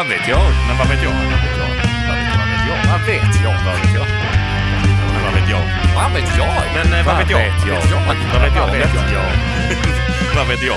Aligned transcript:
Vad 0.00 0.08
vet 0.08 0.28
jag? 0.28 0.40
Men 0.68 0.76
vad 0.78 0.88
vet 0.88 1.02
jag? 1.02 1.10
Vad 1.10 1.20
vet 1.20 1.56
jag? 1.58 1.68
Vad 2.90 3.00
vet 3.06 3.34
jag? 3.44 3.52
Vad 3.66 3.76
vet 3.80 3.94
jag? 3.94 4.06
Vad 5.14 5.32
vet 5.34 5.50
jag? 5.50 5.64
Men 5.84 5.94
vad 5.94 6.12
vet 6.12 6.36
jag? 6.38 6.48
Men 6.74 7.00
eh, 7.00 7.06
vad 7.06 7.18
vet 7.18 7.30
jag? 7.30 7.38
Vad 7.38 8.42
vet 8.42 8.56
jag? 8.56 8.66
Vad 8.66 8.72
vet 8.72 8.94
jag? 8.94 9.22
Vad 10.36 10.48
vet 10.48 10.62
jag? 10.62 10.76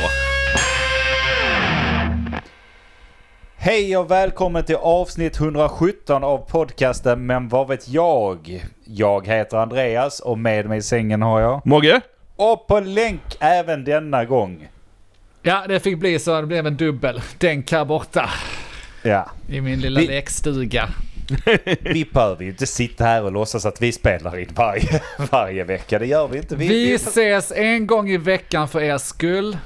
Hej 3.55 3.97
och 3.97 4.11
välkommen 4.11 4.63
till 4.63 4.75
avsnitt 4.75 5.39
117 5.39 6.23
av 6.23 6.37
podcasten 6.37 7.25
Men 7.25 7.49
vad 7.49 7.67
vet 7.67 7.89
jag? 7.89 8.65
Jag 8.85 9.27
heter 9.27 9.57
Andreas 9.57 10.19
och 10.19 10.39
med 10.39 10.65
mig 10.65 10.77
i 10.77 10.81
sängen 10.81 11.21
har 11.21 11.41
jag... 11.41 11.65
Mogge? 11.65 12.01
Och 12.35 12.67
på 12.67 12.79
länk 12.79 13.37
även 13.39 13.83
denna 13.83 14.25
gång. 14.25 14.67
Ja, 15.41 15.63
det 15.67 15.79
fick 15.79 15.99
bli 15.99 16.19
så. 16.19 16.41
Det 16.41 16.47
blev 16.47 16.67
en 16.67 16.77
dubbel. 16.77 17.21
Denk 17.37 17.71
här 17.71 17.85
borta. 17.85 18.29
Ja. 19.03 19.29
I 19.49 19.61
min 19.61 19.81
lilla 19.81 19.99
Vi- 19.99 20.07
lekstuga. 20.07 20.89
Vi 21.81 22.05
behöver 22.13 22.43
ju 22.43 22.49
inte 22.49 22.67
sitta 22.67 23.03
här 23.03 23.23
och 23.23 23.31
låtsas 23.31 23.65
att 23.65 23.81
vi 23.81 23.91
spelar 23.91 24.39
in 24.39 24.49
varje, 24.55 25.01
varje 25.31 25.63
vecka. 25.63 25.99
Det 25.99 26.05
gör 26.05 26.27
vi 26.27 26.37
inte. 26.37 26.55
Vi, 26.55 26.67
Vi 26.67 26.93
ses 26.93 27.51
en 27.51 27.87
gång 27.87 28.09
i 28.09 28.17
veckan 28.17 28.67
för 28.67 28.81
er 28.81 28.97
skull. 28.97 29.57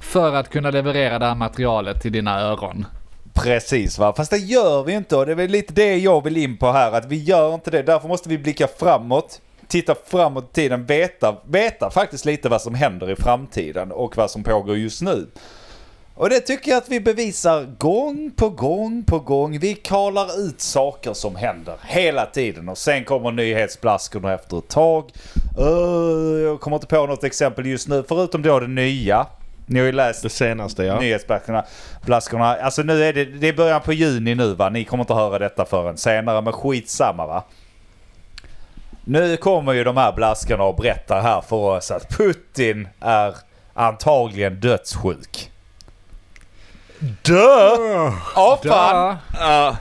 För 0.00 0.34
att 0.34 0.50
kunna 0.50 0.70
leverera 0.70 1.18
det 1.18 1.26
här 1.26 1.34
materialet 1.34 2.02
till 2.02 2.12
dina 2.12 2.40
öron. 2.40 2.86
precis 3.34 3.98
va. 3.98 4.12
Fast 4.16 4.30
det 4.30 4.36
gör 4.38 4.82
vi 4.82 4.92
inte 4.92 5.16
och 5.16 5.26
det 5.26 5.32
är 5.32 5.36
väl 5.36 5.50
lite 5.50 5.72
det 5.74 5.96
jag 5.96 6.24
vill 6.24 6.36
in 6.36 6.56
på 6.56 6.72
här. 6.72 6.92
Att 6.92 7.06
vi 7.06 7.16
gör 7.24 7.54
inte 7.54 7.70
det. 7.70 7.82
Därför 7.82 8.08
måste 8.08 8.28
vi 8.28 8.38
blicka 8.38 8.68
framåt. 8.78 9.40
Titta 9.68 9.94
framåt 10.06 10.44
i 10.50 10.54
tiden. 10.54 10.86
Veta, 10.86 11.36
veta 11.48 11.90
faktiskt 11.90 12.24
lite 12.24 12.48
vad 12.48 12.62
som 12.62 12.74
händer 12.74 13.10
i 13.10 13.16
framtiden 13.16 13.92
och 13.92 14.16
vad 14.16 14.30
som 14.30 14.42
pågår 14.42 14.76
just 14.76 15.02
nu. 15.02 15.26
Och 16.14 16.30
det 16.30 16.40
tycker 16.40 16.70
jag 16.70 16.78
att 16.78 16.88
vi 16.88 17.00
bevisar 17.00 17.66
gång 17.78 18.30
på 18.36 18.48
gång 18.48 19.04
på 19.04 19.18
gång. 19.18 19.58
Vi 19.58 19.74
kalar 19.74 20.40
ut 20.40 20.60
saker 20.60 21.12
som 21.12 21.36
händer 21.36 21.74
hela 21.86 22.26
tiden 22.26 22.68
och 22.68 22.78
sen 22.78 23.04
kommer 23.04 23.32
nyhetsblaskorna 23.32 24.34
efter 24.34 24.58
ett 24.58 24.68
tag. 24.68 25.10
Öh, 25.58 26.40
jag 26.42 26.60
kommer 26.60 26.76
inte 26.76 26.86
på 26.86 27.06
något 27.06 27.24
exempel 27.24 27.66
just 27.66 27.88
nu 27.88 28.04
förutom 28.08 28.42
då 28.42 28.60
det 28.60 28.66
nya. 28.66 29.26
Ni 29.66 29.78
har 29.78 29.86
ju 29.86 29.92
läst 29.92 30.22
Det 30.22 30.28
senaste 30.28 30.84
ja. 30.84 31.00
nyhetsblaskorna. 31.00 31.64
Blaskorna. 32.06 32.56
Alltså 32.56 32.82
nu 32.82 33.04
är 33.04 33.12
det, 33.12 33.24
det 33.24 33.48
är 33.48 33.52
början 33.52 33.80
på 33.80 33.92
juni 33.92 34.34
nu 34.34 34.54
va. 34.54 34.68
Ni 34.68 34.84
kommer 34.84 35.04
inte 35.04 35.14
höra 35.14 35.38
detta 35.38 35.64
förrän 35.64 35.96
senare 35.96 36.42
men 36.42 36.52
skitsamma 36.52 37.26
va. 37.26 37.44
Nu 39.04 39.36
kommer 39.36 39.72
ju 39.72 39.84
de 39.84 39.96
här 39.96 40.12
blaskorna 40.12 40.64
och 40.64 40.76
berättar 40.76 41.20
här 41.20 41.40
för 41.40 41.56
oss 41.56 41.90
att 41.90 42.08
Putin 42.08 42.88
är 43.00 43.34
antagligen 43.74 44.60
dödssjuk. 44.60 45.49
Dö! 47.22 47.76
Åh 48.36 48.58
fan! 48.66 49.16
Ja, 49.40 49.76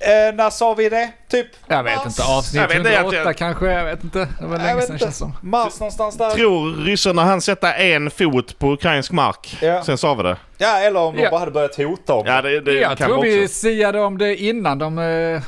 Eh, 0.00 0.34
när 0.34 0.50
sa 0.50 0.74
vi 0.74 0.88
det? 0.88 1.10
Typ 1.30 1.46
jag 1.68 1.82
vet 1.82 2.06
inte. 2.06 2.22
Avsnitt 2.22 2.60
Jag 2.62 2.68
vet 2.68 2.76
inte, 2.78 2.90
108 2.96 3.16
jag- 3.24 3.36
kanske. 3.36 3.66
Jag 3.66 3.84
vet 3.84 4.04
inte. 4.04 4.18
Det 4.18 4.46
var 4.46 4.52
jag 4.56 4.62
länge 4.62 4.74
vet 4.74 4.84
sedan 4.84 4.94
inte. 4.94 5.04
känns 5.04 5.16
som. 5.16 5.32
Mars 5.40 5.80
någonstans 5.80 6.16
där. 6.18 6.30
Tror 6.30 6.84
ryssarna 6.84 7.24
han 7.24 7.40
sätta 7.40 7.74
en 7.74 8.10
fot 8.10 8.58
på 8.58 8.72
ukrainsk 8.72 9.12
mark? 9.12 9.58
Ja. 9.62 9.82
Sen 9.84 9.98
sa 9.98 10.14
vi 10.14 10.22
det. 10.22 10.36
Ja 10.58 10.78
eller 10.78 11.00
om 11.00 11.16
de 11.16 11.22
Ja. 11.22 11.30
bara 11.30 11.40
hade 11.40 11.50
börjat 11.50 11.76
hota 11.76 12.14
om 12.14 12.26
Ja, 12.26 12.42
det, 12.42 12.60
det 12.60 12.72
Jag 12.72 12.98
kan 12.98 13.08
tror 13.08 13.22
vi 13.22 13.38
vi 13.38 13.44
också. 13.44 13.54
siade 13.54 14.00
om 14.00 14.18
det 14.18 14.36
innan 14.36 14.78
de, 14.78 14.98
eh, 14.98 15.42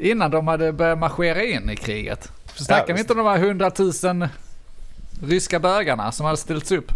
innan 0.00 0.30
de 0.30 0.48
hade 0.48 0.72
börjat 0.72 0.98
marschera 0.98 1.42
in 1.42 1.70
i 1.70 1.76
kriget. 1.76 2.28
För 2.56 2.64
snackar 2.64 2.86
vi 2.86 2.92
visst. 2.92 3.00
inte 3.00 3.12
om 3.12 3.18
de 3.26 3.26
här 3.30 3.38
hundratusen 3.38 4.28
ryska 5.22 5.58
bögarna 5.60 6.12
som 6.12 6.26
hade 6.26 6.38
ställts 6.38 6.72
upp? 6.72 6.92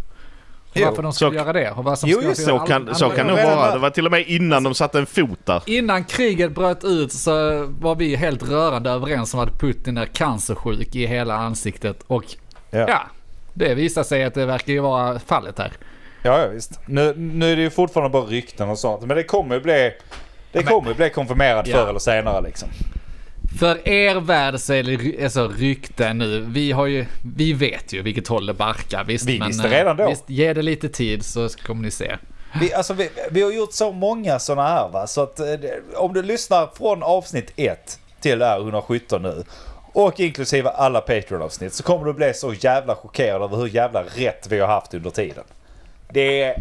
Varför 0.75 1.03
de 1.03 1.13
skulle 1.13 1.31
så- 1.31 1.35
göra 1.37 1.53
det 1.53 1.71
och 1.71 1.85
vad 1.85 1.99
som 1.99 2.09
Jo, 2.11 2.19
skulle 2.19 2.35
Så 2.35 2.59
all- 2.59 2.67
kan, 2.69 2.95
så 2.95 3.09
kan 3.11 3.27
det 3.27 3.33
nog 3.35 3.43
vara. 3.57 3.73
Det 3.73 3.79
var 3.79 3.91
till 3.91 4.07
och 4.07 4.13
med 4.13 4.27
innan 4.29 4.63
de 4.63 4.75
satte 4.75 4.99
en 4.99 5.07
fot 5.07 5.39
där. 5.47 5.63
Innan 5.67 6.05
kriget 6.05 6.55
bröt 6.55 6.85
ut 6.85 7.13
så 7.13 7.65
var 7.81 7.95
vi 7.95 8.17
helt 8.17 8.43
rörande 8.51 8.91
överens 8.91 9.35
om 9.35 9.41
att 9.41 9.61
Putin 9.61 9.99
är 9.99 10.07
cancersjuk 10.07 10.95
i 10.97 11.07
hela 11.07 11.35
ansiktet. 11.35 11.97
Och 12.07 12.25
Ja. 12.71 12.79
ja, 12.89 13.01
det 13.55 13.75
visar 13.75 14.03
sig 14.03 14.25
att 14.25 14.35
det 14.35 14.47
verkar 14.47 14.73
ju 14.73 14.81
vara 14.81 15.19
fallet 15.19 15.59
här. 15.59 15.73
Ja, 16.23 16.41
ja 16.41 16.49
visst. 16.49 16.81
Nu, 16.87 17.15
nu 17.17 17.53
är 17.53 17.57
det 17.57 17.63
ju 17.63 17.71
fortfarande 17.71 18.11
bara 18.13 18.23
rykten 18.25 18.69
och 18.69 18.79
sånt. 18.79 19.03
Men 19.05 19.17
det 19.17 19.23
kommer 19.23 19.55
ju 19.55 19.61
bli... 19.61 19.93
Det 20.53 20.63
kommer 20.63 20.89
ju 20.89 20.95
bli 20.95 21.11
konfirmerat 21.11 21.67
Ja. 21.67 21.77
förr 21.77 21.89
eller 21.89 21.99
senare 21.99 22.43
liksom. 22.43 22.69
För 23.59 23.89
er 23.89 24.21
värld 24.21 24.61
så 24.61 24.73
är 24.73 24.83
det 24.83 25.25
alltså, 25.25 25.49
rykten 25.49 26.19
nu. 26.19 26.41
Vi 26.41 26.73
har 26.73 26.87
ju, 26.87 27.07
vi 27.37 27.53
vet 27.53 27.93
ju 27.93 28.03
vilket 28.03 28.29
håll 28.29 28.47
det 28.47 28.55
barkar. 28.55 29.05
Visst, 29.05 29.29
Vi 29.29 29.39
men, 29.39 29.49
visste 29.49 29.69
eh, 29.69 29.71
redan 29.71 29.97
då. 29.97 30.09
Visst, 30.09 30.31
ge 30.31 30.53
det 30.53 30.63
lite 30.63 30.89
tid 30.89 31.25
så 31.25 31.49
kommer 31.49 31.83
ni 31.83 31.91
se. 31.91 32.17
Vi, 32.61 32.75
alltså, 32.75 32.95
vi, 32.95 33.11
vi 33.31 33.43
har 33.43 33.53
gjort 33.53 33.73
så 33.73 33.93
många 33.93 34.39
sådana 34.39 34.69
här 34.69 34.89
va. 34.89 35.07
Så 35.07 35.23
att 35.23 35.41
eh, 35.41 35.47
om 35.95 36.15
du 36.15 36.23
lyssnar 36.23 36.69
från 36.77 37.03
avsnitt 37.03 37.53
1 37.57 37.99
till 38.21 38.39
det 38.39 38.47
här 38.47 38.61
117 38.61 39.23
nu. 39.23 39.45
Och 39.93 40.21
inklusive 40.21 40.71
alla 40.71 41.01
Patreon-avsnitt 41.01 41.75
så 41.75 41.83
kommer 41.83 42.05
du 42.05 42.13
bli 42.13 42.35
så 42.35 42.55
jävla 42.55 42.95
chockerad 42.95 43.43
över 43.43 43.57
hur 43.57 43.67
jävla 43.67 44.03
rätt 44.03 44.47
vi 44.51 44.61
har 44.61 44.69
haft 44.69 44.95
under 44.95 45.11
tiden. 45.11 45.45
Det 46.13 46.43
är, 46.43 46.57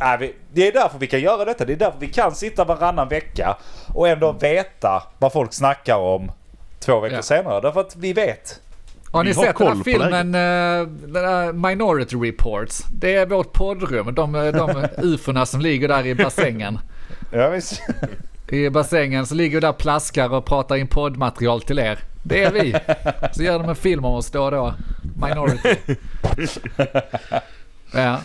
äh, 0.00 0.18
vi, 0.20 0.34
det 0.52 0.68
är 0.68 0.72
därför 0.72 0.98
vi 0.98 1.06
kan 1.06 1.20
göra 1.20 1.44
detta. 1.44 1.64
Det 1.64 1.72
är 1.72 1.76
därför 1.76 1.98
vi 2.00 2.08
kan 2.08 2.34
sitta 2.34 2.64
varannan 2.64 3.08
vecka 3.08 3.56
och 3.94 4.08
ändå 4.08 4.32
veta 4.32 5.02
vad 5.18 5.32
folk 5.32 5.52
snackar 5.52 5.96
om 5.96 6.32
två 6.80 7.00
veckor 7.00 7.16
Ja. 7.16 7.22
senare. 7.22 7.60
Därför 7.60 7.80
att 7.80 7.96
vi 7.96 8.12
vet. 8.12 8.60
Har 9.12 9.24
ni 9.24 9.30
Vi 9.30 9.36
har 9.36 9.44
sett 9.44 9.58
den 9.58 9.76
här 9.76 9.84
filmen 9.84 10.26
uh, 10.34 10.88
den 11.12 11.24
här 11.24 11.52
Minority 11.52 12.16
Reports? 12.16 12.84
Det 12.92 13.14
är 13.14 13.26
vårt 13.26 13.52
poddrum. 13.52 14.14
De, 14.14 14.34
eh, 14.34 14.52
de 14.52 14.86
ufona 15.02 15.46
som 15.46 15.60
ligger 15.60 15.88
där 15.88 16.06
i 16.06 16.14
bassängen. 16.14 16.78
Ja, 17.32 17.48
visst. 17.48 17.82
I 18.48 18.70
bassängen 18.70 19.26
så 19.26 19.34
ligger 19.34 19.56
vi 19.56 19.60
där 19.60 19.72
plaskar 19.72 20.32
och 20.34 20.44
pratar 20.44 20.76
in 20.76 20.86
poddmaterial 20.86 21.62
till 21.62 21.78
er. 21.78 21.98
Det 22.22 22.44
är 22.44 22.52
vi. 22.52 22.76
Så 23.32 23.42
gör 23.42 23.58
de 23.58 23.68
en 23.68 23.76
film 23.76 24.04
om 24.04 24.14
oss 24.14 24.30
då 24.30 24.44
och 24.44 24.50
då. 24.50 24.74
Minority. 25.16 25.76
Ja. 27.94 28.20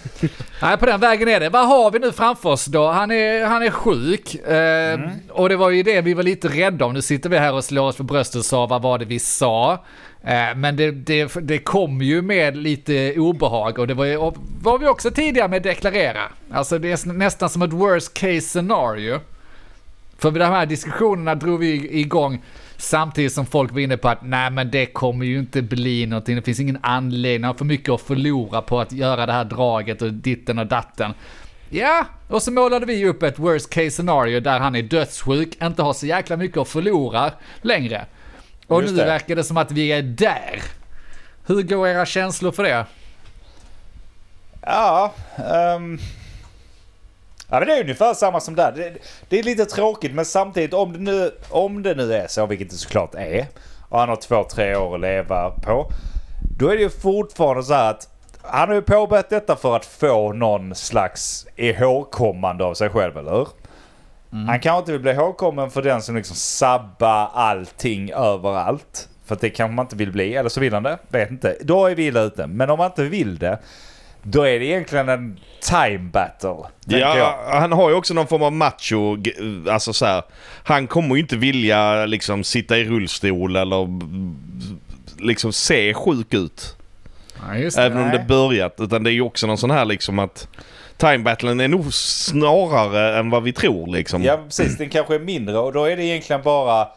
Nej, 0.62 0.78
på 0.78 0.86
den 0.86 1.00
vägen 1.00 1.28
är 1.28 1.40
det. 1.40 1.50
Vad 1.50 1.68
har 1.68 1.92
vi 1.92 2.00
nu 2.00 2.12
framför 2.12 2.50
oss 2.50 2.66
då? 2.66 2.88
Han 2.88 3.12
är, 3.12 3.46
han 3.46 3.64
är 3.64 3.70
sjuk. 3.72 4.36
Eh, 4.36 5.00
Och 5.30 5.50
det 5.50 5.56
var 5.56 5.70
ju 5.70 5.84
det 5.84 6.02
vi 6.02 6.14
var 6.14 6.24
lite 6.24 6.48
rädda 6.48 6.86
om. 6.86 6.94
Nu 6.94 7.02
sitter 7.02 7.30
vi 7.30 7.38
här 7.38 7.54
och 7.54 7.64
slår 7.64 7.88
oss 7.88 7.96
för 7.96 8.04
bröstet 8.04 8.36
och 8.40 8.46
sa 8.46 8.66
vad 8.66 8.82
var 8.82 8.98
det 8.98 9.06
vi 9.06 9.20
sa. 9.20 9.74
Eh, 10.24 10.56
men 10.56 10.76
det, 10.76 10.92
det, 10.92 11.32
det 11.42 11.58
kom 11.58 12.02
ju 12.02 12.22
med 12.22 12.58
lite 12.58 13.14
obehag 13.18 13.80
och 13.80 13.88
det 13.88 13.94
var, 13.94 14.06
ju, 14.06 14.18
och 14.18 14.36
var 14.62 14.78
vi 14.80 14.88
också 14.88 15.12
tidiga 15.12 15.48
med 15.48 15.58
att 15.58 15.64
deklarera. 15.64 16.22
Alltså 16.52 16.80
det 16.80 16.92
är 16.92 17.14
nästan 17.14 17.50
som 17.50 17.62
ett 17.62 17.74
worst 17.74 18.14
case 18.14 18.42
scenario. 18.42 19.20
För 20.18 20.32
de 20.32 20.46
här 20.46 20.66
diskussionerna 20.66 21.36
drog 21.36 21.60
vi 21.60 22.00
igång 22.00 22.42
samtidigt 22.80 23.34
som 23.34 23.46
folk 23.46 23.72
var 23.72 23.80
inne 23.80 23.98
på 23.98 24.10
att 24.10 24.22
nej 24.22 24.50
men 24.50 24.72
det 24.72 24.86
kommer 24.86 25.26
ju 25.26 25.40
inte 25.40 25.62
bli 25.62 26.06
någonting, 26.06 26.36
det 26.36 26.42
finns 26.42 26.60
ingen 26.60 26.80
anledning, 26.82 27.44
han 27.44 27.54
har 27.54 27.58
för 27.58 27.66
mycket 27.66 27.90
att 27.90 28.02
förlora 28.02 28.62
på 28.62 28.80
att 28.80 28.92
göra 28.92 29.26
det 29.26 29.34
här 29.34 29.46
draget 29.46 30.02
och 30.02 30.14
ditten 30.14 30.60
och 30.60 30.68
datten. 30.68 31.14
Ja, 31.70 32.06
och 32.28 32.42
så 32.42 32.52
målade 32.52 32.86
vi 32.86 33.06
upp 33.06 33.24
ett 33.24 33.40
worst 33.40 33.70
case 33.70 33.92
scenario 33.92 34.40
där 34.40 34.60
han 34.60 34.76
är 34.76 34.82
dödssjuk, 34.82 35.62
inte 35.62 35.82
har 35.82 35.94
så 35.94 36.06
jäkla 36.06 36.38
mycket 36.38 36.58
att 36.58 36.68
förlora 36.68 37.32
längre. 37.62 38.06
Och 38.68 38.82
Just 38.82 38.94
nu 38.94 39.00
det. 39.00 39.06
verkar 39.06 39.36
det 39.36 39.44
som 39.44 39.58
att 39.58 39.72
vi 39.72 39.92
är 39.92 40.02
där. 40.02 40.62
Hur 41.48 41.62
går 41.62 41.88
era 41.88 42.06
känslor 42.06 42.52
för 42.52 42.64
det? 42.64 42.86
Ja, 44.62 45.14
ehm. 45.38 46.00
Ja 47.50 47.60
men 47.60 47.68
det 47.68 47.78
är 47.78 47.82
ungefär 47.82 48.14
samma 48.14 48.40
som 48.40 48.56
där. 48.56 48.72
Det, 48.72 48.94
det 49.30 49.40
är 49.40 49.44
lite 49.44 49.66
tråkigt 49.66 50.14
men 50.14 50.26
samtidigt 50.26 50.74
om 50.74 50.94
det, 50.94 51.00
nu, 51.00 51.32
om 51.50 51.84
det 51.84 51.96
nu 51.96 52.14
är 52.14 52.28
så, 52.28 52.46
vilket 52.46 52.70
det 52.70 52.76
såklart 52.76 53.16
är, 53.16 53.48
och 53.90 54.00
han 54.00 54.10
har 54.10 54.16
två, 54.16 54.44
tre 54.44 54.76
år 54.76 54.96
att 54.96 55.02
leva 55.02 55.52
på. 55.52 55.92
Då 56.58 56.70
är 56.70 56.76
det 56.76 56.82
ju 56.82 56.90
fortfarande 56.90 57.64
så 57.64 57.74
här 57.74 57.90
att 57.90 58.08
han 58.42 58.68
har 58.68 58.76
ju 58.76 58.82
påbörjat 58.82 59.30
detta 59.30 59.56
för 59.56 59.76
att 59.76 59.86
få 59.86 60.34
någon 60.34 60.76
slags 60.76 61.48
ihågkommande 61.56 62.64
av 62.64 62.74
sig 62.74 62.90
själv, 62.90 63.18
eller 63.18 63.32
hur? 63.32 63.48
Han 64.48 64.60
kanske 64.60 64.80
inte 64.80 64.92
vill 64.92 65.02
bli 65.02 65.12
ihågkommen 65.12 65.72
för 65.72 65.82
den 65.82 66.02
som 66.02 66.16
liksom 66.16 66.36
sabbar 66.36 67.30
allting 67.34 68.12
överallt. 68.12 69.10
För 69.26 69.36
att 69.36 69.42
det 69.42 69.50
kanske 69.50 69.76
man 69.76 69.86
inte 69.86 69.96
vill 69.96 70.12
bli, 70.12 70.36
eller 70.36 70.50
så 70.50 70.60
vill 70.60 70.74
han 70.74 70.84
det. 70.84 70.98
Vet 71.08 71.32
inte. 71.32 71.58
Då 71.62 71.86
är 71.86 71.96
vi 71.96 72.06
illa 72.06 72.22
ute. 72.22 72.48
Men 72.48 72.70
om 72.70 72.78
man 72.78 72.86
inte 72.86 73.04
vill 73.04 73.38
det, 73.38 73.60
då 74.32 74.44
är 74.44 74.60
det 74.60 74.66
egentligen 74.66 75.10
en 75.10 75.40
time 75.62 76.10
battle. 76.14 76.56
Ja, 76.86 77.40
han 77.52 77.72
har 77.72 77.90
ju 77.90 77.96
också 77.96 78.14
någon 78.14 78.28
form 78.28 78.44
av 78.44 78.54
macho, 78.54 79.18
alltså 79.70 79.94
så 79.94 80.06
här. 80.06 80.24
Han 80.64 80.88
kommer 80.88 81.16
ju 81.16 81.22
inte 81.22 81.38
vilja 81.38 82.06
liksom 82.06 82.44
sitta 82.44 82.78
i 82.78 82.86
rullstol 82.86 83.56
eller 83.56 83.88
liksom 85.22 85.54
se 85.54 85.94
sjuk 85.94 86.34
ut. 86.34 86.76
Ja, 87.48 87.58
just 87.58 87.78
Även 87.78 87.98
om 87.98 88.08
Nej. 88.08 88.18
det 88.18 88.24
börjat. 88.24 88.76
Utan 88.80 89.04
det 89.04 89.10
är 89.10 89.14
ju 89.14 89.22
också 89.22 89.48
någon 89.48 89.58
sån 89.58 89.72
här 89.72 89.86
liksom 89.86 90.20
att 90.20 90.48
time 90.98 91.18
battlen 91.18 91.60
är 91.60 91.68
nog 91.68 91.94
snarare 91.94 93.20
än 93.20 93.30
vad 93.30 93.44
vi 93.44 93.54
tror 93.54 93.88
liksom. 93.88 94.24
Ja 94.24 94.40
precis, 94.46 94.78
den 94.78 94.90
kanske 94.90 95.16
är 95.16 95.20
mindre 95.20 95.58
och 95.58 95.74
då 95.74 95.86
är 95.86 95.98
det 95.98 96.04
egentligen 96.04 96.42
bara 96.42 96.88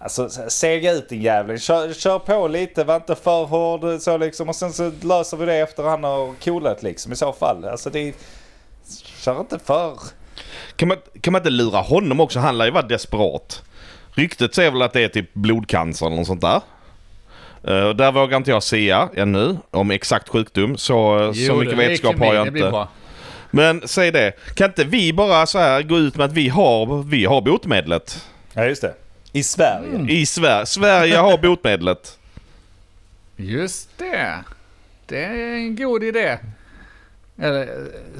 Alltså 0.00 0.28
sega 0.48 0.92
ut 0.92 1.08
din 1.08 1.22
jävling. 1.22 1.58
Kör, 1.58 1.92
kör 1.92 2.18
på 2.18 2.48
lite, 2.48 2.84
var 2.84 2.96
inte 2.96 3.14
för 3.14 3.44
hård 3.44 4.00
så 4.00 4.18
liksom. 4.18 4.48
Och 4.48 4.56
sen 4.56 4.72
så 4.72 4.92
löser 5.02 5.36
vi 5.36 5.46
det 5.46 5.54
efter 5.54 5.82
han 5.82 6.04
har 6.04 6.34
coolat 6.44 6.82
liksom 6.82 7.12
i 7.12 7.16
så 7.16 7.32
fall. 7.32 7.64
Alltså 7.64 7.90
det... 7.90 8.14
Kör 9.04 9.40
inte 9.40 9.58
för... 9.58 9.98
kan, 10.76 10.88
man, 10.88 10.96
kan 11.20 11.32
man 11.32 11.40
inte 11.40 11.50
lura 11.50 11.80
honom 11.80 12.20
också? 12.20 12.38
Han 12.38 12.58
lär 12.58 12.64
ju 12.64 12.70
vara 12.70 12.86
desperat. 12.86 13.62
Ryktet 14.10 14.54
säger 14.54 14.70
väl 14.70 14.82
att 14.82 14.92
det 14.92 15.04
är 15.04 15.08
typ 15.08 15.34
blodcancer 15.34 16.06
eller 16.06 16.16
något 16.16 16.26
sånt 16.26 16.40
där. 16.40 16.60
Uh, 17.68 17.90
där 17.90 18.12
vågar 18.12 18.36
inte 18.36 18.50
jag 18.50 18.62
säga 18.62 19.08
ännu 19.14 19.56
om 19.70 19.90
exakt 19.90 20.28
sjukdom. 20.28 20.76
Så, 20.76 21.30
Jo, 21.34 21.46
så 21.46 21.56
mycket 21.56 21.78
vetskap 21.78 22.18
har 22.18 22.34
jag 22.34 22.52
det 22.52 22.58
inte. 22.58 22.70
bra. 22.70 22.88
Men 23.50 23.88
säg 23.88 24.12
det. 24.12 24.32
Kan 24.54 24.66
inte 24.66 24.84
vi 24.84 25.12
bara 25.12 25.46
så 25.46 25.58
här 25.58 25.82
gå 25.82 25.98
ut 25.98 26.16
med 26.16 26.24
att 26.24 26.32
vi 26.32 26.48
har, 26.48 27.02
vi 27.02 27.24
har 27.24 27.40
botemedlet? 27.40 28.24
Ja, 28.52 28.64
just 28.64 28.82
det. 28.82 28.94
I 29.32 29.42
Sverige. 29.42 29.94
Mm. 29.94 30.08
I 30.08 30.26
Sverige. 30.26 30.66
Sverige 30.66 31.16
har 31.16 31.38
botemedlet. 31.38 32.18
Just 33.36 33.98
det. 33.98 34.44
Det 35.06 35.24
är 35.24 35.54
en 35.54 35.76
god 35.76 36.02
idé. 36.04 36.38
Eller 37.42 37.68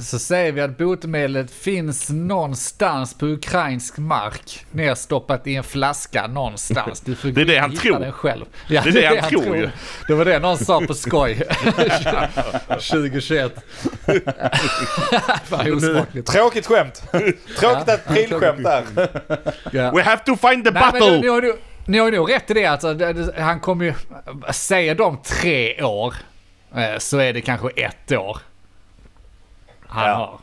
så 0.00 0.18
säger 0.18 0.52
vi 0.52 0.60
att 0.60 0.78
botemedlet 0.78 1.50
finns 1.50 2.10
någonstans 2.10 3.14
på 3.18 3.26
ukrainsk 3.26 3.98
mark. 3.98 4.66
Nerstoppat 4.70 5.46
i 5.46 5.54
en 5.56 5.64
flaska 5.64 6.26
någonstans. 6.26 7.00
Du 7.00 7.14
får 7.14 7.28
Det 7.32 7.40
är 7.40 7.44
det 7.44 7.58
han 7.58 7.76
tror. 7.76 7.98
Den 8.00 8.12
själv. 8.12 8.44
Ja, 8.68 8.82
Det 8.84 8.88
är 9.04 9.10
det 9.14 9.20
han 9.20 9.30
tror 9.30 9.56
ju. 9.56 9.70
Det 10.08 10.14
var 10.14 10.24
det 10.24 10.38
någon 10.38 10.58
sa 10.58 10.80
på 10.80 10.94
skoj. 10.94 11.42
2021. 12.68 13.52
Fan 15.44 15.72
osmakligt. 15.72 16.26
Tråkigt 16.32 16.66
skämt. 16.66 17.02
Tråkigt 17.58 17.88
att 17.88 18.08
aprilskämt 18.10 18.62
där. 18.64 18.84
Ja. 19.72 19.90
We 19.90 20.02
have 20.02 20.20
to 20.26 20.36
find 20.36 20.64
the 20.64 20.70
Nej, 20.70 20.82
men 20.82 20.92
battle! 20.92 21.10
ni, 21.10 21.20
ni, 21.20 21.28
har, 21.28 21.42
ju- 21.42 21.56
ni 21.86 21.98
har 21.98 22.10
ju 22.10 22.16
nog 22.16 22.32
rätt 22.32 22.50
i 22.50 22.54
det. 22.54 22.66
Alltså, 22.66 22.94
det- 22.94 23.12
det- 23.12 23.42
han 23.42 23.60
kommer 23.60 23.84
ju... 23.84 23.94
Säger 24.52 24.94
de 24.94 25.16
tre 25.22 25.82
år 25.82 26.14
eh, 26.76 26.98
så 26.98 27.18
är 27.18 27.32
det 27.32 27.40
kanske 27.40 27.68
ett 27.68 28.12
år. 28.12 28.38
Han 29.88 30.08
Ja. 30.08 30.14
har. 30.14 30.38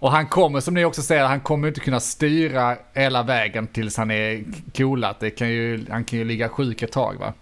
Och 0.00 0.10
han 0.12 0.26
kommer, 0.26 0.60
som 0.60 0.74
ni 0.74 0.84
också 0.84 1.02
säger, 1.02 1.24
han 1.24 1.40
kommer 1.40 1.68
inte 1.68 1.80
kunna 1.80 2.00
styra 2.00 2.76
hela 2.94 3.22
vägen 3.22 3.66
tills 3.66 3.96
han 3.96 4.10
är 4.10 4.44
coolat. 4.76 5.20
Det 5.20 5.30
kan 5.30 5.48
ju, 5.48 5.86
han 5.90 6.04
kan 6.04 6.18
ju 6.18 6.24
ligga 6.24 6.48
sjuk 6.48 6.82
ett 6.82 6.92
tag 6.92 7.16
va. 7.20 7.32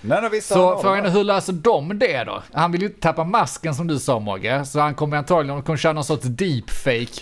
Nej, 0.00 0.18
nej, 0.30 0.40
Så 0.40 0.78
frågan 0.78 1.04
är 1.06 1.10
hur 1.10 1.24
löser 1.24 1.52
de 1.52 1.98
det 1.98 2.24
då? 2.24 2.42
Han 2.52 2.72
vill 2.72 2.80
ju 2.82 2.86
inte 2.88 3.00
tappa 3.00 3.24
masken 3.24 3.74
som 3.74 3.86
du 3.86 3.98
sa 3.98 4.18
Mogge. 4.18 4.64
Så 4.64 4.80
han 4.80 4.94
kommer 4.94 5.16
antagligen 5.16 5.56
de 5.56 5.62
kommer 5.62 5.76
köra 5.76 5.92
någon 5.92 6.04
sorts 6.04 6.24
deepfake 6.24 7.20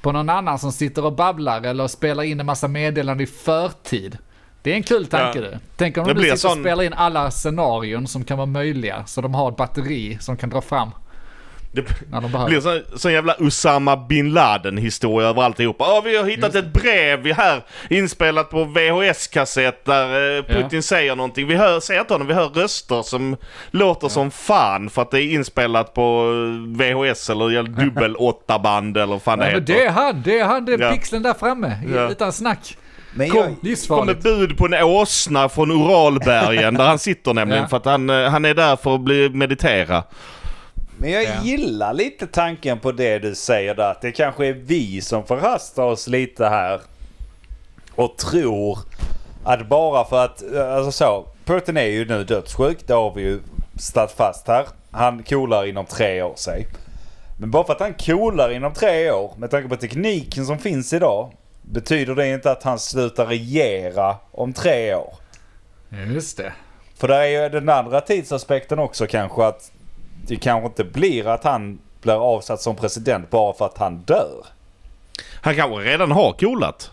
på 0.00 0.12
någon 0.12 0.28
annan 0.28 0.58
som 0.58 0.72
sitter 0.72 1.04
och 1.04 1.12
babblar 1.12 1.62
eller 1.62 1.88
spelar 1.88 2.22
in 2.22 2.40
en 2.40 2.46
massa 2.46 2.68
meddelanden 2.68 3.24
i 3.24 3.26
förtid. 3.26 4.18
Det 4.62 4.72
är 4.72 4.76
en 4.76 4.82
kul 4.82 5.06
tanke 5.06 5.38
Ja. 5.38 5.44
du. 5.50 5.58
Tänk 5.76 5.96
om 5.96 6.04
de 6.04 6.14
sitter 6.14 6.32
och 6.32 6.38
sån- 6.38 6.60
spelar 6.60 6.84
in 6.84 6.92
alla 6.92 7.30
scenarion 7.30 8.06
som 8.06 8.24
kan 8.24 8.36
vara 8.38 8.46
möjliga. 8.46 9.06
Så 9.06 9.20
de 9.20 9.34
har 9.34 9.50
ett 9.50 9.56
batteri 9.56 10.18
som 10.20 10.36
kan 10.36 10.50
dra 10.50 10.60
fram 10.60 10.90
Det 11.74 11.82
när 12.10 12.20
de 12.20 12.30
blir 12.30 12.60
behöver. 12.60 12.96
sån, 12.98 13.12
jävla 13.12 13.36
Usama 13.38 13.96
bin 13.96 14.32
Laden 14.32 14.76
historia 14.78 15.28
över 15.28 15.42
alltihopa. 15.42 15.84
Ja, 15.84 16.00
vi 16.04 16.16
har 16.16 16.24
hittat 16.24 16.54
ett 16.54 16.72
brev 16.72 17.32
här 17.32 17.62
inspelat 17.90 18.50
på 18.50 18.64
VHS-kassett 18.64 19.84
där 19.84 20.36
eh, 20.38 20.42
Putin 20.44 20.68
Ja. 20.70 20.82
säger 20.82 21.16
någonting. 21.16 21.46
Vi 21.48 21.54
hör, 21.54 21.80
ser 21.80 22.00
inte 22.00 22.14
honom, 22.14 22.26
vi 22.26 22.34
hör 22.34 22.48
röster 22.48 23.02
som 23.02 23.36
låter 23.70 24.08
som 24.08 24.30
fan 24.30 24.90
för 24.90 25.02
att 25.02 25.10
det 25.10 25.22
är 25.22 25.32
inspelat 25.34 25.94
på 25.94 26.24
eh, 26.30 26.78
VHS 26.78 27.30
eller 27.30 27.62
dubbel 27.84 28.16
8 28.16 28.58
band 28.58 28.96
eller 28.96 29.06
vad 29.06 29.22
fan 29.22 29.38
det 29.38 29.44
Ja, 29.44 29.50
heter. 29.50 29.72
men 29.72 29.78
det 29.78 29.84
är 29.86 29.90
han, 29.90 30.22
det 30.24 30.38
är 30.38 30.44
han, 30.44 30.64
det 30.64 30.72
är 30.74 30.78
Ja. 30.78 30.90
pixeln 30.92 31.22
där 31.22 31.34
framme. 31.34 31.72
Ja. 31.94 32.08
Utan 32.10 32.32
snack. 32.32 32.76
Men 33.14 33.28
Kom, 33.30 33.38
jag, 33.40 33.46
kommer 33.48 33.64
livsfarligt. 33.64 34.22
bud 34.22 34.58
på 34.58 34.66
en 34.66 34.74
åsna 34.84 35.48
från 35.48 35.70
Uralbergen 35.70 36.74
där 36.78 36.84
han 36.86 36.98
sitter 36.98 37.34
nämligen 37.34 37.62
Ja. 37.62 37.68
för 37.68 37.76
att 37.76 37.84
han, 37.84 38.10
eh, 38.10 38.28
han 38.30 38.44
är 38.44 38.54
där 38.54 38.76
för 38.76 38.94
att 38.94 39.00
bli 39.00 39.28
meditera. 39.28 40.02
Men 41.02 41.10
jag 41.10 41.24
Ja. 41.24 41.42
gillar 41.42 41.92
lite 41.94 42.26
tanken 42.26 42.78
på 42.78 42.92
det 42.92 43.18
du 43.18 43.34
säger 43.34 43.74
där. 43.74 43.90
Att 43.90 44.00
det 44.00 44.12
kanske 44.12 44.46
är 44.46 44.52
vi 44.52 45.00
som 45.00 45.24
förhastar 45.26 45.82
oss 45.82 46.06
lite 46.08 46.46
här. 46.46 46.80
Och 47.94 48.16
tror 48.16 48.78
att 49.44 49.68
bara 49.68 50.04
för 50.04 50.24
att, 50.24 50.54
alltså 50.56 50.92
så. 50.92 51.26
Putin 51.44 51.76
är 51.76 51.86
ju 51.86 52.04
nu 52.04 52.24
dödssjuk. 52.24 52.78
Det 52.86 52.92
har 52.92 53.14
vi 53.14 53.22
ju 53.22 53.40
stått 53.78 54.12
fast 54.12 54.48
här. 54.48 54.66
Han 54.90 55.22
coolar 55.22 55.66
inom 55.66 55.86
tre 55.86 56.22
år 56.22 56.32
säg. 56.36 56.66
Men 57.40 57.50
bara 57.50 57.64
för 57.64 57.72
att 57.72 57.80
han 57.80 57.94
coolar 57.94 58.50
inom 58.50 58.72
tre 58.72 59.10
år, 59.10 59.32
med 59.36 59.50
tanke 59.50 59.68
på 59.68 59.76
tekniken 59.76 60.46
som 60.46 60.58
finns 60.58 60.92
idag, 60.92 61.32
betyder 61.62 62.14
det 62.14 62.28
inte 62.28 62.50
att 62.50 62.62
han 62.62 62.78
slutar 62.78 63.26
regera 63.26 64.16
om 64.30 64.52
tre 64.52 64.94
år. 64.94 65.14
Just 66.14 66.36
det. 66.36 66.52
För 66.96 67.08
där 67.08 67.20
är 67.20 67.42
ju 67.42 67.48
den 67.48 67.68
andra 67.68 68.00
tidsaspekten 68.00 68.78
också 68.78 69.06
kanske 69.06 69.44
att 69.46 69.72
det 70.26 70.36
kanske 70.36 70.66
inte 70.66 70.84
blir 70.84 71.28
att 71.28 71.44
han 71.44 71.78
blir 72.02 72.14
avsatt 72.34 72.60
som 72.60 72.76
president 72.76 73.30
bara 73.30 73.54
för 73.54 73.66
att 73.66 73.78
han 73.78 73.98
dör. 73.98 74.46
Han 75.34 75.56
kanske 75.56 75.78
redan 75.90 76.10
har 76.12 76.32
coolat. 76.32 76.90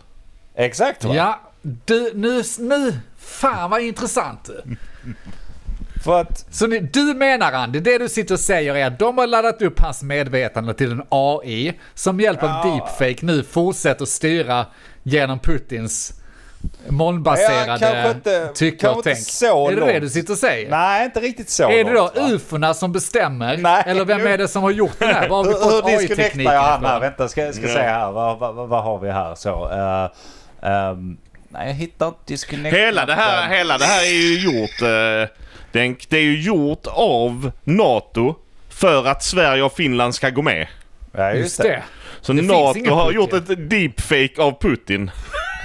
Exakt 0.55 1.03
va? 1.03 1.15
Ja, 1.15 1.39
du, 1.61 2.11
nu, 2.15 2.43
nu, 2.59 2.99
fan 3.17 3.69
vad 3.69 3.81
intressant. 3.81 4.49
För 6.03 6.21
att, 6.21 6.45
Så 6.51 6.67
ni, 6.67 6.79
du 6.79 7.13
menar 7.13 7.51
Andy, 7.51 7.79
det 7.79 7.97
du 7.97 8.09
sitter 8.09 8.33
och 8.33 8.39
säger 8.39 8.75
är 8.75 8.87
att 8.87 8.99
de 8.99 9.17
har 9.17 9.27
laddat 9.27 9.61
upp 9.61 9.79
hans 9.79 10.03
medvetande 10.03 10.73
till 10.73 10.91
en 10.91 11.03
AI 11.09 11.79
som 11.93 12.15
med 12.15 12.23
hjälp 12.23 12.43
av 12.43 12.49
Ja. 12.49 12.63
deepfake 12.63 13.25
nu 13.25 13.43
fortsätter 13.43 14.03
att 14.03 14.09
styra 14.09 14.65
genom 15.03 15.39
Putins 15.39 16.13
Ja, 16.61 16.91
molnbaserade 16.91 18.09
inte- 18.15 18.47
tycke 18.55 18.77
kanske 18.77 18.87
och 18.89 18.97
inte 18.97 19.13
tänk. 19.13 19.27
så 19.27 19.69
är 19.69 19.75
det 19.75 19.85
det 19.93 19.99
du 19.99 20.09
sitter 20.09 20.33
och 20.33 20.39
säger? 20.39 20.69
nej 20.69 21.05
inte 21.05 21.19
riktigt 21.19 21.49
så 21.49 21.63
är 21.71 21.83
det 21.83 21.93
då 21.93 22.11
långt, 22.15 22.31
ufona 22.31 22.73
som 22.73 22.91
bestämmer? 22.91 23.57
Nej, 23.57 23.83
Eller 23.85 24.05
vem 24.05 24.27
är 24.27 24.37
det 24.37 24.47
som 24.47 24.63
har 24.63 24.71
gjort 24.71 24.99
det 24.99 25.05
här? 25.05 25.29
Var 25.29 25.37
har 25.37 25.43
vi 25.43 25.49
Hur, 25.49 25.59
hur 25.63 25.71
fått 25.71 25.85
disconnectar 25.85 26.15
AI-tekniken 26.23 26.53
jag 26.53 26.61
han 26.61 26.85
här? 26.85 26.89
ifrån? 26.97 27.01
Vänta, 27.01 27.27
ska, 27.27 27.53
ska 27.53 27.61
Ja. 27.67 27.73
se 27.73 27.79
här. 27.81 28.11
Vad, 28.11 28.39
vad, 28.39 28.55
vad, 28.69 28.83
har 28.83 28.99
vi 28.99 29.11
här? 29.11 29.35
Så. 29.35 29.71
eh, 29.71 30.69
ehm, 30.71 31.17
nej, 31.49 31.67
jag 31.67 31.73
hittar 31.73 32.07
inte 32.07 32.19
disconnect. 32.25 32.75
Hela 32.77 33.05
det 33.05 33.13
här, 33.15 33.49
hela 33.57 33.77
det 33.77 33.85
här 33.85 34.01
är 34.01 34.11
ju 34.11 34.39
gjort... 34.39 34.81
Eh, 34.81 35.35
det, 35.71 35.79
är, 35.81 35.95
det 36.09 36.17
är 36.17 36.21
ju 36.21 36.41
gjort 36.41 36.87
av 36.87 37.51
NATO 37.63 38.35
för 38.69 39.05
att 39.07 39.23
Sverige 39.23 39.63
och 39.63 39.73
Finland 39.73 40.15
ska 40.15 40.29
gå 40.29 40.41
med. 40.41 40.67
Ja, 41.11 41.31
Just 41.33 41.61
det. 41.61 41.83
Så 42.21 42.33
Det 42.33 42.41
NATO 42.41 42.91
har 42.93 43.11
gjort 43.11 43.33
ett 43.33 43.69
deepfake 43.69 44.33
av 44.37 44.59
Putin. 44.61 45.11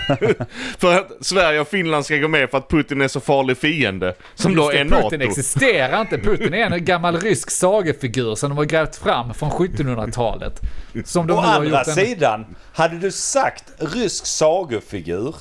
för 0.79 0.99
att 0.99 1.11
Sverige 1.21 1.61
och 1.61 1.69
Finland 1.69 2.05
ska 2.05 2.17
gå 2.17 2.29
med 2.29 2.51
för 2.51 2.59
att 2.59 2.69
Putin 2.69 3.01
är 3.01 3.09
så 3.09 3.21
farlig 3.21 3.59
fiende. 3.59 4.15
Som 4.35 4.57
då 4.57 4.63
Just 4.63 4.73
det, 4.73 4.79
är 4.79 4.85
NATO. 4.85 5.03
Putin 5.03 5.21
existerar 5.21 6.01
inte. 6.01 6.19
Putin 6.19 6.55
är 6.55 6.71
en 6.71 6.85
gammal 6.85 7.21
rysk 7.21 7.51
sagefigur 7.51 8.35
som 8.35 8.51
de 8.51 8.59
har 8.59 8.65
grävt 8.65 8.97
fram 8.97 9.35
från 9.35 9.51
1700-talet. 9.51 10.61
Som 11.05 11.27
de 11.27 11.33
Å 11.33 11.41
nu 11.41 11.47
har 11.47 11.55
andra 11.55 11.79
gjort 11.79 11.89
en... 11.89 11.95
sidan, 11.95 12.57
hade 12.73 12.99
du 12.99 13.13
sagt 13.13 13.65
rysk 13.79 14.27
sagofigur, 14.27 15.35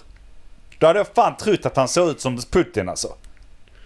då 0.80 0.88
hade 0.88 1.00
jag 1.00 1.08
fan 1.16 1.38
trott 1.38 1.66
att 1.66 1.78
han 1.78 1.88
såg 1.88 2.10
ut 2.10 2.22
som 2.22 2.38
Putin 2.52 2.90
alltså. 2.90 3.08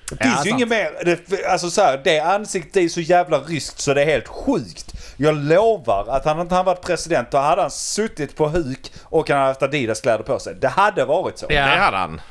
Det 0.10 0.18
Ja, 0.20 0.26
finns 0.26 0.46
ju 0.46 0.50
sant. 0.50 0.60
inget 0.60 0.70
mer, 0.70 0.92
det, 1.06 1.46
alltså 1.46 1.70
så 1.70 1.82
här, 1.82 2.02
det 2.04 2.20
ansiktet 2.20 2.76
är 2.84 2.88
så 2.88 3.02
jävla 3.02 3.40
ryskt 3.40 3.80
så 3.80 3.94
det 3.94 4.02
är 4.02 4.06
helt 4.06 4.28
sjukt. 4.28 4.94
Jag 5.18 5.36
lovar 5.36 6.06
att 6.10 6.26
han 6.26 6.40
inte 6.42 6.56
han 6.56 6.66
varit 6.66 6.82
president 6.82 7.32
då 7.32 7.38
hade 7.38 7.62
han 7.62 7.72
suttit 7.72 8.36
på 8.36 8.48
huk 8.50 8.92
och 9.04 9.30
han 9.30 9.38
hade 9.38 9.50
haft 9.50 9.64
Adidas-kläder 9.64 10.24
på 10.24 10.40
sig. 10.40 10.56
Det 10.56 10.68
hade 10.68 11.06
varit 11.06 11.38
så. 11.38 11.46
Ja. 11.50 11.56
Det 11.66 11.76
hade 11.80 11.98
han. 11.98 12.22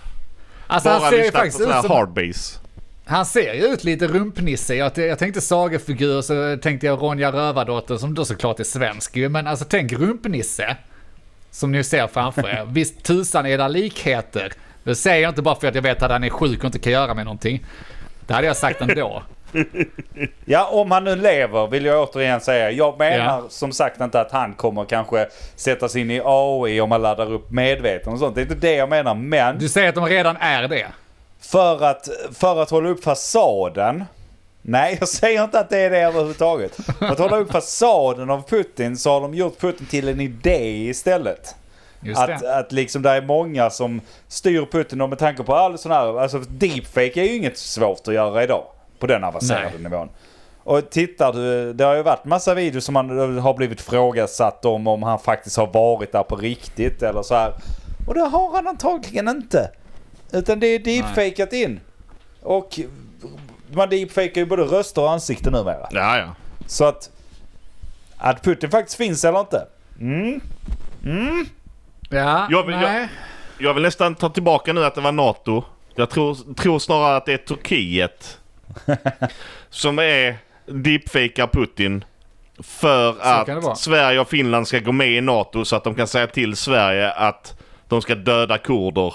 Alltså 0.66 0.88
Bara 0.88 0.98
han 0.98 1.10
ser 1.10 1.24
ju 1.24 1.30
faktiskt 1.30 1.60
ut 1.60 1.66
som... 1.66 1.90
hardbase. 1.90 2.58
Han 3.04 3.26
ser 3.26 3.54
ju 3.54 3.64
ut 3.66 3.84
lite 3.84 4.06
rumpnisse. 4.06 4.74
Jag, 4.74 4.98
jag 4.98 5.18
tänkte 5.18 5.40
sagefigur 5.40 6.22
så 6.22 6.58
tänkte 6.62 6.86
jag 6.86 7.02
Ronja 7.02 7.32
Rövardotter 7.32 7.96
som 7.96 8.14
då 8.14 8.24
såklart 8.24 8.60
är 8.60 8.64
svensk 8.64 9.16
ju. 9.16 9.28
Men 9.28 9.46
alltså 9.46 9.64
tänk 9.68 9.92
rumpnisse. 9.92 10.76
Som 11.50 11.72
ni 11.72 11.84
ser 11.84 12.06
framför 12.06 12.48
er. 12.48 12.64
Visst 12.70 13.02
tusan 13.02 13.46
är 13.46 13.58
det 13.58 13.68
likheter. 13.68 14.52
Det 14.86 14.94
säger 14.94 15.22
jag 15.22 15.30
inte 15.30 15.42
bara 15.42 15.54
för 15.54 15.68
att 15.68 15.74
jag 15.74 15.82
vet 15.82 16.02
att 16.02 16.10
han 16.10 16.24
är 16.24 16.30
sjuk 16.30 16.58
och 16.58 16.64
inte 16.64 16.78
kan 16.78 16.92
göra 16.92 17.14
med 17.14 17.24
någonting. 17.24 17.64
Det 18.26 18.34
hade 18.34 18.46
jag 18.46 18.56
sagt 18.56 18.80
ändå. 18.80 19.22
Ja, 20.44 20.68
om 20.72 20.90
han 20.90 21.04
nu 21.04 21.16
lever 21.16 21.66
vill 21.66 21.84
jag 21.84 22.02
återigen 22.02 22.40
säga. 22.40 22.70
Jag 22.70 22.98
menar 22.98 23.24
Ja. 23.24 23.44
som 23.48 23.72
sagt 23.72 24.00
inte 24.00 24.20
att 24.20 24.32
han 24.32 24.54
kommer 24.54 24.84
kanske 24.84 25.26
sättas 25.56 25.96
in 25.96 26.10
i 26.10 26.20
AI 26.24 26.80
om 26.80 26.88
man 26.88 27.02
laddar 27.02 27.32
upp 27.32 27.50
medveten 27.50 28.12
och 28.12 28.18
sånt. 28.18 28.34
Det 28.34 28.40
är 28.40 28.42
inte 28.42 28.54
det 28.54 28.74
jag 28.74 28.88
menar. 28.88 29.14
Men 29.14 29.58
Du 29.58 29.68
säger 29.68 29.88
att 29.88 29.94
de 29.94 30.06
redan 30.06 30.36
är 30.36 30.68
det. 30.68 30.86
för 31.40 31.84
att, 31.84 32.08
för 32.32 32.62
att 32.62 32.70
hålla 32.70 32.88
upp 32.88 33.04
fasaden. 33.04 34.04
Nej, 34.62 34.96
jag 35.00 35.08
säger 35.08 35.44
inte 35.44 35.60
att 35.60 35.70
det 35.70 35.78
är 35.78 35.90
det 35.90 35.98
överhuvudtaget. 35.98 36.76
För 36.98 37.06
att 37.12 37.18
hålla 37.18 37.36
upp 37.36 37.52
fasaden 37.52 38.30
av 38.30 38.48
Putin 38.48 38.96
så 38.96 39.10
har 39.10 39.20
de 39.20 39.34
gjort 39.34 39.60
Putin 39.60 39.86
till 39.86 40.08
en 40.08 40.20
idé 40.20 40.88
istället. 40.88 41.54
Att, 42.14 42.44
att 42.44 42.72
liksom 42.72 43.02
det 43.02 43.10
är 43.10 43.22
många 43.22 43.70
som 43.70 44.00
styr 44.28 44.66
Putin 44.72 45.00
och 45.00 45.08
med 45.08 45.18
tanke 45.18 45.42
på 45.42 45.54
all 45.54 45.78
sån 45.78 45.92
här, 45.92 46.20
alltså 46.20 46.38
deepfake 46.38 47.20
är 47.20 47.24
ju 47.24 47.36
inget 47.36 47.58
svårt 47.58 48.08
att 48.08 48.14
göra 48.14 48.44
idag. 48.44 48.64
På 48.98 49.06
den 49.06 49.24
avancerade 49.24 49.70
Nej. 49.74 49.82
nivån. 49.82 50.08
Och 50.64 50.90
tittar 50.90 51.32
du, 51.32 51.72
det 51.72 51.84
har 51.84 51.94
ju 51.94 52.02
varit 52.02 52.24
massa 52.24 52.54
videos 52.54 52.84
som 52.84 52.92
man 52.94 53.38
har 53.38 53.54
blivit 53.54 53.80
frågasatt 53.80 54.64
om, 54.64 54.86
om 54.86 55.02
han 55.02 55.18
faktiskt 55.18 55.56
har 55.56 55.66
varit 55.66 56.12
där 56.12 56.22
på 56.22 56.36
riktigt 56.36 57.02
eller 57.02 57.22
så 57.22 57.34
här. 57.34 57.52
Och 58.06 58.14
det 58.14 58.20
har 58.20 58.52
han 58.52 58.66
antagligen 58.66 59.28
inte. 59.28 59.70
Utan 60.32 60.60
det 60.60 60.66
är 60.66 60.78
deepfakat 60.78 61.52
in. 61.52 61.80
Och 62.42 62.80
man 63.72 63.88
deepfakar 63.88 64.40
ju 64.40 64.46
både 64.46 64.62
röster 64.62 65.02
och 65.02 65.10
ansikten 65.10 65.52
numera. 65.52 65.88
Ja, 65.90 66.18
ja. 66.18 66.34
Så 66.66 66.84
att, 66.84 67.10
att 68.16 68.42
Putin 68.42 68.70
faktiskt 68.70 68.96
finns 68.96 69.24
eller 69.24 69.40
inte. 69.40 69.66
Mm. 70.00 70.40
Ja, 72.08 72.46
Jag 72.50 72.62
vill- 72.66 72.76
nej. 72.76 73.08
Jag 73.58 73.74
vill 73.74 73.82
nästan 73.82 74.14
ta 74.14 74.28
tillbaka 74.28 74.72
nu 74.72 74.84
att 74.84 74.94
det 74.94 75.00
var 75.00 75.12
NATO. 75.12 75.64
Jag 75.94 76.10
tror, 76.10 76.54
tror 76.54 76.78
snarare 76.78 77.16
att 77.16 77.26
det 77.26 77.32
är 77.32 77.36
Turkiet 77.38 78.38
som 79.70 79.98
är 79.98 80.36
deepfakar 80.66 81.46
Putin 81.46 82.04
för 82.62 83.12
vara. 83.12 83.72
att 83.72 83.78
Sverige 83.78 84.20
och 84.20 84.28
Finland 84.28 84.68
ska 84.68 84.78
gå 84.78 84.92
med 84.92 85.08
i 85.10 85.20
NATO 85.20 85.64
så 85.64 85.76
att 85.76 85.84
de 85.84 85.94
kan 85.94 86.06
säga 86.06 86.26
till 86.26 86.56
Sverige 86.56 87.10
att 87.12 87.54
de 87.88 88.02
ska 88.02 88.14
döda 88.14 88.58
kurder 88.58 89.14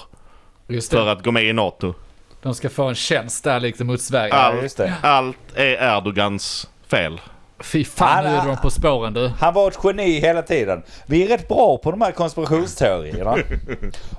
för 0.91 1.07
att 1.07 1.23
gå 1.23 1.31
med 1.31 1.43
i 1.43 1.53
NATO. 1.53 1.93
De 2.41 2.55
ska 2.55 2.69
få 2.69 2.83
en 2.83 2.95
tjänst 2.95 3.43
där 3.43 3.59
liksom 3.59 3.87
mot 3.87 4.01
Sverige. 4.01 4.33
Allt, 4.33 4.55
Ja, 4.55 4.61
just 4.61 4.77
det. 4.77 4.93
allt 5.01 5.37
är 5.55 5.97
Erdogans 5.97 6.69
fel. 6.87 7.21
Fy 7.63 7.85
fan, 7.85 8.23
nu 8.23 8.29
är 8.29 8.45
de 8.45 8.57
på 8.57 8.69
spåren 8.69 9.13
du. 9.13 9.27
Han 9.39 9.53
var 9.53 9.67
ett 9.67 9.77
geni 9.83 10.19
hela 10.19 10.41
tiden. 10.41 10.83
Vi 11.05 11.23
är 11.23 11.27
rätt 11.27 11.47
bra 11.47 11.77
på 11.77 11.91
de 11.91 12.01
här 12.01 12.11
konspirationsteorierna. 12.11 13.37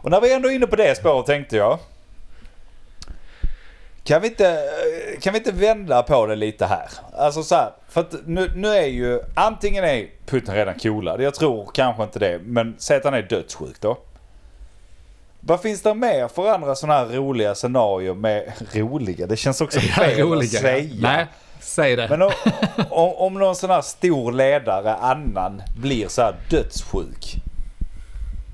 Och 0.02 0.10
när 0.10 0.20
vi 0.20 0.32
ändå 0.34 0.48
är 0.50 0.54
inne 0.54 0.66
på 0.66 0.76
det 0.76 0.94
spåret 0.98 1.26
tänkte 1.26 1.56
jag. 1.56 1.78
Kan 4.04 4.20
vi 4.22 4.28
inte, 4.28 4.58
kan 5.20 5.32
vi 5.32 5.38
inte 5.38 5.52
vända 5.52 6.02
på 6.02 6.26
det 6.26 6.36
lite 6.36 6.66
här? 6.66 6.88
Alltså 7.16 7.42
så 7.42 7.54
här, 7.54 7.70
för 7.88 8.00
att 8.00 8.14
nu, 8.26 8.50
nu 8.56 8.68
är 8.68 8.86
ju 8.86 9.20
antingen 9.34 9.84
är 9.84 10.06
Putin 10.26 10.54
redan 10.54 10.74
coolad. 10.78 11.22
Jag 11.22 11.34
tror 11.34 11.70
kanske 11.74 12.02
inte 12.02 12.18
det. 12.18 12.40
Men 12.44 12.74
säg 12.78 12.96
att 12.96 13.04
han 13.04 13.14
är 13.14 13.22
dödssjuk 13.22 13.80
då. 13.80 13.98
Vad 15.40 15.60
finns 15.60 15.82
det 15.82 15.94
mer 15.94 16.28
för 16.28 16.48
andra 16.54 16.74
sådana 16.74 16.98
här 16.98 17.06
roliga 17.16 17.54
scenarier 17.54 18.14
med 18.14 18.52
roliga? 18.74 19.26
Det 19.26 19.36
känns 19.36 19.60
också 19.60 19.80
Ja, 19.82 19.92
fel 19.92 20.12
att 20.12 20.18
roliga. 20.18 20.60
säga. 20.60 20.94
Nej, 21.00 21.26
säg 21.62 21.96
det. 21.96 22.08
Men 22.08 22.22
om, 22.22 22.32
om, 22.90 23.12
om 23.14 23.34
någon 23.34 23.56
sån 23.56 23.70
här 23.70 23.82
stor 23.82 24.32
ledare, 24.32 24.94
annan, 24.94 25.62
blir 25.76 26.08
så 26.08 26.22
här 26.22 26.34
dödssjuk. 26.50 27.36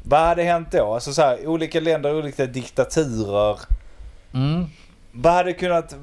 Vad 0.04 0.20
hade 0.20 0.42
hänt 0.42 0.68
då? 0.72 0.94
Alltså 0.94 1.12
så 1.12 1.22
här, 1.22 1.46
olika 1.46 1.80
länder, 1.80 2.14
olika 2.14 2.46
diktaturer. 2.46 3.58
Mm. 4.34 4.66
Vad 5.12 5.32
hade 5.32 5.52
kunnat, 5.52 5.94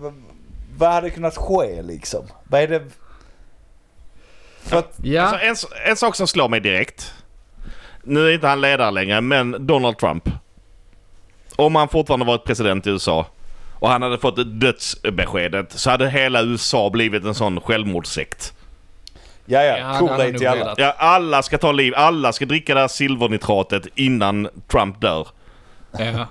vad 0.77 0.89
hade 0.89 1.09
kunnat 1.09 1.37
ske 1.37 1.81
liksom? 1.81 2.25
Vad 2.43 2.61
är 2.61 2.67
det? 2.67 2.83
För 4.61 4.77
att, 4.77 4.93
Ja, 5.03 5.21
Alltså, 5.21 5.67
en, 5.75 5.89
en 5.89 5.95
sak 5.95 6.15
som 6.15 6.27
slår 6.27 6.49
mig 6.49 6.59
direkt. 6.59 7.13
Nu 8.03 8.27
är 8.29 8.33
inte 8.33 8.47
han 8.47 8.61
ledare 8.61 8.91
längre, 8.91 9.21
men 9.21 9.67
Donald 9.67 9.97
Trump. 9.97 10.29
Om 11.55 11.75
han 11.75 11.87
fortfarande 11.87 12.25
varit 12.25 12.43
president 12.43 12.87
i 12.87 12.89
USA 12.89 13.25
och 13.85 13.91
han 13.91 14.01
hade 14.01 14.17
fått 14.17 14.59
dödsbeskedet 14.59 15.71
så 15.71 15.89
hade 15.89 16.09
hela 16.09 16.43
USA 16.43 16.89
blivit 16.89 17.23
en 17.25 17.35
sån 17.35 17.61
självmordssekt. 17.61 18.53
ja, 19.45 19.63
Ja, 19.63 19.77
ja, 19.77 19.85
hade 19.85 20.17
dig 20.17 20.31
nog 20.31 20.39
till 20.39 20.47
alla. 20.47 20.59
velat. 20.59 20.77
Ja, 20.77 20.95
alla 20.97 21.43
ska 21.43 21.57
ta 21.57 21.71
liv. 21.71 21.93
Alla 21.95 22.33
ska 22.33 22.45
dricka 22.45 22.73
det 22.73 22.79
här 22.79 22.87
silvernitratet 22.87 23.87
innan 23.95 24.47
Trump 24.67 25.01
dör. 25.01 25.27
ja. 25.97 26.27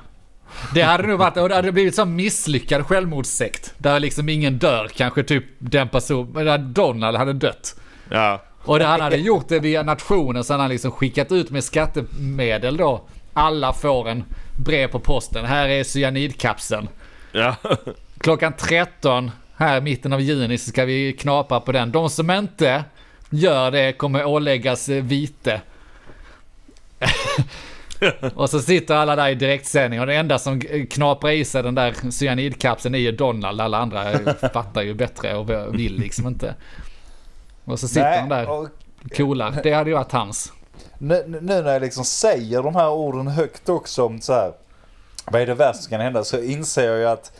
Det 0.74 0.82
hade 0.82 1.06
nog 1.06 1.18
varit, 1.18 1.36
och 1.36 1.48
det 1.48 1.54
hade 1.54 1.72
blivit 1.72 1.94
så 1.94 2.04
misslyckad 2.04 2.86
självmordssekt. 2.86 3.74
Där 3.78 4.00
liksom 4.00 4.28
ingen 4.28 4.58
dör, 4.58 4.88
kanske 4.96 5.22
typ 5.22 5.44
den 5.58 5.88
person, 5.88 6.32
där 6.32 6.58
Donald 6.58 7.16
hade 7.16 7.32
dött. 7.32 7.74
Ja. 8.10 8.42
Och 8.64 8.78
det 8.78 8.84
han 8.84 9.00
hade 9.00 9.16
gjort 9.16 9.48
det 9.48 9.58
via 9.58 9.82
nationen 9.82 10.44
så 10.44 10.52
hade 10.52 10.62
han 10.62 10.70
liksom 10.70 10.90
skickat 10.90 11.32
ut 11.32 11.50
med 11.50 11.64
skattemedel 11.64 12.76
då. 12.76 13.02
Alla 13.32 13.72
får 13.72 14.08
en 14.08 14.24
brev 14.64 14.88
på 14.88 14.98
posten. 15.00 15.44
Här 15.44 15.68
är 15.68 15.84
cyanidkapseln. 15.84 16.88
Ja. 17.34 17.56
Klockan 18.18 18.52
13 18.52 19.30
här 19.56 19.78
i 19.78 19.80
mitten 19.80 20.12
av 20.12 20.20
juni 20.20 20.58
så 20.58 20.70
ska 20.70 20.84
vi 20.84 21.12
knapra 21.12 21.60
på 21.60 21.72
den. 21.72 21.92
De 21.92 22.10
som 22.10 22.30
inte 22.30 22.84
gör 23.30 23.70
det 23.70 23.92
kommer 23.92 24.24
åläggas 24.24 24.88
vite. 24.88 25.60
och 28.34 28.50
så 28.50 28.60
sitter 28.60 28.94
alla 28.94 29.16
där 29.16 29.28
i 29.28 29.34
direktsändning 29.34 30.00
och 30.00 30.06
det 30.06 30.14
enda 30.14 30.38
som 30.38 30.60
knaprar 30.90 31.30
i 31.30 31.44
sig 31.44 31.62
den 31.62 31.74
där 31.74 32.10
cyanidkapseln 32.10 32.94
är 32.94 32.98
ju 32.98 33.12
Donald. 33.12 33.60
Alla 33.60 33.78
andra 33.78 34.34
fattar 34.52 34.82
ju 34.82 34.94
bättre 34.94 35.34
och 35.34 35.74
vill 35.78 35.98
liksom 35.98 36.26
inte. 36.26 36.54
Och 37.64 37.80
så 37.80 37.88
sitter 37.88 38.20
han 38.20 38.28
där 38.28 38.50
och 38.50 38.68
coola. 39.16 39.54
Det 39.62 39.72
hade 39.72 39.90
ju 39.90 39.96
varit 39.96 40.12
hans. 40.12 40.52
nu, 40.98 41.24
nu 41.26 41.62
när 41.62 41.72
jag 41.72 41.82
liksom 41.82 42.04
säger 42.04 42.62
de 42.62 42.74
här 42.74 42.90
orden 42.90 43.26
högt 43.26 43.68
också 43.68 44.04
om 44.04 44.20
så 44.20 44.32
här. 44.32 44.52
Vad 45.24 45.42
är 45.42 45.46
det 45.46 45.54
värsta 45.54 45.82
som 45.82 45.90
kan 45.90 46.00
hända? 46.00 46.24
Så 46.24 46.42
inser 46.42 46.86
jag 46.86 46.98
ju 46.98 47.06
att 47.06 47.32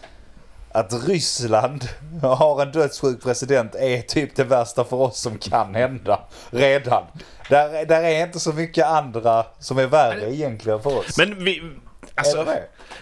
att 0.75 1.09
Ryssland 1.09 1.88
har 2.23 2.62
en 2.62 2.73
dödssjuk 2.73 3.23
president 3.23 3.75
är 3.75 4.03
typ 4.03 4.37
det 4.37 4.45
värsta 4.45 4.85
för 4.85 4.97
oss 4.97 5.21
som 5.21 5.38
kan 5.38 5.75
hända. 5.75 6.21
Redan. 6.50 7.03
Där, 7.49 7.87
där 7.87 8.03
är 8.03 8.26
inte 8.26 8.41
så 8.41 8.53
mycket 8.53 8.87
andra 8.87 9.47
som 9.59 9.79
är 9.79 9.87
värre 9.87 10.35
egentligen 10.35 10.83
för 10.83 10.99
oss. 10.99 11.19
Men 11.19 11.45
vi... 11.45 11.62
Alltså, 12.14 12.47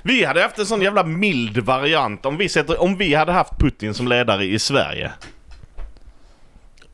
vi 0.02 0.24
hade 0.24 0.42
haft 0.42 0.58
en 0.58 0.66
sån 0.66 0.82
jävla 0.82 1.04
mild 1.04 1.58
variant 1.58 2.26
om 2.26 2.36
vi, 2.36 2.48
sätter, 2.48 2.82
om 2.82 2.96
vi 2.96 3.14
hade 3.14 3.32
haft 3.32 3.58
Putin 3.58 3.94
som 3.94 4.08
ledare 4.08 4.44
i 4.44 4.58
Sverige. 4.58 5.12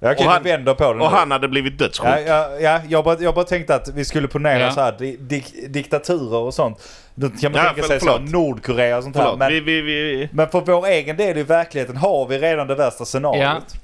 Jag 0.01 0.19
kan 0.19 0.27
och 0.27 0.33
han- 0.33 0.43
vända 0.43 0.75
på 0.75 0.85
det 0.85 0.91
Och 0.91 0.97
nu. 0.97 1.05
han 1.05 1.31
hade 1.31 1.49
blivit 1.49 1.79
dödssjuk. 1.79 2.07
Ja, 2.09 2.21
ja, 2.21 2.51
ja 2.61 2.81
jag, 2.89 3.05
bara, 3.05 3.19
jag 3.21 3.35
bara 3.35 3.45
tänkte 3.45 3.75
att 3.75 3.89
vi 3.95 4.05
skulle 4.05 4.29
ponera 4.29 4.59
Ja. 4.61 4.71
så 4.71 4.81
här 4.81 4.93
di, 4.99 5.17
dik, 5.17 5.55
diktaturer 5.69 6.39
och 6.39 6.55
sånt. 6.55 6.79
Då 7.15 7.29
kan 7.29 7.53
man 7.53 7.61
Ja, 7.65 7.67
tänka 7.69 7.83
för- 7.83 7.89
sig 7.89 8.01
så. 8.01 8.19
Nordkorea 8.19 8.97
och 8.97 9.03
sånt 9.03 9.17
här. 9.17 9.37
Men, 9.37 9.49
vi, 9.53 9.61
vi, 9.61 9.81
vi... 9.81 10.29
men 10.33 10.49
för 10.49 10.61
vår 10.61 10.87
egen 10.87 11.17
del 11.17 11.39
i 11.39 11.43
verkligheten 11.43 11.97
har 11.97 12.27
vi 12.27 12.39
redan 12.39 12.67
det 12.67 12.75
värsta 12.75 13.05
scenariot. 13.05 13.75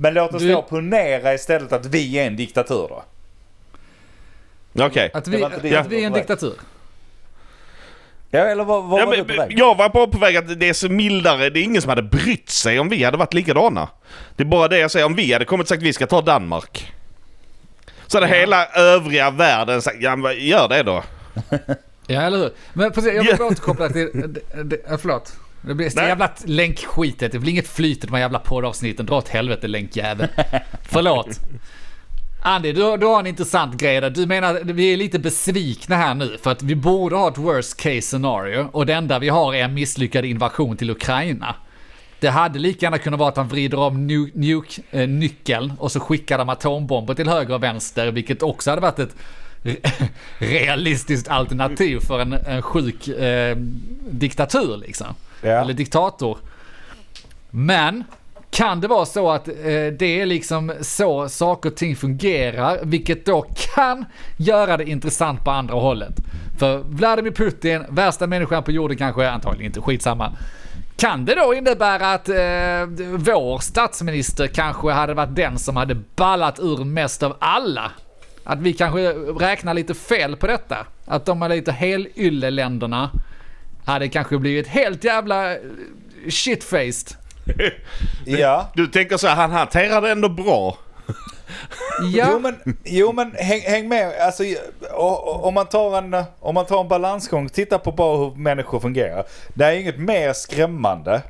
Men 0.00 0.14
låt 0.14 0.34
oss 0.34 0.42
Du- 0.42 0.52
då 0.52 0.62
ponera 0.62 1.34
istället 1.34 1.72
att 1.72 1.86
vi 1.86 2.18
är 2.18 2.26
en 2.26 2.36
diktatur 2.36 2.88
då. 2.88 3.02
Okej. 4.84 5.10
Att 5.14 5.28
vi, 5.28 5.42
inte 5.42 5.58
det 5.62 5.76
att 5.76 5.86
vi 5.86 6.02
är 6.02 6.06
en 6.06 6.12
diktatur. 6.12 6.52
Ja, 8.30 8.38
eller 8.40 8.64
vad, 8.64 8.84
vad 8.84 9.00
Ja, 9.00 9.06
var 9.06 9.16
du 9.16 9.22
på 9.22 9.28
men, 9.28 9.36
väg? 9.36 9.58
jag 9.58 9.74
var 9.76 9.88
bara 9.88 10.06
på 10.06 10.18
väg 10.18 10.36
att 10.36 10.60
det 10.60 10.68
är 10.68 10.72
så 10.72 10.88
mildare. 10.88 11.50
Det 11.50 11.60
är 11.60 11.62
ingen 11.62 11.82
som 11.82 11.88
hade 11.88 12.02
brytt 12.02 12.50
sig 12.50 12.78
om 12.80 12.88
vi 12.88 13.04
hade 13.04 13.16
varit 13.16 13.34
likadana. 13.34 13.88
Det 14.36 14.42
är 14.42 14.46
bara 14.46 14.68
det 14.68 14.78
jag 14.78 14.90
säger. 14.90 15.06
Om 15.06 15.14
vi 15.14 15.32
hade 15.32 15.44
kommit 15.44 15.64
och 15.64 15.68
sagt 15.68 15.78
att 15.78 15.86
vi 15.86 15.92
ska 15.92 16.06
ta 16.06 16.20
Danmark. 16.20 16.92
Så 18.06 18.16
hade 18.20 18.26
hela 18.34 18.66
övriga 18.66 19.30
världen 19.30 19.82
sagt 19.82 19.96
ja 20.00 20.16
men 20.16 20.46
gör 20.46 20.68
det 20.68 20.82
då. 20.82 21.02
Ja, 22.10 22.20
eller 22.22 22.38
hur? 22.38 22.50
Men 22.72 22.92
precis, 22.92 23.12
jag 23.14 23.22
vill 23.22 23.30
Ja. 23.30 23.36
bara 23.36 23.48
återkoppla 23.48 23.88
till... 23.88 24.10
det- 24.14 24.62
det- 24.64 24.90
äh, 24.90 24.98
Förlåt. 24.98 25.32
Det 25.62 25.74
blir 25.74 25.90
så 25.90 25.98
jävla 26.00 26.30
länkskitet. 26.44 27.32
Det 27.32 27.38
blir 27.38 27.52
inget 27.52 27.68
flyt 27.68 28.04
i 28.04 28.06
de 28.06 28.12
här 28.12 28.20
jävla 28.20 28.38
poddavsnitten. 28.38 29.06
Dra 29.06 29.16
åt 29.16 29.28
helvete 29.28 29.66
länkjävel. 29.68 30.28
Förlåt. 30.90 31.28
Andy, 32.42 32.72
du, 32.72 32.96
du 32.96 33.06
har 33.06 33.20
en 33.20 33.26
intressant 33.26 33.74
grej 33.80 34.00
där. 34.00 34.10
Du 34.10 34.26
menar 34.26 34.54
att 34.54 34.66
vi 34.66 34.92
är 34.92 34.96
lite 34.96 35.18
besvikna 35.18 35.96
här 35.96 36.14
nu 36.14 36.36
för 36.42 36.50
att 36.50 36.62
vi 36.62 36.74
borde 36.74 37.16
ha 37.16 37.28
ett 37.28 37.38
worst 37.38 37.76
case 37.76 38.00
scenario 38.02 38.68
och 38.72 38.86
det 38.86 38.92
enda 38.94 39.18
vi 39.18 39.28
har 39.28 39.54
är 39.54 39.64
en 39.64 39.74
misslyckad 39.74 40.24
invasion 40.24 40.76
till 40.76 40.90
Ukraina. 40.90 41.54
Det 42.20 42.28
hade 42.28 42.58
lika 42.58 42.86
gärna 42.86 42.98
kunnat 42.98 43.20
vara 43.20 43.28
att 43.28 43.36
han 43.36 43.48
vrider 43.48 43.78
om 43.78 44.06
nu, 44.06 44.30
nuke, 44.34 44.82
eh, 45.54 45.72
och 45.78 45.92
så 45.92 46.00
skickar 46.00 46.38
de 46.38 46.48
atombomber 46.48 47.14
till 47.14 47.28
höger 47.28 47.54
och 47.54 47.62
vänster, 47.62 48.10
vilket 48.10 48.42
också 48.42 48.70
hade 48.70 48.82
varit 48.82 48.98
ett 48.98 49.16
re- 49.62 50.08
realistiskt 50.38 51.28
alternativ 51.28 52.00
för 52.00 52.20
en, 52.20 52.32
en 52.32 52.62
sjuk 52.62 53.08
eh, 53.08 53.56
diktatur 54.10 54.76
liksom. 54.76 55.06
Ja. 55.42 55.48
Eller 55.48 55.74
diktator. 55.74 56.38
Men 57.50 58.04
kan 58.58 58.80
det 58.80 58.88
vara 58.88 59.06
så 59.06 59.30
att 59.30 59.48
eh, 59.48 59.54
det 59.98 60.20
är 60.20 60.26
liksom 60.26 60.72
så 60.80 61.28
saker 61.28 61.70
och 61.70 61.76
ting 61.76 61.96
fungerar, 61.96 62.78
vilket 62.82 63.26
då 63.26 63.46
kan 63.74 64.04
göra 64.36 64.76
det 64.76 64.84
intressant 64.84 65.44
på 65.44 65.50
andra 65.50 65.74
hållet. 65.74 66.14
För 66.58 66.78
Vladimir 66.78 67.30
Putin, 67.30 67.84
värsta 67.88 68.26
människan 68.26 68.62
på 68.62 68.70
jorden 68.72 68.96
kanske, 68.96 69.30
antagligen 69.30 69.66
inte, 69.66 69.80
skitsamma. 69.80 70.32
Kan 70.96 71.24
det 71.24 71.34
då 71.34 71.54
innebära 71.54 72.12
att 72.12 72.28
eh, 72.28 72.34
vår 73.16 73.58
statsminister 73.58 74.46
kanske 74.46 74.90
hade 74.90 75.14
varit 75.14 75.36
den 75.36 75.58
som 75.58 75.76
hade 75.76 75.94
ballat 76.16 76.58
ur 76.60 76.84
mest 76.84 77.22
av 77.22 77.36
alla? 77.38 77.90
Att 78.44 78.60
vi 78.60 78.72
kanske 78.72 79.12
räknar 79.12 79.74
lite 79.74 79.94
fel 79.94 80.36
på 80.36 80.46
detta? 80.46 80.86
Att 81.04 81.26
de 81.26 81.42
här 81.42 81.48
lite 81.48 81.72
helylle-länderna 81.72 83.10
hade 83.84 84.08
kanske 84.08 84.38
blivit 84.38 84.66
helt 84.66 85.04
jävla 85.04 85.52
eh, 85.52 85.58
shitfaced. 86.28 87.27
Ja. 88.24 88.70
Du 88.74 88.86
tänker 88.86 89.16
så 89.16 89.26
här, 89.26 89.34
han 89.34 89.50
hanterar 89.50 90.02
det 90.02 90.10
ändå 90.10 90.28
bra. 90.28 90.78
Ja, 92.12 92.28
Jo 92.32 92.38
men, 92.38 92.76
jo, 92.84 93.12
men 93.12 93.32
häng, 93.32 93.60
häng 93.60 93.88
med. 93.88 94.12
Alltså, 94.20 94.44
om, 95.42 95.54
man 95.54 95.66
tar 95.66 95.98
en, 95.98 96.24
om 96.40 96.54
man 96.54 96.66
tar 96.66 96.80
en 96.80 96.88
balansgång, 96.88 97.48
titta 97.48 97.78
på 97.78 97.92
bara 97.92 98.16
hur 98.18 98.34
människor 98.34 98.80
fungerar. 98.80 99.24
Det 99.54 99.64
är 99.64 99.72
inget 99.72 99.98
mer 99.98 100.32
skrämmande 100.32 101.22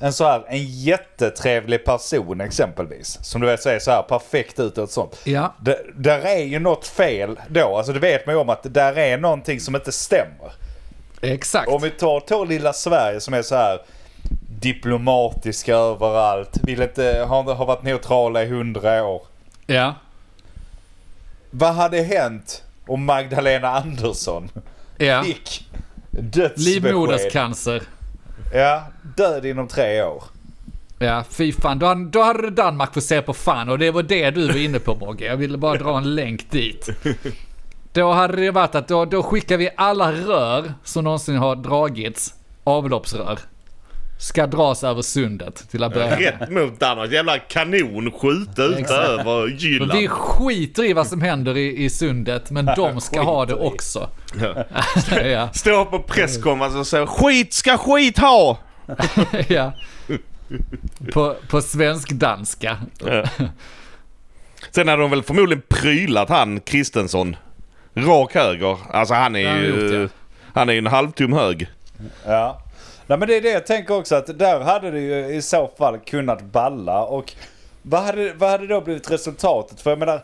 än 0.00 0.12
så 0.12 0.24
här 0.24 0.44
en 0.48 0.64
jättetrevlig 0.66 1.84
person 1.84 2.40
exempelvis. 2.40 3.18
Som 3.22 3.40
du 3.40 3.46
vet 3.46 3.62
ser 3.62 3.78
så 3.78 3.90
här 3.90 4.02
perfekt 4.02 4.60
ut 4.60 4.78
och 4.78 4.84
ett 4.84 4.90
sånt. 4.90 5.20
ja, 5.24 5.54
Det, 5.60 5.78
där 5.96 6.20
är 6.20 6.44
ju 6.44 6.58
något 6.58 6.86
fel 6.86 7.40
då. 7.48 7.76
Alltså 7.76 7.92
det 7.92 7.98
vet 8.00 8.26
man 8.26 8.34
ju 8.34 8.40
om 8.40 8.48
att 8.48 8.62
det 8.62 8.68
där 8.68 8.98
är 8.98 9.18
någonting 9.18 9.60
som 9.60 9.74
inte 9.76 9.92
stämmer. 9.92 10.52
exakt. 11.20 11.68
Om 11.68 11.82
vi 11.82 11.90
tar, 11.90 12.20
tar 12.20 12.46
lilla 12.46 12.72
Sverige 12.72 13.20
som 13.20 13.34
är 13.34 13.42
så 13.42 13.54
här 13.54 13.78
diplomatiska 14.62 15.74
överallt. 15.76 16.58
Vill 16.62 16.82
inte, 16.82 17.26
har, 17.28 17.54
har 17.54 17.66
varit 17.66 17.82
neutrala 17.82 18.42
i 18.42 18.48
hundra 18.48 19.04
år. 19.04 19.22
Ja, 19.66 19.94
Vad 21.50 21.74
hade 21.74 22.02
hänt 22.02 22.62
och 22.86 22.98
Magdalena 22.98 23.68
Andersson 23.68 24.48
Ja. 24.96 25.22
fick 25.22 25.68
dödsbesked. 26.10 26.82
Livmoderscancer. 26.82 27.82
Ja, 28.54 28.82
död 29.16 29.46
inom 29.46 29.68
tre 29.68 30.02
år. 30.02 30.22
Ja, 30.98 31.24
fy 31.30 31.52
fan. 31.52 31.78
Då 31.78 31.94
då 31.94 32.22
hade 32.22 32.50
Danmark 32.50 32.94
fått 32.94 33.04
se 33.04 33.22
på 33.22 33.34
fan 33.34 33.68
och 33.68 33.78
det 33.78 33.90
var 33.90 34.02
det 34.02 34.30
du 34.30 34.46
var 34.46 34.56
inne 34.58 34.78
på 34.78 34.94
Mogge. 34.94 35.24
Jag 35.24 35.36
ville 35.36 35.58
bara 35.58 35.74
dra 35.78 35.98
en 35.98 36.14
länk 36.14 36.50
dit. 36.50 36.88
Då 37.92 38.12
hade 38.12 38.36
det 38.36 38.50
varit 38.50 38.74
att 38.74 38.88
då, 38.88 39.04
då 39.04 39.22
skickar 39.22 39.56
vi 39.56 39.70
alla 39.76 40.12
rör 40.12 40.72
som 40.84 41.04
någonsin 41.04 41.36
har 41.36 41.56
dragits, 41.56 42.34
avloppsrör, 42.64 43.38
ska 44.22 44.46
dras 44.46 44.84
över 44.84 45.02
sundet 45.02 45.70
till 45.70 45.82
att 45.82 45.94
börja 45.94 46.10
med. 46.10 46.18
Rätt 46.18 46.50
mot 46.50 46.80
Danmark. 46.80 47.12
Jävla 47.12 47.38
kanon 47.38 48.10
skjuta 48.10 48.64
ut 48.64 48.90
över 48.90 49.46
Jylland. 49.48 49.92
vi 49.92 50.08
skiter 50.08 50.84
i 50.84 50.92
vad 50.92 51.06
som 51.06 51.22
händer 51.22 51.56
i, 51.56 51.84
i 51.84 51.90
sundet, 51.90 52.50
men 52.50 52.66
de 52.76 53.00
ska 53.00 53.22
ha 53.22 53.46
det 53.46 53.54
också. 53.54 54.08
Ja. 55.24 55.48
Står 55.54 55.84
på 55.84 55.98
presskonferensen 55.98 56.80
och 56.80 56.86
säger 56.86 57.06
skit 57.06 57.52
ska 57.52 57.78
skit 57.78 58.18
ha! 58.18 58.58
ja. 59.48 59.72
På, 61.12 61.36
på 61.48 61.60
svensk-danska. 61.62 62.76
Ja. 63.06 63.24
Sen 64.70 64.88
hade 64.88 65.02
de 65.02 65.10
väl 65.10 65.22
förmodligen 65.22 65.62
prylat 65.68 66.28
han 66.28 66.60
Kristensson. 66.60 67.36
Rak 67.94 68.34
höger. 68.34 68.78
Alltså 68.92 69.14
han 69.14 69.36
är 69.36 69.48
han 69.48 69.58
ju... 69.60 70.00
gjort, 70.02 70.10
Han 70.54 70.68
är 70.68 70.72
ju 70.72 70.78
en 70.78 70.86
halvtum 70.86 71.32
hög. 71.32 71.66
Ja. 72.26 72.62
Nej 73.06 73.18
men 73.18 73.28
det 73.28 73.36
är 73.36 73.40
det 73.40 73.50
jag 73.50 73.66
tänker 73.66 73.94
också 73.94 74.14
att 74.14 74.38
där 74.38 74.60
hade 74.60 74.90
det 74.90 75.00
ju 75.00 75.26
i 75.34 75.42
så 75.42 75.70
fall 75.78 75.98
kunnat 75.98 76.42
balla 76.42 77.04
och 77.04 77.32
vad 77.82 78.02
hade, 78.02 78.32
vad 78.32 78.50
hade 78.50 78.66
då 78.66 78.80
blivit 78.80 79.10
resultatet? 79.10 79.80
För 79.80 79.90
jag 79.90 79.98
menar 79.98 80.22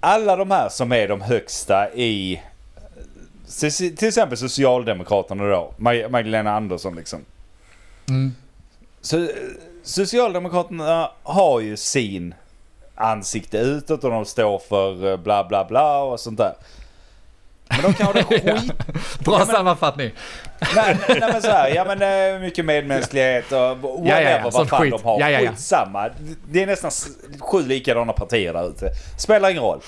alla 0.00 0.36
de 0.36 0.50
här 0.50 0.68
som 0.68 0.92
är 0.92 1.08
de 1.08 1.20
högsta 1.20 1.92
i 1.94 2.42
till 3.96 4.08
exempel 4.08 4.38
Socialdemokraterna 4.38 5.44
då, 5.44 5.72
Mag- 5.76 6.10
Magdalena 6.10 6.52
Andersson 6.56 6.96
liksom. 6.96 7.24
Mm. 8.08 8.34
Så 9.00 9.28
Socialdemokraterna 9.82 11.10
har 11.22 11.60
ju 11.60 11.76
sin 11.76 12.34
ansikte 12.94 13.58
utåt 13.58 14.04
och 14.04 14.10
de 14.10 14.24
står 14.24 14.58
för 14.58 15.10
eh, 15.10 15.16
bla 15.16 15.44
bla 15.44 15.64
bla 15.64 15.98
och 15.98 16.20
sånt 16.20 16.38
där. 16.38 16.54
Men 17.68 17.82
de 17.82 17.94
kan 17.94 18.06
ha 18.06 18.12
det 18.12 18.24
skit 18.24 18.72
Bra 19.18 19.46
sammanfattning. 19.46 20.10
Nej, 20.74 20.96
nej, 21.08 21.18
nej 21.20 21.30
men 21.32 21.42
så 21.42 21.50
här, 21.50 21.68
ja 21.74 21.84
men 21.84 22.34
eh, 22.34 22.40
mycket 22.40 22.64
medmänsklighet 22.64 23.52
och 23.52 23.58
whatever 23.58 24.08
Ja, 24.08 24.20
ja, 24.20 24.30
ja, 24.30 24.50
vad 24.52 24.68
fan 24.68 24.80
skit. 24.80 24.92
de 24.92 25.04
har. 25.04 25.20
Ja, 25.20 25.30
ja, 25.30 25.40
ja. 25.40 25.50
Skitsamma. 25.50 26.10
Det 26.50 26.62
är 26.62 26.66
nästan 26.66 26.90
sju 27.40 27.62
likadana 27.62 28.12
partier 28.12 28.52
där 28.52 28.68
ute. 28.68 28.90
Spelar 29.18 29.50
ingen 29.50 29.62
roll. 29.62 29.80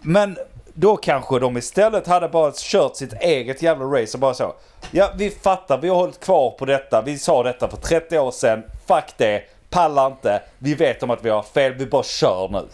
Men 0.00 0.38
då 0.74 0.96
kanske 0.96 1.38
de 1.38 1.56
istället 1.56 2.06
hade 2.06 2.28
bara 2.28 2.52
kört 2.56 2.96
sitt 2.96 3.12
eget 3.12 3.62
jävla 3.62 3.84
race 3.84 4.16
och 4.16 4.20
bara 4.20 4.34
så. 4.34 4.54
Ja, 4.90 5.10
vi 5.16 5.30
fattar. 5.30 5.78
Vi 5.78 5.88
har 5.88 5.96
hållit 5.96 6.20
kvar 6.20 6.50
på 6.50 6.64
detta. 6.64 7.02
Vi 7.02 7.18
sa 7.18 7.42
detta 7.42 7.68
för 7.68 7.76
30 7.76 8.18
år 8.18 8.30
sedan. 8.30 8.62
Fuck 8.86 9.04
det. 9.16 9.42
Pallar 9.70 10.06
inte. 10.06 10.42
Vi 10.58 10.74
vet 10.74 11.02
om 11.02 11.10
att 11.10 11.24
vi 11.24 11.30
har 11.30 11.42
fel. 11.42 11.72
Vi 11.72 11.86
bara 11.86 12.02
kör 12.02 12.48
nu. 12.48 12.66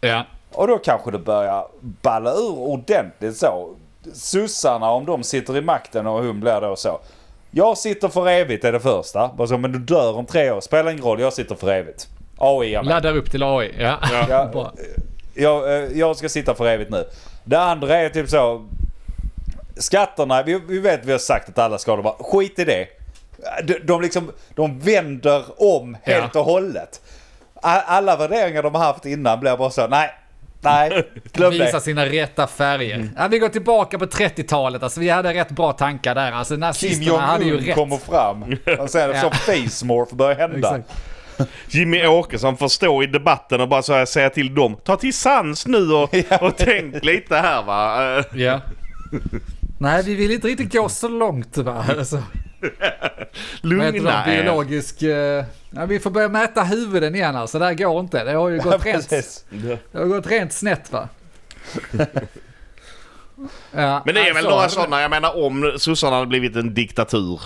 Ja. 0.00 0.24
Och 0.54 0.68
då 0.68 0.78
kanske 0.78 1.10
det 1.10 1.18
börjar 1.18 1.66
balla 1.80 2.32
ur 2.32 2.58
ordentligt 2.58 3.36
så. 3.36 3.74
Sossarna 4.14 4.90
om 4.90 5.06
de 5.06 5.22
sitter 5.22 5.56
i 5.56 5.60
makten 5.60 6.06
och 6.06 6.24
hon 6.24 6.40
blir 6.40 6.60
då 6.60 6.76
så. 6.76 7.00
Jag 7.50 7.78
sitter 7.78 8.08
för 8.08 8.28
evigt 8.28 8.64
är 8.64 8.72
det 8.72 8.80
första. 8.80 9.28
Bara 9.36 9.48
så, 9.48 9.58
men 9.58 9.72
du 9.72 9.78
dör 9.78 10.16
om 10.16 10.26
tre 10.26 10.50
år. 10.50 10.60
Spelar 10.60 10.90
ingen 10.90 11.04
roll, 11.04 11.20
jag 11.20 11.32
sitter 11.32 11.54
för 11.54 11.72
evigt. 11.72 12.08
AI 12.38 12.74
är 12.74 12.82
med. 12.82 12.88
Laddar 12.88 13.16
upp 13.16 13.30
till 13.30 13.42
AI. 13.42 13.74
Ja. 13.78 13.98
Ja, 14.28 14.72
jag, 15.34 15.74
eh, 15.76 15.98
jag 15.98 16.16
ska 16.16 16.28
sitta 16.28 16.54
för 16.54 16.66
evigt 16.66 16.90
nu. 16.90 17.04
Det 17.44 17.60
andra 17.60 17.96
är 17.96 18.08
typ 18.08 18.28
så. 18.28 18.64
Skatterna, 19.76 20.42
vi, 20.42 20.60
vi 20.68 20.78
vet 20.78 21.04
vi 21.04 21.12
har 21.12 21.18
sagt 21.18 21.48
att 21.48 21.58
alla 21.58 21.78
ska 21.78 21.96
bra. 21.96 22.16
Skit 22.20 22.58
i 22.58 22.64
det. 22.64 22.86
De, 23.64 23.78
de 23.84 24.00
liksom, 24.02 24.32
de 24.54 24.78
vänder 24.78 25.44
om 25.56 25.96
helt 26.02 26.34
Ja. 26.34 26.40
och 26.40 26.46
hållet. 26.46 27.00
Alla 27.64 28.16
värderingar 28.16 28.62
de 28.62 28.74
har 28.74 28.84
haft 28.84 29.06
innan 29.06 29.40
blir 29.40 29.56
bara 29.56 29.70
så, 29.70 29.86
nej, 29.86 30.10
nej, 30.64 31.08
glöm 31.32 31.50
Visa 31.50 31.64
det. 31.72 31.80
sina 31.80 32.06
rätta 32.06 32.46
färger. 32.46 33.08
Ja, 33.16 33.28
vi 33.28 33.38
går 33.38 33.48
tillbaka 33.48 33.98
på 33.98 34.06
30-talet. 34.06 34.82
Alltså, 34.82 35.00
vi 35.00 35.08
hade 35.08 35.34
rätt 35.34 35.50
bra 35.50 35.72
tankar 35.72 36.14
där. 36.14 36.32
Alltså, 36.32 36.54
Kim 36.54 36.60
nazisterna 36.60 37.18
hade 37.20 37.44
ju 37.44 37.60
rätt. 37.60 37.74
kommer 37.74 37.96
fram. 37.96 38.42
Och 38.80 38.90
sen 38.90 39.10
Ja. 39.10 39.20
så 39.20 39.30
face 39.30 39.84
morph 39.86 40.14
börjar 40.14 40.36
hända. 40.36 40.68
Exakt. 40.78 40.90
Jimmy 41.68 42.06
Åkesson 42.06 42.56
får 42.56 42.68
stå 42.68 43.02
i 43.02 43.06
debatten 43.06 43.60
och 43.60 43.68
bara 43.68 43.82
så 43.82 43.92
här 43.92 44.04
säga 44.04 44.30
till 44.30 44.54
dem. 44.54 44.76
Ta 44.84 44.96
till 44.96 45.14
sans 45.14 45.66
nu 45.66 45.92
och, 45.92 46.14
och 46.40 46.56
tänk 46.56 47.04
lite 47.04 47.36
här 47.36 47.62
va. 47.62 48.24
Ja. 48.34 48.60
Nej, 49.78 50.02
vi 50.04 50.14
vill 50.14 50.30
inte 50.32 50.46
riktigt 50.48 50.72
gå 50.72 50.88
så 50.88 51.08
långt 51.08 51.56
va. 51.56 51.84
Alltså, 51.98 52.22
vad 52.62 52.70
heter 52.80 53.28
Lugna 53.60 54.26
er. 54.26 54.42
Biologisk... 54.42 55.02
eh, 55.02 55.44
Ja, 55.74 55.84
vi 55.86 56.00
får 56.00 56.10
börja 56.10 56.28
mäta 56.28 56.62
huvuden 56.64 57.14
igen 57.14 57.36
alltså. 57.36 57.58
Det 57.58 57.64
här 57.64 57.74
går 57.74 58.00
inte. 58.00 58.24
Det 58.24 58.32
har 58.32 58.48
ju 58.48 58.58
gått, 58.58 58.86
rent, 58.86 59.08
Precis. 59.10 59.44
det 59.92 59.98
har 59.98 60.04
gått 60.06 60.26
rent 60.26 60.52
snett 60.52 60.92
va. 60.92 61.08
Ja, 63.72 64.02
Men 64.06 64.14
det 64.14 64.20
är 64.20 64.34
väl 64.34 64.36
alltså, 64.36 64.50
några 64.50 64.68
sådana, 64.68 65.00
jag 65.02 65.10
menar 65.10 65.44
om 65.44 65.74
sossarna 65.78 66.16
hade 66.16 66.26
blivit 66.26 66.56
en 66.56 66.74
diktatur 66.74 67.40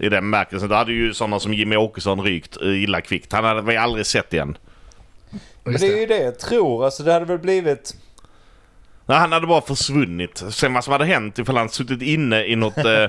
i 0.00 0.08
den 0.08 0.10
bemärkelsen. 0.30 0.68
Då 0.68 0.74
hade 0.74 0.92
ju 0.92 1.14
sådana 1.14 1.40
som 1.40 1.54
Jimmy 1.54 1.76
Åkesson 1.76 2.20
rykt 2.22 2.56
illa 2.62 3.00
kvickt. 3.00 3.32
Han 3.32 3.44
hade 3.44 3.62
vi 3.62 3.76
aldrig 3.76 4.06
sett 4.06 4.32
igen. 4.32 4.56
Men 5.64 5.74
det 5.74 5.86
är 5.86 6.00
ju 6.00 6.06
det 6.06 6.18
jag 6.22 6.38
tror. 6.38 6.84
Alltså 6.84 7.02
det 7.02 7.12
hade 7.12 7.24
väl 7.24 7.38
blivit... 7.38 7.96
Nej, 9.06 9.18
han 9.18 9.32
hade 9.32 9.46
bara 9.46 9.60
försvunnit. 9.60 10.42
Sen 10.50 10.74
vad 10.74 10.84
som 10.84 10.92
hade 10.92 11.04
hänt 11.04 11.38
ifall 11.38 11.56
han 11.56 11.68
suttit 11.68 12.02
inne 12.02 12.44
i 12.44 12.56
något 12.56 12.76
eh, 12.78 13.06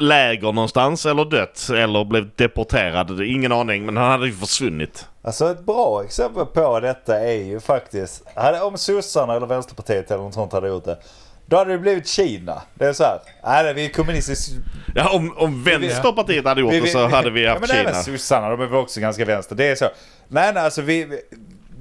läger 0.00 0.52
någonstans 0.52 1.06
eller 1.06 1.24
dött 1.24 1.68
eller 1.70 2.04
blivit 2.04 2.36
deporterad. 2.36 3.22
Ingen 3.22 3.52
aning 3.52 3.86
men 3.86 3.96
han 3.96 4.10
hade 4.10 4.26
ju 4.26 4.32
försvunnit. 4.32 5.06
Alltså 5.22 5.50
ett 5.50 5.66
bra 5.66 6.02
exempel 6.04 6.46
på 6.46 6.80
detta 6.80 7.20
är 7.20 7.44
ju 7.44 7.60
faktiskt... 7.60 8.22
Om 8.62 8.78
sossarna 8.78 9.34
eller 9.36 9.46
Vänsterpartiet 9.46 10.10
eller 10.10 10.22
något 10.22 10.34
sånt 10.34 10.52
hade 10.52 10.68
gjort 10.68 10.84
det. 10.84 10.98
Då 11.46 11.56
hade 11.56 11.72
det 11.72 11.78
blivit 11.78 12.06
Kina. 12.08 12.62
Det 12.74 12.84
är 12.86 12.92
så 12.92 13.04
här. 13.04 13.18
Nej, 13.44 13.74
vi 13.74 13.84
är 13.84 13.88
kommunistiskt... 13.88 14.52
Ja, 14.94 15.10
om, 15.10 15.34
om 15.38 15.64
Vänsterpartiet 15.64 16.44
hade 16.44 16.60
gjort 16.60 16.72
vi- 16.72 16.80
det 16.80 16.88
så 16.88 17.08
hade 17.08 17.30
vi 17.30 17.44
ja, 17.44 17.50
haft 17.50 17.60
men 17.60 17.68
Kina. 17.68 17.80
även 17.80 18.04
sossarna, 18.04 18.48
de 18.50 18.60
är 18.60 18.66
väl 18.66 18.78
också 18.78 19.00
ganska 19.00 19.24
vänster. 19.24 19.54
Det 19.56 19.64
är 19.68 19.74
så. 19.74 19.84
Nej, 20.28 20.52
nej, 20.54 20.62
alltså 20.62 20.82
vi- 20.82 21.20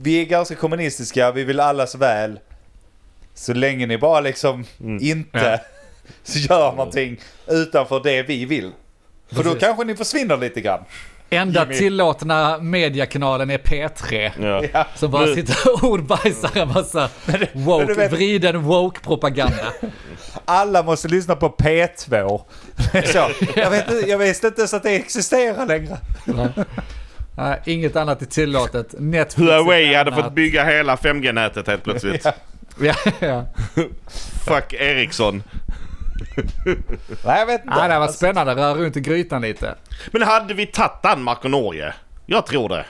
vi 0.02 0.22
är 0.22 0.26
ganska 0.26 0.56
kommunistiska. 0.56 1.32
Vi 1.32 1.44
vill 1.44 1.60
allas 1.60 1.96
väl. 1.96 2.40
Så 3.36 3.54
länge 3.54 3.86
ni 3.86 3.98
bara 3.98 4.19
liksom 4.19 4.65
Mm. 4.80 5.00
inte 5.04 5.62
gör 6.26 6.71
någonting 6.71 7.17
utanför 7.48 8.02
det 8.04 8.24
vi 8.24 8.45
vill. 8.45 8.71
För 9.30 9.36
då 9.36 9.43
Precis. 9.43 9.60
kanske 9.60 9.84
ni 9.84 9.95
försvinner 9.95 10.38
lite 10.38 10.62
grann. 10.62 10.80
Enda 11.30 11.62
Jimmy. 11.63 11.78
tillåtna 11.78 12.58
mediakanalen 12.58 13.50
är 13.50 13.58
P3. 13.58 14.32
Ja. 14.39 14.63
Ja. 14.74 14.88
Som 14.95 15.12
bara 15.12 15.26
Nu- 15.26 15.36
sitter 15.36 15.74
och 15.74 15.84
ordbajsar 15.84 16.58
en 16.62 16.67
massa 16.67 17.10
woke, 17.54 17.93
vet- 17.93 18.12
vriden 18.12 18.62
woke-propaganda. 18.63 19.74
Alla 20.45 20.84
måste 20.84 21.08
lyssna 21.08 21.36
på 21.36 21.50
P2. 21.50 22.41
så, 23.06 23.30
jag, 23.56 23.69
vet, 23.69 24.08
jag 24.08 24.17
visste 24.17 24.48
inte 24.48 24.62
ens 24.62 24.74
att 24.74 24.84
det 24.84 24.95
existerar 24.95 25.65
längre. 25.65 25.98
Nej, 27.38 27.62
inget 27.65 27.95
annat 27.95 28.21
är 28.21 28.26
tillåtet. 28.26 28.95
Netflix 29.00 29.50
är 29.52 29.56
Huawei 29.58 29.93
hade 29.95 30.12
fått 30.12 30.34
bygga 30.34 30.63
hela 30.63 30.95
5G-nätet 30.95 31.67
helt 31.67 31.84
plötsligt. 31.84 32.21
Ja. 32.26 32.34
Ja, 32.80 32.96
ja. 33.20 33.46
Fuck 34.46 34.74
Ericsson. 34.74 35.44
Nej, 37.26 37.40
jag 37.40 37.46
vet 37.46 37.62
inte. 37.66 37.76
Nej, 37.78 37.90
det 37.90 38.00
var 38.00 38.08
spännande. 38.08 38.56
Röra 38.56 38.74
runt 38.76 38.98
i 38.98 39.02
grytan 39.02 39.42
lite. 39.42 39.76
Men 40.12 40.22
hade 40.22 40.54
vi 40.54 40.66
tagit 40.66 41.04
Danmark 41.04 41.44
och 41.44 41.52
Norge? 41.52 41.94
Jag 42.26 42.46
tror 42.46 42.70
det. 42.70 42.86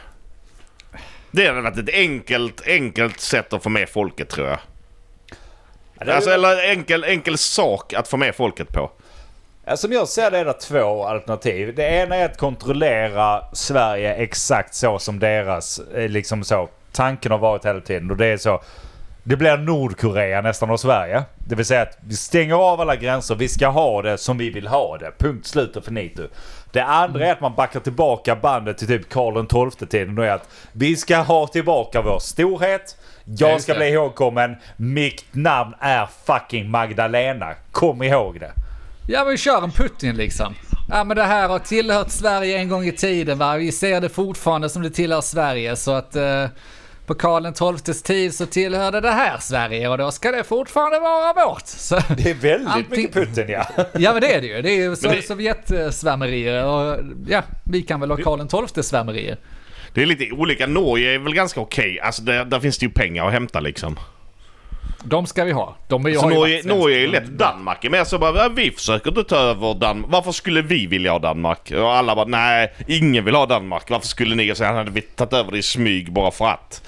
Det 1.32 1.48
hade 1.48 1.62
varit 1.62 1.78
ett 1.78 1.96
enkelt, 1.96 2.68
enkelt 2.68 3.20
sätt 3.20 3.54
att 3.54 3.64
få 3.64 3.70
med 3.70 3.90
folket 3.90 4.30
tror 4.30 4.48
jag. 4.48 4.60
det 6.00 6.12
är 6.12 6.16
Alltså, 6.16 6.30
ju- 6.30 6.34
eller 6.34 6.70
enkel, 6.70 7.04
enkel 7.04 7.38
sak 7.38 7.94
att 7.94 8.08
få 8.08 8.18
med 8.18 8.36
folket 8.36 8.70
på. 8.74 8.92
Ja, 9.66 9.78
Som 9.78 9.92
jag 9.92 10.08
ser 10.08 10.32
det 10.32 10.38
är 10.38 10.46
det 10.46 10.54
två 10.54 11.04
alternativ. 11.06 11.76
Det 11.76 11.84
ena 11.84 12.16
är 12.16 12.26
att 12.26 12.38
kontrollera 12.38 13.42
Sverige 13.54 14.14
exakt 14.16 14.74
så 14.76 15.00
som 15.00 15.20
deras, 15.20 15.80
eh, 15.80 16.10
liksom 16.10 16.44
så, 16.44 16.70
tanken 16.92 17.32
har 17.32 17.40
varit 17.40 17.66
hela 17.66 17.82
tiden. 17.82 18.12
Och 18.12 18.18
det 18.18 18.26
är 18.26 18.38
så, 18.38 18.62
det 19.28 19.38
blir 19.38 19.58
Nordkorea 19.58 20.42
nästan 20.42 20.70
av 20.70 20.78
Sverige. 20.78 21.24
Det 21.38 21.56
vill 21.56 21.66
säga 21.66 21.82
att 21.82 21.98
vi 22.08 22.16
stänger 22.16 22.56
av 22.56 22.82
alla 22.82 22.96
gränser, 22.96 23.36
vi 23.36 23.48
ska 23.48 23.68
ha 23.68 24.02
det 24.02 24.18
som 24.18 24.38
vi 24.38 24.50
vill 24.50 24.68
ha 24.68 24.98
det. 24.98 25.12
Punkt 25.18 25.48
slut 25.48 25.76
och 25.76 25.86
finito. 25.86 26.28
Det 26.72 26.84
andra 26.84 27.28
är 27.28 27.32
att 27.32 27.42
man 27.42 27.56
backar 27.56 27.80
tillbaka 27.80 28.36
bandet 28.36 28.78
till 28.78 28.88
typ 28.88 29.10
Karl 29.10 29.72
XII-tiden 29.72 30.18
och 30.18 30.26
är 30.26 30.32
att 30.32 30.50
vi 30.72 30.96
ska 30.96 31.18
ha 31.18 31.48
tillbaka 31.48 32.02
vår 32.02 32.20
storhet. 32.20 32.98
Ja, 33.26 33.50
Jag 33.50 33.62
ska 33.62 33.76
bli 33.76 33.86
ihågkommen. 33.90 34.56
Mitt 34.78 35.26
namn 35.32 35.74
är 35.80 36.08
fucking 36.26 36.70
Magdalena. 36.70 37.54
Kom 37.72 38.04
ihåg 38.04 38.40
det. 38.40 38.52
Ja, 39.08 39.26
men 39.26 39.38
kör 39.38 39.64
en 39.64 39.72
Putin 39.72 40.16
liksom. 40.16 40.56
Ja, 40.90 41.04
men 41.04 41.18
det 41.18 41.24
här 41.24 41.50
har 41.50 41.60
tillhört 41.60 42.10
Sverige 42.10 42.58
en 42.58 42.70
gång 42.70 42.86
i 42.86 42.92
tiden 42.92 43.38
va. 43.38 43.56
Vi 43.56 43.72
ser 43.72 44.02
det 44.02 44.10
fortfarande 44.10 44.70
som 44.70 44.82
det 44.82 44.90
tillhör 44.90 45.22
Sverige 45.22 45.76
så 45.76 45.92
att... 45.92 46.16
Eh, 46.16 46.46
på 47.06 47.16
Karl 47.16 47.52
XIIs 47.82 48.02
tid 48.04 48.34
så 48.36 48.46
tillhörde 48.46 49.02
det 49.02 49.12
här 49.12 49.38
Sverige 49.38 49.90
och 49.90 49.98
då 49.98 50.12
ska 50.12 50.32
det 50.32 50.44
fortfarande 50.44 51.00
vara 51.00 51.34
vårt. 51.48 51.68
Så, 51.68 52.00
Det 52.18 52.30
är 52.30 52.34
väldigt 52.34 52.70
Allting- 52.70 52.86
mycket 52.90 53.14
Putin 53.14 53.46
ja. 53.50 53.66
ja 53.94 54.12
men 54.14 54.22
det 54.22 54.34
är 54.34 54.42
det 54.42 54.48
ju. 54.48 54.62
Det 54.62 54.72
är 54.72 54.76
ju 54.76 54.96
så, 54.96 55.08
Men 55.08 55.16
det- 55.16 55.22
Sovjetsvärmerier 55.22 56.66
och 56.66 57.00
ja, 57.28 57.42
vi 57.66 57.82
kan 57.82 58.00
väl 58.00 58.10
ha 58.12 58.18
Karl 58.18 58.68
XIIs 58.68 58.88
svärmerier. 58.88 59.38
Det 59.94 60.02
är 60.02 60.06
lite 60.06 60.32
olika. 60.32 60.68
Norge 60.68 61.14
är 61.16 61.20
väl 61.20 61.34
ganska 61.36 61.60
okej. 61.60 62.00
Alltså 62.00 62.22
där, 62.22 62.46
där 62.46 62.60
finns 62.60 62.78
det 62.78 62.86
ju 62.86 62.92
pengar 62.92 63.26
att 63.28 63.34
hämta 63.34 63.60
liksom. 63.60 64.00
De 65.04 65.26
ska 65.28 65.44
vi 65.44 65.52
ha. 65.52 65.76
De 65.88 66.06
är 66.06 66.10
ju, 66.10 66.16
Så 66.16 66.30
ju 66.32 66.36
Norge. 66.36 66.62
Norge 66.66 66.98
är 66.98 67.02
ju 67.02 67.08
lätt. 67.08 67.26
Danmark 67.28 67.86
är 67.86 67.90
mer 67.90 68.04
så 68.04 68.18
bara, 68.20 68.38
"Ja, 68.44 68.50
vi 68.56 68.72
försöker 68.72 69.10
inte 69.10 69.24
ta 69.24 69.36
över 69.36 69.74
Danmark. 69.74 70.12
Varför 70.12 70.32
skulle 70.32 70.62
vi 70.62 70.88
vilja 70.88 71.12
ha 71.12 71.20
Danmark? 71.20 71.72
Och 71.72 71.94
alla 71.96 72.16
bara, 72.16 72.26
nej, 72.26 72.74
ingen 72.88 73.26
vill 73.26 73.36
ha 73.36 73.46
Danmark. 73.46 73.90
Varför 73.90 74.08
skulle 74.08 74.36
ni? 74.36 74.52
Och 74.52 74.58
sen 74.58 74.76
hade 74.76 74.92
vi 74.92 75.02
tagit 75.02 75.34
över 75.34 75.52
det 75.52 75.58
i 75.58 75.62
smyg 75.64 76.12
bara 76.14 76.32
för 76.32 76.46
att. 76.48 76.82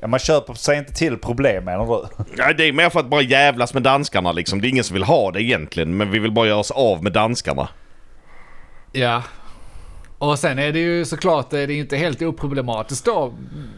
ja. 0.00 0.06
Man 0.06 0.20
köper 0.20 0.54
sig 0.54 0.78
inte 0.78 0.92
till 0.92 1.16
problem 1.18 1.64
menar 1.64 1.86
du? 1.86 2.24
Ja, 2.36 2.52
det 2.52 2.64
är 2.68 2.72
mer 2.72 2.90
för 2.90 3.00
att 3.00 3.06
bara 3.10 3.22
jävlas 3.22 3.74
med 3.74 3.82
danskarna 3.82 4.32
liksom. 4.32 4.60
Det 4.60 4.66
är 4.66 4.70
ingen 4.70 4.84
som 4.84 4.94
vill 4.94 5.04
ha 5.04 5.30
det 5.30 5.42
egentligen. 5.42 5.96
Men 5.96 6.10
vi 6.10 6.18
vill 6.18 6.32
bara 6.32 6.46
göra 6.46 6.58
oss 6.58 6.70
av 6.70 7.02
med 7.02 7.12
danskarna. 7.12 7.68
Ja. 8.92 9.22
Och 10.18 10.38
sen 10.38 10.58
är 10.58 10.72
det 10.72 10.78
ju 10.78 11.04
såklart, 11.04 11.50
det 11.50 11.60
är 11.60 11.70
inte 11.70 11.96
helt 11.96 12.22
oproblematiskt 12.22 13.04
då, 13.04 13.34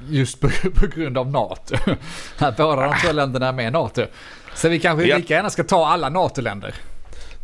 just 0.08 0.40
på, 0.40 0.48
på 0.74 0.86
grund 0.96 1.18
av 1.18 1.30
NATO. 1.30 1.74
Att 2.38 2.56
båda 2.56 2.82
de 2.82 2.94
två 3.04 3.12
länderna 3.12 3.48
är 3.48 3.52
med 3.52 3.68
i 3.68 3.70
NATO. 3.70 4.06
Så 4.54 4.68
vi 4.68 4.78
kanske 4.80 5.06
Ja. 5.06 5.16
lika 5.16 5.34
gärna 5.34 5.50
ska 5.50 5.64
ta 5.64 5.86
alla 5.86 6.08
NATO-länder. 6.08 6.74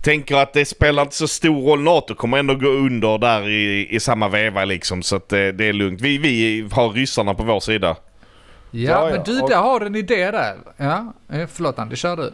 Tänker 0.02 0.36
att 0.36 0.52
det 0.52 0.64
spelar 0.64 1.02
inte 1.02 1.16
så 1.16 1.28
stor 1.28 1.62
roll. 1.70 1.80
NATO 1.82 2.14
kommer 2.14 2.38
ändå 2.38 2.54
gå 2.54 2.66
under 2.68 3.18
där 3.18 3.48
i, 3.48 3.88
i 3.90 4.00
samma 4.00 4.28
veva 4.28 4.64
liksom. 4.64 5.02
Så 5.02 5.16
att 5.16 5.28
det, 5.28 5.52
det 5.52 5.64
är 5.68 5.72
lugnt. 5.72 6.00
Vi, 6.00 6.18
vi 6.18 6.68
har 6.72 6.88
ryssarna 6.90 7.34
på 7.34 7.42
vår 7.42 7.60
sida. 7.60 7.96
Ja, 8.70 8.90
Ja, 8.90 9.08
ja. 9.10 9.14
men 9.16 9.24
du, 9.24 9.40
Och- 9.42 9.50
där 9.50 9.56
har 9.56 9.80
du 9.80 9.86
en 9.86 9.96
idé 9.96 10.30
där. 10.30 10.54
Ja, 10.76 11.14
eh, 11.32 11.46
förlåt 11.52 11.78
Andy, 11.78 11.96
kör 11.96 12.16
du. 12.16 12.32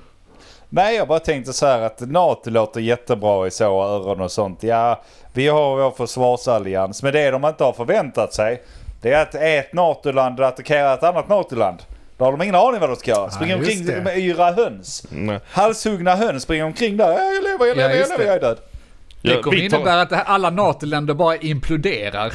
Nej, 0.74 0.96
jag 0.96 1.08
bara 1.08 1.18
tänkte 1.18 1.52
så 1.52 1.66
här 1.66 1.80
att 1.82 2.00
NATO 2.00 2.50
låter 2.50 2.80
jättebra 2.80 3.46
i 3.46 3.50
så 3.50 3.82
öron 3.82 4.20
och 4.20 4.32
sånt. 4.32 4.62
Ja, 4.62 5.02
vi 5.32 5.48
har 5.48 5.76
vår 5.76 5.90
försvarsallians. 5.90 7.02
Men 7.02 7.12
det 7.12 7.30
de 7.30 7.44
inte 7.44 7.64
har 7.64 7.72
förväntat 7.72 8.34
sig, 8.34 8.62
det 9.02 9.12
är 9.12 9.22
att 9.22 9.34
ett 9.34 9.72
NATO-land 9.72 10.40
attackerar 10.40 10.94
ett 10.94 11.02
annat 11.02 11.28
NATO-land. 11.28 11.78
Då 12.16 12.24
har 12.24 12.32
de 12.32 12.42
ingen 12.42 12.54
aning 12.54 12.80
vad 12.80 12.88
de 12.90 12.96
ska 12.96 13.10
göra. 13.10 13.30
Springer 13.30 13.56
omkring 13.56 13.86
det. 13.86 14.00
med 14.00 14.18
yra 14.18 14.52
höns. 14.52 15.06
Mm. 15.12 15.40
Halshuggna 15.50 16.16
höns 16.16 16.42
springer 16.42 16.64
omkring 16.64 16.96
där. 16.96 17.08
Ja, 17.12 17.18
Jag 17.18 17.42
lever, 17.44 17.66
jag 17.66 17.68
Ja, 17.68 17.74
lever, 17.74 17.88
jag 17.90 17.98
just 17.98 18.10
lever, 18.10 18.24
det. 18.24 18.28
jag 18.30 18.36
är 18.36 18.40
död. 18.40 18.58
Det 19.22 19.32
Ja, 19.34 19.42
kommer 19.42 19.56
innebära 19.62 20.00
att 20.00 20.12
alla 20.28 20.50
NATO-länder 20.50 21.14
bara 21.14 21.36
imploderar. 21.36 22.32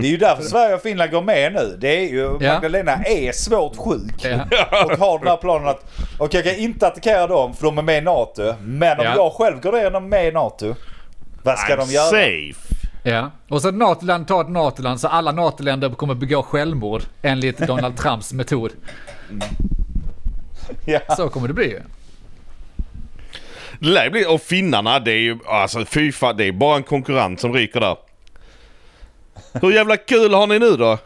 Det 0.00 0.06
är 0.06 0.10
ju 0.10 0.16
därför 0.16 0.42
Sverige 0.42 0.74
och 0.74 0.82
Finland 0.82 1.10
går 1.10 1.22
med 1.22 1.52
nu. 1.52 1.76
Det 1.80 1.88
är 1.98 2.08
ju, 2.08 2.36
Ja. 2.40 2.52
Magdalena 2.52 2.92
är 3.04 3.32
svårt 3.32 3.76
sjuk. 3.76 4.24
Ja. 4.24 4.40
Och 4.84 4.98
har 4.98 5.18
den 5.18 5.28
här 5.28 5.36
planen 5.36 5.68
att, 5.68 5.84
okej 6.18 6.40
jag 6.44 6.54
kan 6.54 6.64
inte 6.64 6.86
attackera 6.86 7.26
dem 7.26 7.54
för 7.54 7.64
de 7.64 7.78
är 7.78 7.82
med 7.82 7.98
i 7.98 8.00
NATO. 8.00 8.54
Men 8.62 8.98
om 8.98 9.04
Ja. 9.04 9.14
jag 9.16 9.32
själv 9.32 9.60
går 9.60 9.76
igenom 9.78 10.08
med 10.08 10.28
i 10.28 10.32
NATO, 10.32 10.74
vad 11.42 11.58
ska 11.58 11.74
I'm 11.74 11.86
de 11.86 11.92
göra? 11.92 12.04
safe. 12.10 12.74
Ja, 13.02 13.30
och 13.48 13.62
så 13.62 13.70
NATO-land 13.70 14.28
tar 14.28 14.40
ett 14.40 14.48
NATO-land 14.50 15.00
så 15.00 15.08
alla 15.08 15.32
NATO-länder 15.32 15.88
kommer 15.90 16.14
begå 16.14 16.42
självmord 16.42 17.02
enligt 17.22 17.58
Donald 17.58 17.96
Trumps 17.96 18.32
metod. 18.32 18.70
Ja. 20.86 21.00
Så 21.16 21.28
kommer 21.28 21.48
det 21.48 21.54
bli 21.54 21.64
ju. 21.70 21.80
Det 23.80 23.86
lär 23.86 24.10
bli, 24.10 24.26
och 24.26 24.40
finnarna 24.40 24.98
det 25.00 25.12
är 25.12 25.18
ju, 25.18 25.38
alltså 25.46 25.84
fy 25.84 26.12
fan, 26.12 26.36
det 26.36 26.44
är 26.44 26.52
bara 26.52 26.76
en 26.76 26.82
konkurrent 26.82 27.40
som 27.40 27.52
ryker 27.52 27.80
där. 27.80 27.96
Hur 29.62 29.70
jävla 29.72 29.96
kul 29.96 30.34
har 30.34 30.46
ni 30.46 30.58
nu 30.58 30.76
då? 30.76 30.98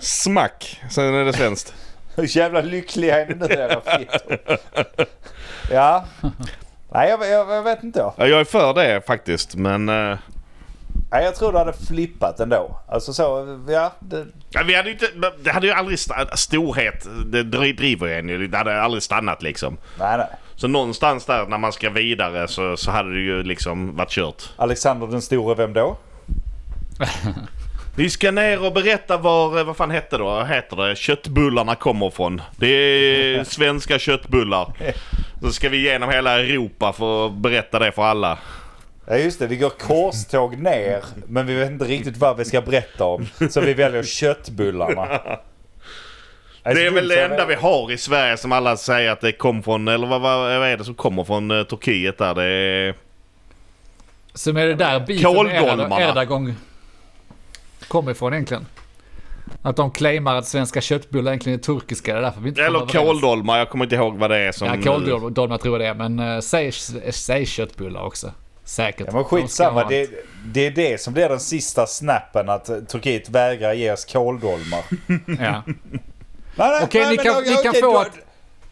Smack, 0.00 0.80
sen 0.90 1.14
är 1.14 1.24
det 1.24 1.32
svenskt. 1.32 1.74
Hur 2.16 2.36
jävla 2.36 2.60
lyckliga 2.60 3.20
är 3.20 3.26
ni 3.26 3.34
nu 3.34 3.46
era 3.54 3.80
fittor? 3.98 4.38
Ja. 5.70 6.04
Nej 6.94 7.08
jag, 7.10 7.28
jag, 7.30 7.50
jag 7.50 7.62
vet 7.62 7.82
inte 7.82 7.98
jag. 7.98 8.12
Ja, 8.16 8.26
jag 8.26 8.40
är 8.40 8.44
för 8.44 8.74
det 8.74 9.06
faktiskt, 9.06 9.54
men... 9.56 9.88
eh, 9.88 10.18
Nej, 11.10 11.24
jag 11.24 11.34
tror 11.34 11.52
det 11.52 11.58
hade 11.58 11.72
flippat 11.72 12.40
ändå. 12.40 12.80
Alltså 12.88 13.12
så, 13.12 13.58
ja. 13.68 13.92
Det, 14.00 14.26
ja, 14.50 14.62
vi 14.66 14.74
hade 14.74 14.88
ju 14.88 14.92
inte, 14.94 15.06
det 15.42 15.50
hade 15.50 15.66
ju 15.66 15.72
aldrig, 15.72 15.98
storhet, 16.34 17.06
det 17.26 17.42
dri- 17.42 17.76
driver 17.76 18.06
ju 18.06 18.14
en 18.14 18.28
ju. 18.28 18.46
Det 18.48 18.56
hade 18.58 18.82
aldrig 18.82 19.02
stannat 19.02 19.42
liksom. 19.42 19.76
nej 19.98 20.18
nej. 20.18 20.26
Så 20.56 20.68
någonstans 20.68 21.26
där 21.26 21.46
när 21.46 21.58
man 21.58 21.72
ska 21.72 21.90
vidare 21.90 22.48
så, 22.48 22.76
så 22.76 22.90
hade 22.90 23.12
det 23.14 23.20
ju 23.20 23.42
liksom 23.42 23.96
varit 23.96 24.10
kört. 24.10 24.42
Alexander 24.56 25.06
den 25.06 25.22
store, 25.22 25.54
vem 25.54 25.72
då? 25.72 25.96
Vi 27.96 28.10
ska 28.10 28.30
ner 28.30 28.64
och 28.66 28.72
berätta 28.72 29.16
var, 29.16 29.58
eh, 29.58 29.64
vad 29.64 29.76
fan 29.76 29.90
hette 29.90 30.18
då, 30.18 30.42
heter 30.44 30.76
det, 30.76 30.96
köttbullarna 30.96 31.74
kommer 31.74 32.10
från. 32.10 32.42
Det 32.56 32.66
är 32.68 33.44
svenska 33.54 33.98
köttbullar. 33.98 34.72
Så 35.42 35.52
ska 35.52 35.68
vi 35.68 35.76
igenom 35.76 36.10
hela 36.10 36.40
Europa 36.40 36.92
för 36.92 37.26
att 37.26 37.32
berätta 37.32 37.78
det 37.78 37.92
för 37.92 38.02
alla. 38.02 38.38
Ja 39.06 39.16
just 39.16 39.38
det, 39.38 39.46
vi 39.46 39.56
går 39.56 39.70
korståg 39.70 40.58
ner 40.58 40.98
men 41.26 41.46
vi 41.46 41.54
vet 41.54 41.70
inte 41.70 41.84
riktigt 41.84 42.16
vad 42.16 42.36
vi 42.36 42.44
ska 42.44 42.60
berätta 42.60 43.04
om. 43.04 43.26
Så 43.50 43.60
vi 43.60 43.74
väljer 43.74 44.02
köttbullarna. 44.02 45.06
Det 46.62 46.86
är 46.86 46.90
väl 46.90 47.08
det 47.08 47.22
enda 47.24 47.46
vi 47.46 47.54
har 47.54 47.92
i 47.92 47.98
Sverige 47.98 48.36
som 48.36 48.52
alla 48.52 48.76
säger 48.76 49.10
att 49.10 49.20
det 49.20 49.32
kom 49.32 49.62
från, 49.62 49.88
eller 49.88 50.06
vad, 50.06 50.20
vad, 50.20 50.58
vad 50.58 50.68
är 50.68 50.76
det 50.76 50.84
som 50.84 50.94
kommer 50.94 51.24
från 51.24 51.50
eh, 51.50 51.62
Turkiet 51.64 52.18
där? 52.18 52.34
Det 52.34 52.44
är... 52.44 52.94
Som 54.34 54.56
är 54.56 54.66
det 54.66 54.74
där 54.74 55.22
Kåldolmarna. 55.22 55.96
Erdogan- 55.96 56.10
Erdogan 56.10 56.56
kommer 57.88 58.10
ifrån 58.10 58.32
egentligen. 58.32 58.66
Att 59.62 59.76
de 59.76 59.90
claimar 59.90 60.36
att 60.36 60.46
svenska 60.46 60.80
köttbullar 60.80 61.30
egentligen 61.32 61.58
är 61.58 61.62
turkiska, 61.62 62.12
det 62.12 62.18
är 62.18 62.22
därför 62.22 62.40
vi 62.40 62.48
inte 62.48 62.62
Eller 62.62 62.86
kåldolmar, 62.86 63.58
jag 63.58 63.68
kommer 63.70 63.84
inte 63.84 63.96
ihåg 63.96 64.18
vad 64.18 64.30
det 64.30 64.38
är 64.38 64.52
som... 64.52 64.68
Ja, 64.68 64.92
kåldolmar 64.92 65.58
tror 65.58 65.82
jag 65.82 65.98
det 65.98 66.04
är, 66.04 66.08
men 66.08 66.20
uh, 66.34 66.40
säg, 66.40 66.72
säg 67.12 67.46
köttbullar 67.46 68.02
också. 68.02 68.32
Säkert. 68.64 69.06
Ja 69.06 69.12
men 69.12 69.22
De 69.22 69.24
skitsamma. 69.24 69.82
ha 69.82 69.88
Det, 69.88 70.10
det 70.44 70.66
är 70.66 70.70
det 70.70 71.00
som 71.00 71.14
blir 71.14 71.28
den 71.28 71.40
sista 71.40 71.86
snappen 71.86 72.48
att 72.48 72.88
Turkiet 72.88 73.28
vägrar 73.28 73.72
ge 73.72 73.92
oss 73.92 74.04
kåldolmar. 74.04 74.84
Ja. 75.26 75.62
Nej, 75.66 75.66
nej, 76.56 76.80
Okej, 76.84 77.00
nej, 77.02 77.16
ni 77.16 77.16
kan- 77.16 77.36
okej, 77.36 77.56
ni 77.56 77.62
kan 77.62 77.74
få 77.74 77.80
då, 77.80 77.98
att- 77.98 78.18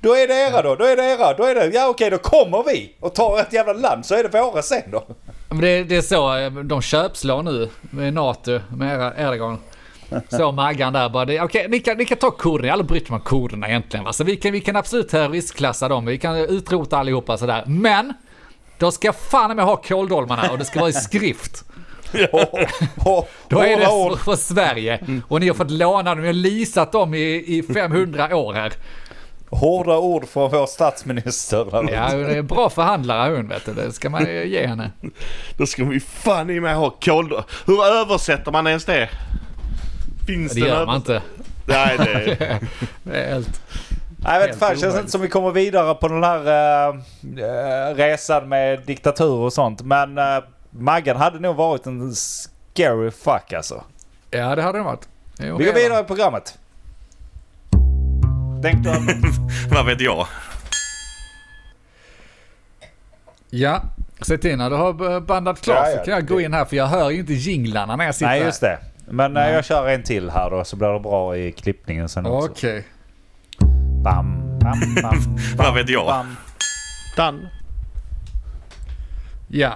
Då 0.00 0.14
är 0.16 0.28
det 0.28 0.34
era 0.34 0.62
då, 0.62 0.74
då 0.74 0.84
är 0.84 0.96
det 0.96 1.04
era, 1.04 1.34
då 1.34 1.44
är 1.44 1.54
det, 1.54 1.66
ja 1.66 1.88
okej 1.88 2.10
då 2.10 2.18
kommer 2.18 2.62
vi 2.66 2.96
och 3.00 3.14
tar 3.14 3.40
ett 3.40 3.52
jävla 3.52 3.72
land 3.72 4.06
så 4.06 4.14
är 4.14 4.22
det 4.22 4.40
våra 4.40 4.62
sen 4.62 4.90
då. 4.90 5.04
Det, 5.50 5.84
det 5.84 5.96
är 5.96 6.02
så 6.02 6.50
de 6.62 6.82
köpslår 6.82 7.42
nu 7.42 7.68
med 7.80 8.14
NATO, 8.14 8.60
med 8.68 9.12
Erdogan. 9.18 9.58
Så 10.28 10.52
Maggan 10.52 10.92
där 10.92 11.08
bara, 11.08 11.44
okej 11.44 11.66
ni, 11.68 11.80
kan, 11.80 11.96
ni 11.96 12.04
kan 12.04 12.18
ta 12.18 12.30
kurderna, 12.30 12.82
brytt 12.82 13.10
mig 13.10 13.16
om 13.16 13.24
kurderna 13.24 13.68
egentligen. 13.68 14.04
Va? 14.04 14.12
Så 14.12 14.24
vi 14.24 14.36
kan, 14.36 14.52
vi 14.52 14.60
kan 14.60 14.76
absolut 14.76 15.08
terroristklassa 15.08 15.88
dem, 15.88 16.06
vi 16.06 16.18
kan 16.18 16.36
utrota 16.36 16.98
allihopa 16.98 17.36
sådär. 17.36 17.64
Men, 17.66 18.14
då 18.78 18.90
ska 18.90 19.08
jag 19.08 19.16
fan 19.16 19.56
med 19.56 19.64
ha 19.64 19.76
kåldolmarna 19.76 20.50
och 20.50 20.58
det 20.58 20.64
ska 20.64 20.80
vara 20.80 20.90
i 20.90 20.92
skrift. 20.92 21.64
Då 23.48 23.58
är 23.58 23.76
det 23.76 23.86
för, 23.86 24.16
för 24.16 24.36
Sverige. 24.36 25.00
Och 25.28 25.40
ni 25.40 25.48
har 25.48 25.54
fått 25.54 25.70
låna 25.70 26.14
dem, 26.14 26.20
ni 26.20 26.26
har 26.26 26.34
leasat 26.34 26.92
dem 26.92 27.14
i, 27.14 27.44
i 27.46 27.62
500 27.62 28.36
år 28.36 28.54
här. 28.54 28.72
Hårda 29.50 29.98
ord 29.98 30.28
från 30.28 30.50
vår 30.50 30.66
statsminister. 30.66 31.66
Ja, 31.72 32.08
hon 32.10 32.24
är 32.24 32.36
en 32.36 32.46
bra 32.46 32.70
förhandlare 32.70 33.36
hon 33.36 33.48
vet 33.48 33.66
du. 33.66 33.72
Det 33.72 33.92
ska 33.92 34.10
man 34.10 34.26
ju 34.26 34.46
ge 34.46 34.66
henne. 34.66 34.90
Då 35.56 35.66
ska 35.66 35.84
vi 35.84 36.00
fan 36.00 36.50
i 36.50 36.60
med 36.60 36.76
ha 36.76 36.90
kåldolmar. 36.90 37.44
Hur 37.66 37.84
översätter 37.84 38.52
man 38.52 38.66
ens 38.66 38.84
det? 38.84 39.08
Finns 40.26 40.52
Det 40.52 40.60
en 40.60 40.66
gör 40.66 40.86
man 40.86 40.96
inte. 40.96 41.22
Nej, 41.66 41.98
det... 41.98 42.36
Det 43.02 43.16
är 43.16 43.32
helt... 43.32 43.62
Nej, 44.24 44.40
jag 44.40 44.46
vet 44.46 44.58
fan, 44.58 44.76
känns 44.76 44.96
inte 44.96 45.10
som 45.10 45.20
vi 45.20 45.28
kommer 45.28 45.50
vidare 45.50 45.94
på 45.94 46.08
den 46.08 46.24
här 46.24 46.40
uh, 46.88 47.94
resan 47.94 48.48
med 48.48 48.80
diktatur 48.86 49.34
och 49.34 49.52
sånt. 49.52 49.82
Men 49.82 50.18
uh, 50.18 50.24
Maggan 50.70 51.16
hade 51.16 51.38
nog 51.38 51.56
varit 51.56 51.86
en 51.86 52.14
scary 52.14 53.10
fuck 53.10 53.52
alltså. 53.52 53.84
Ja, 54.30 54.54
det 54.56 54.62
hade 54.62 54.78
det 54.78 54.84
varit. 54.84 55.08
Jo, 55.38 55.56
Vi 55.56 55.64
går 55.64 55.72
det 55.72 55.80
är 55.80 55.84
vidare 55.84 56.00
i 56.00 56.04
programmet. 56.04 56.58
Tänk 58.62 58.84
du 58.84 58.90
Vad 59.74 59.86
vet 59.86 60.00
jag? 60.00 60.26
Ja, 63.50 63.82
se 64.20 64.38
till 64.38 64.56
när 64.56 64.70
du 64.70 64.76
har 64.76 65.20
bandat 65.20 65.60
klart 65.60 65.78
Ja, 65.84 65.90
ja, 65.90 65.98
så 65.98 66.04
kan 66.04 66.14
jag 66.14 66.28
gå 66.28 66.40
in 66.40 66.54
här 66.54 66.64
för 66.64 66.76
jag 66.76 66.86
hör 66.86 67.10
ju 67.10 67.18
inte 67.20 67.32
jinglarna 67.32 67.96
när 67.96 68.04
jag 68.04 68.14
sitter 68.14 68.26
Nej, 68.26 68.42
just 68.42 68.60
det. 68.60 68.78
Men 69.10 69.36
eh, 69.36 69.42
Nej. 69.42 69.52
jag 69.54 69.64
kör 69.64 69.88
en 69.88 70.02
till 70.02 70.30
här 70.30 70.50
då 70.50 70.64
så 70.64 70.76
blir 70.76 70.88
det 70.88 71.00
bra 71.00 71.36
i 71.36 71.52
klippningen 71.52 72.08
sen 72.08 72.24
här. 72.24 72.32
också. 72.32 72.50
Okej. 72.50 72.84
Bam, 74.04 74.58
bam, 74.58 74.80
bam, 75.02 75.36
Vad 75.56 75.74
vet 75.74 75.88
jag? 75.88 76.06
bam. 76.06 76.36
Dan. 77.16 77.48
Ja. 79.48 79.72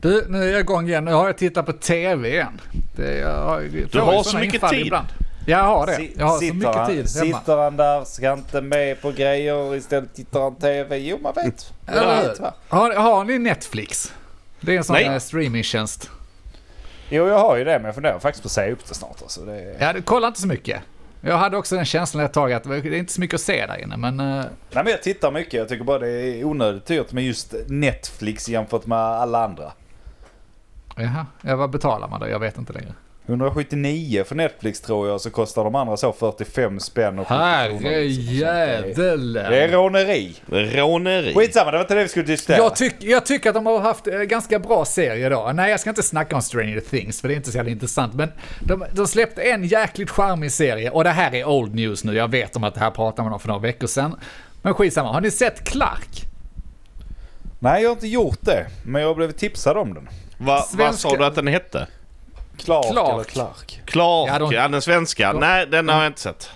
Du, 0.00 0.24
nu 0.28 0.42
är 0.44 0.52
jag 0.52 0.60
igång 0.60 0.88
igen. 0.88 1.04
Nu 1.04 1.12
har 1.12 1.26
jag 1.26 1.38
tittat 1.38 1.66
på 1.66 1.72
TV 1.72 2.28
igen. 2.28 2.60
Det, 2.96 3.18
jag, 3.18 3.42
har- 3.44 3.60
jag 3.60 3.90
får 3.90 4.00
har 4.00 4.22
så 4.22 4.38
mycket 4.38 4.68
tid. 4.68 4.86
Ibland. 4.86 5.06
Jag 5.48 5.62
har 5.62 5.86
det. 5.86 6.08
Jag 6.18 6.26
har 6.26 6.32
så 6.32 6.38
sitter 6.40 6.54
mycket 6.54 6.74
han, 6.74 6.86
tid 6.86 6.96
hemma. 6.96 7.38
Sitter 7.38 7.56
han 7.56 7.76
där, 7.76 8.04
ska 8.04 8.32
inte 8.32 8.60
med 8.60 9.02
på 9.02 9.10
grejer, 9.10 9.74
istället 9.76 10.14
tittar 10.14 10.40
han 10.40 10.54
TV. 10.56 10.96
Jo, 10.98 11.18
man 11.22 11.32
vet. 11.34 11.72
Man 11.86 11.94
Eller 11.94 12.28
vet 12.28 12.40
va? 12.40 12.54
Har, 12.68 12.94
har 12.94 13.24
ni 13.24 13.38
Netflix? 13.38 14.12
Det 14.60 14.72
är 14.72 14.76
en 14.78 14.84
sån 14.84 14.94
Nej. 14.94 15.04
här 15.04 15.18
streamingtjänst. 15.18 16.10
Jo, 17.08 17.28
jag 17.28 17.38
har 17.38 17.56
ju 17.56 17.64
det 17.64 17.78
men 17.78 17.84
jag 17.84 17.94
funderar 17.94 18.18
faktiskt 18.18 18.42
på 18.42 18.46
att 18.46 18.52
säga 18.52 18.72
upp 18.72 18.88
det 18.88 18.94
snart. 18.94 19.22
Alltså. 19.22 19.40
Det 19.40 19.52
är... 19.60 19.76
Ja, 19.78 19.92
du 19.92 20.02
kollar 20.02 20.28
inte 20.28 20.40
så 20.40 20.46
mycket. 20.46 20.80
Jag 21.20 21.36
hade 21.36 21.56
också 21.56 21.76
den 21.76 21.84
känslan 21.84 22.24
ett 22.24 22.32
tag 22.32 22.52
att 22.52 22.64
det 22.64 22.76
är 22.76 22.94
inte 22.94 23.12
så 23.12 23.20
mycket 23.20 23.34
att 23.34 23.40
se 23.40 23.66
där 23.66 23.82
inne, 23.82 23.96
men... 23.96 24.20
eh, 24.20 24.26
Nej 24.26 24.84
men 24.84 24.86
jag 24.86 25.02
tittar 25.02 25.30
mycket. 25.32 25.54
Jag 25.54 25.68
tycker 25.68 25.84
bara 25.84 25.98
det 25.98 26.08
är 26.10 26.44
onödigt 26.44 26.86
dyrt 26.86 27.12
med 27.12 27.24
just 27.24 27.54
Netflix 27.66 28.48
jämfört 28.48 28.86
med 28.86 28.98
alla 28.98 29.44
andra. 29.44 29.72
Jaha, 30.96 31.26
ja, 31.42 31.56
vad 31.56 31.70
betalar 31.70 32.08
man 32.08 32.20
då? 32.20 32.28
Jag 32.28 32.38
vet 32.38 32.58
inte 32.58 32.72
längre. 32.72 32.94
179 33.28 34.24
för 34.24 34.34
Netflix 34.34 34.80
tror 34.80 35.08
jag, 35.08 35.20
så 35.20 35.30
kostar 35.30 35.64
de 35.64 35.74
andra 35.74 35.96
så 35.96 36.12
45 36.12 36.80
spänn 36.80 37.18
och 37.18 37.26
70 37.26 37.28
kronor. 37.28 37.82
Herre 37.82 38.04
jävlar. 38.06 39.50
Det 39.50 39.62
är 39.64 39.68
råneri. 39.68 40.34
Råneri. 40.48 41.34
Skitsamma, 41.34 41.70
det 41.70 41.76
var 41.76 41.84
inte 41.84 41.94
det 41.94 42.02
vi 42.02 42.08
skulle 42.08 42.24
diskutera. 42.24 42.56
Jag, 42.56 42.76
tyck, 42.76 42.94
jag 42.98 43.26
tycker 43.26 43.48
att 43.50 43.54
de 43.54 43.66
har 43.66 43.78
haft 43.80 44.06
eh, 44.06 44.18
ganska 44.18 44.58
bra 44.58 44.84
serier 44.84 45.30
då. 45.30 45.50
Nej, 45.54 45.70
jag 45.70 45.80
ska 45.80 45.90
inte 45.90 46.02
snacka 46.02 46.36
om 46.36 46.42
Stranger 46.42 46.80
Things, 46.80 47.20
för 47.20 47.28
det 47.28 47.34
är 47.34 47.36
inte 47.36 47.50
så 47.50 47.56
jävla 47.56 47.70
intressant. 47.72 48.14
Men 48.14 48.32
de, 48.60 48.84
de 48.92 49.06
släppte 49.06 49.42
en 49.42 49.64
jäkligt 49.64 50.10
charmig 50.10 50.52
serie, 50.52 50.90
och 50.90 51.04
det 51.04 51.10
här 51.10 51.34
är 51.34 51.44
old 51.44 51.74
news 51.74 52.04
nu. 52.04 52.14
Jag 52.14 52.30
vet 52.30 52.56
om 52.56 52.64
att 52.64 52.74
det 52.74 52.80
här 52.80 52.90
pratade 52.90 53.22
man 53.22 53.32
om 53.32 53.40
för 53.40 53.48
några 53.48 53.60
veckor 53.60 53.86
sedan. 53.86 54.16
Men 54.62 54.74
skitsamma, 54.74 55.12
har 55.12 55.20
ni 55.20 55.30
sett 55.30 55.64
Clark? 55.68 56.22
Nej, 57.58 57.82
jag 57.82 57.90
har 57.90 57.94
inte 57.94 58.06
gjort 58.06 58.38
det. 58.40 58.66
Men 58.84 59.02
jag 59.02 59.16
blev 59.16 59.32
tipsad 59.32 59.76
om 59.76 59.94
den. 59.94 60.08
Va, 60.38 60.54
vad 60.54 60.64
Svenska- 60.64 61.08
sa 61.08 61.16
du 61.16 61.24
att 61.24 61.34
den 61.34 61.46
hette? 61.46 61.86
Clark, 62.64 62.92
Clark. 62.92 63.08
eller 63.14 63.24
Clark. 63.24 63.80
Clark, 63.84 64.28
Ja, 64.28 64.38
ja, 64.52 64.62
de- 64.62 64.72
den 64.72 64.82
svenska. 64.82 65.32
de- 65.32 65.40
Nej, 65.40 65.66
den 65.66 65.88
har 65.88 65.96
jag 66.02 66.06
inte 66.06 66.20
sett. 66.20 66.50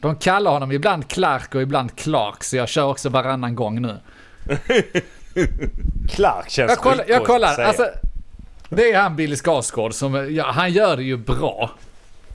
De 0.00 0.16
kallar 0.16 0.50
honom 0.50 0.72
ibland 0.72 1.08
Clark 1.08 1.54
och 1.54 1.62
ibland 1.62 1.96
Clark, 1.96 2.44
så 2.44 2.56
jag 2.56 2.68
kör 2.68 2.84
också 2.84 3.08
varannan 3.08 3.54
gång 3.54 3.82
nu. 3.82 3.96
Clark 6.08 6.50
känns 6.50 6.70
Jag 6.70 6.78
kollar, 6.78 7.04
jag 7.08 7.24
kollar. 7.26 7.58
Alltså, 7.60 7.88
det 8.68 8.92
är 8.92 9.00
han 9.00 9.16
Billy 9.16 9.36
Skarsgård 9.36 9.94
som, 9.94 10.34
ja, 10.34 10.50
han 10.50 10.72
gör 10.72 10.96
det 10.96 11.02
ju 11.02 11.16
bra. 11.16 11.70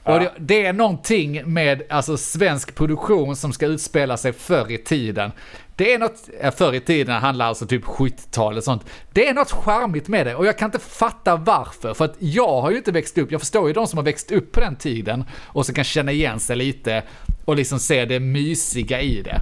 Och 0.02 0.20
det, 0.20 0.32
det 0.38 0.66
är 0.66 0.72
någonting 0.72 1.52
med 1.52 1.82
alltså, 1.90 2.16
svensk 2.16 2.74
produktion 2.74 3.36
som 3.36 3.52
ska 3.52 3.66
utspela 3.66 4.16
sig 4.16 4.32
förr 4.32 4.70
i 4.72 4.78
tiden. 4.78 5.32
Det 5.76 5.94
är 5.94 5.98
något, 5.98 6.28
förr 6.56 6.74
i 6.74 6.80
tiden 6.80 7.14
handlar 7.14 7.46
alltså 7.46 7.66
typ 7.66 7.84
70-talet 7.84 8.58
och 8.58 8.64
sånt. 8.64 8.84
Det 9.12 9.28
är 9.28 9.34
något 9.34 9.50
charmigt 9.50 10.08
med 10.08 10.26
det 10.26 10.34
och 10.34 10.46
jag 10.46 10.58
kan 10.58 10.68
inte 10.68 10.78
fatta 10.78 11.36
varför. 11.36 11.94
För 11.94 12.04
att 12.04 12.14
jag 12.18 12.60
har 12.60 12.70
ju 12.70 12.76
inte 12.76 12.92
växt 12.92 13.18
upp, 13.18 13.32
jag 13.32 13.40
förstår 13.40 13.68
ju 13.68 13.74
de 13.74 13.86
som 13.86 13.96
har 13.96 14.04
växt 14.04 14.32
upp 14.32 14.52
på 14.52 14.60
den 14.60 14.76
tiden 14.76 15.24
och 15.42 15.66
som 15.66 15.74
kan 15.74 15.84
känna 15.84 16.12
igen 16.12 16.40
sig 16.40 16.56
lite 16.56 17.02
och 17.44 17.56
liksom 17.56 17.78
se 17.78 18.04
det 18.04 18.20
mysiga 18.20 19.00
i 19.00 19.22
det. 19.22 19.40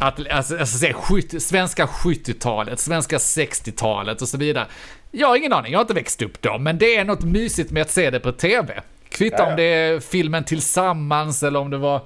Att 0.00 0.30
alltså, 0.30 0.58
alltså, 0.58 0.78
se 0.78 0.92
70, 0.92 1.40
svenska 1.40 1.86
70-talet, 1.86 2.80
svenska 2.80 3.16
60-talet 3.16 4.22
och 4.22 4.28
så 4.28 4.38
vidare. 4.38 4.66
Jag 5.10 5.28
har 5.28 5.36
ingen 5.36 5.52
aning, 5.52 5.72
jag 5.72 5.78
har 5.78 5.84
inte 5.84 5.94
växt 5.94 6.22
upp 6.22 6.42
då, 6.42 6.58
men 6.58 6.78
det 6.78 6.96
är 6.96 7.04
något 7.04 7.24
mysigt 7.24 7.70
med 7.70 7.82
att 7.82 7.90
se 7.90 8.10
det 8.10 8.20
på 8.20 8.32
TV. 8.32 8.80
Kvitta 9.08 9.44
om 9.44 9.56
det 9.56 9.62
är 9.62 10.00
filmen 10.00 10.44
Tillsammans 10.44 11.42
eller 11.42 11.60
om 11.60 11.70
det 11.70 11.78
var... 11.78 12.02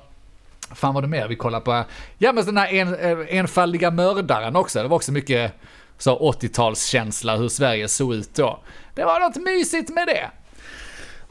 Fan 0.75 0.95
vad 0.95 1.05
det 1.05 1.09
mer 1.09 1.29
vi 1.29 1.37
kollar 1.37 1.61
på? 1.61 1.85
Ja 2.19 2.33
men 2.33 2.45
den 2.45 2.57
här 2.57 2.73
en, 2.75 2.95
eh, 2.95 3.37
enfaldiga 3.39 3.91
mördaren 3.91 4.57
också, 4.57 4.83
det 4.83 4.89
var 4.89 4.97
också 4.97 5.13
mycket 5.13 5.53
så 5.99 6.19
80-talskänsla 6.33 7.37
hur 7.37 7.49
Sverige 7.49 7.89
såg 7.89 8.15
ut 8.15 8.35
då. 8.35 8.61
Det 8.95 9.05
var 9.05 9.21
något 9.21 9.37
mysigt 9.37 9.91
med 9.91 10.07
det. 10.07 10.31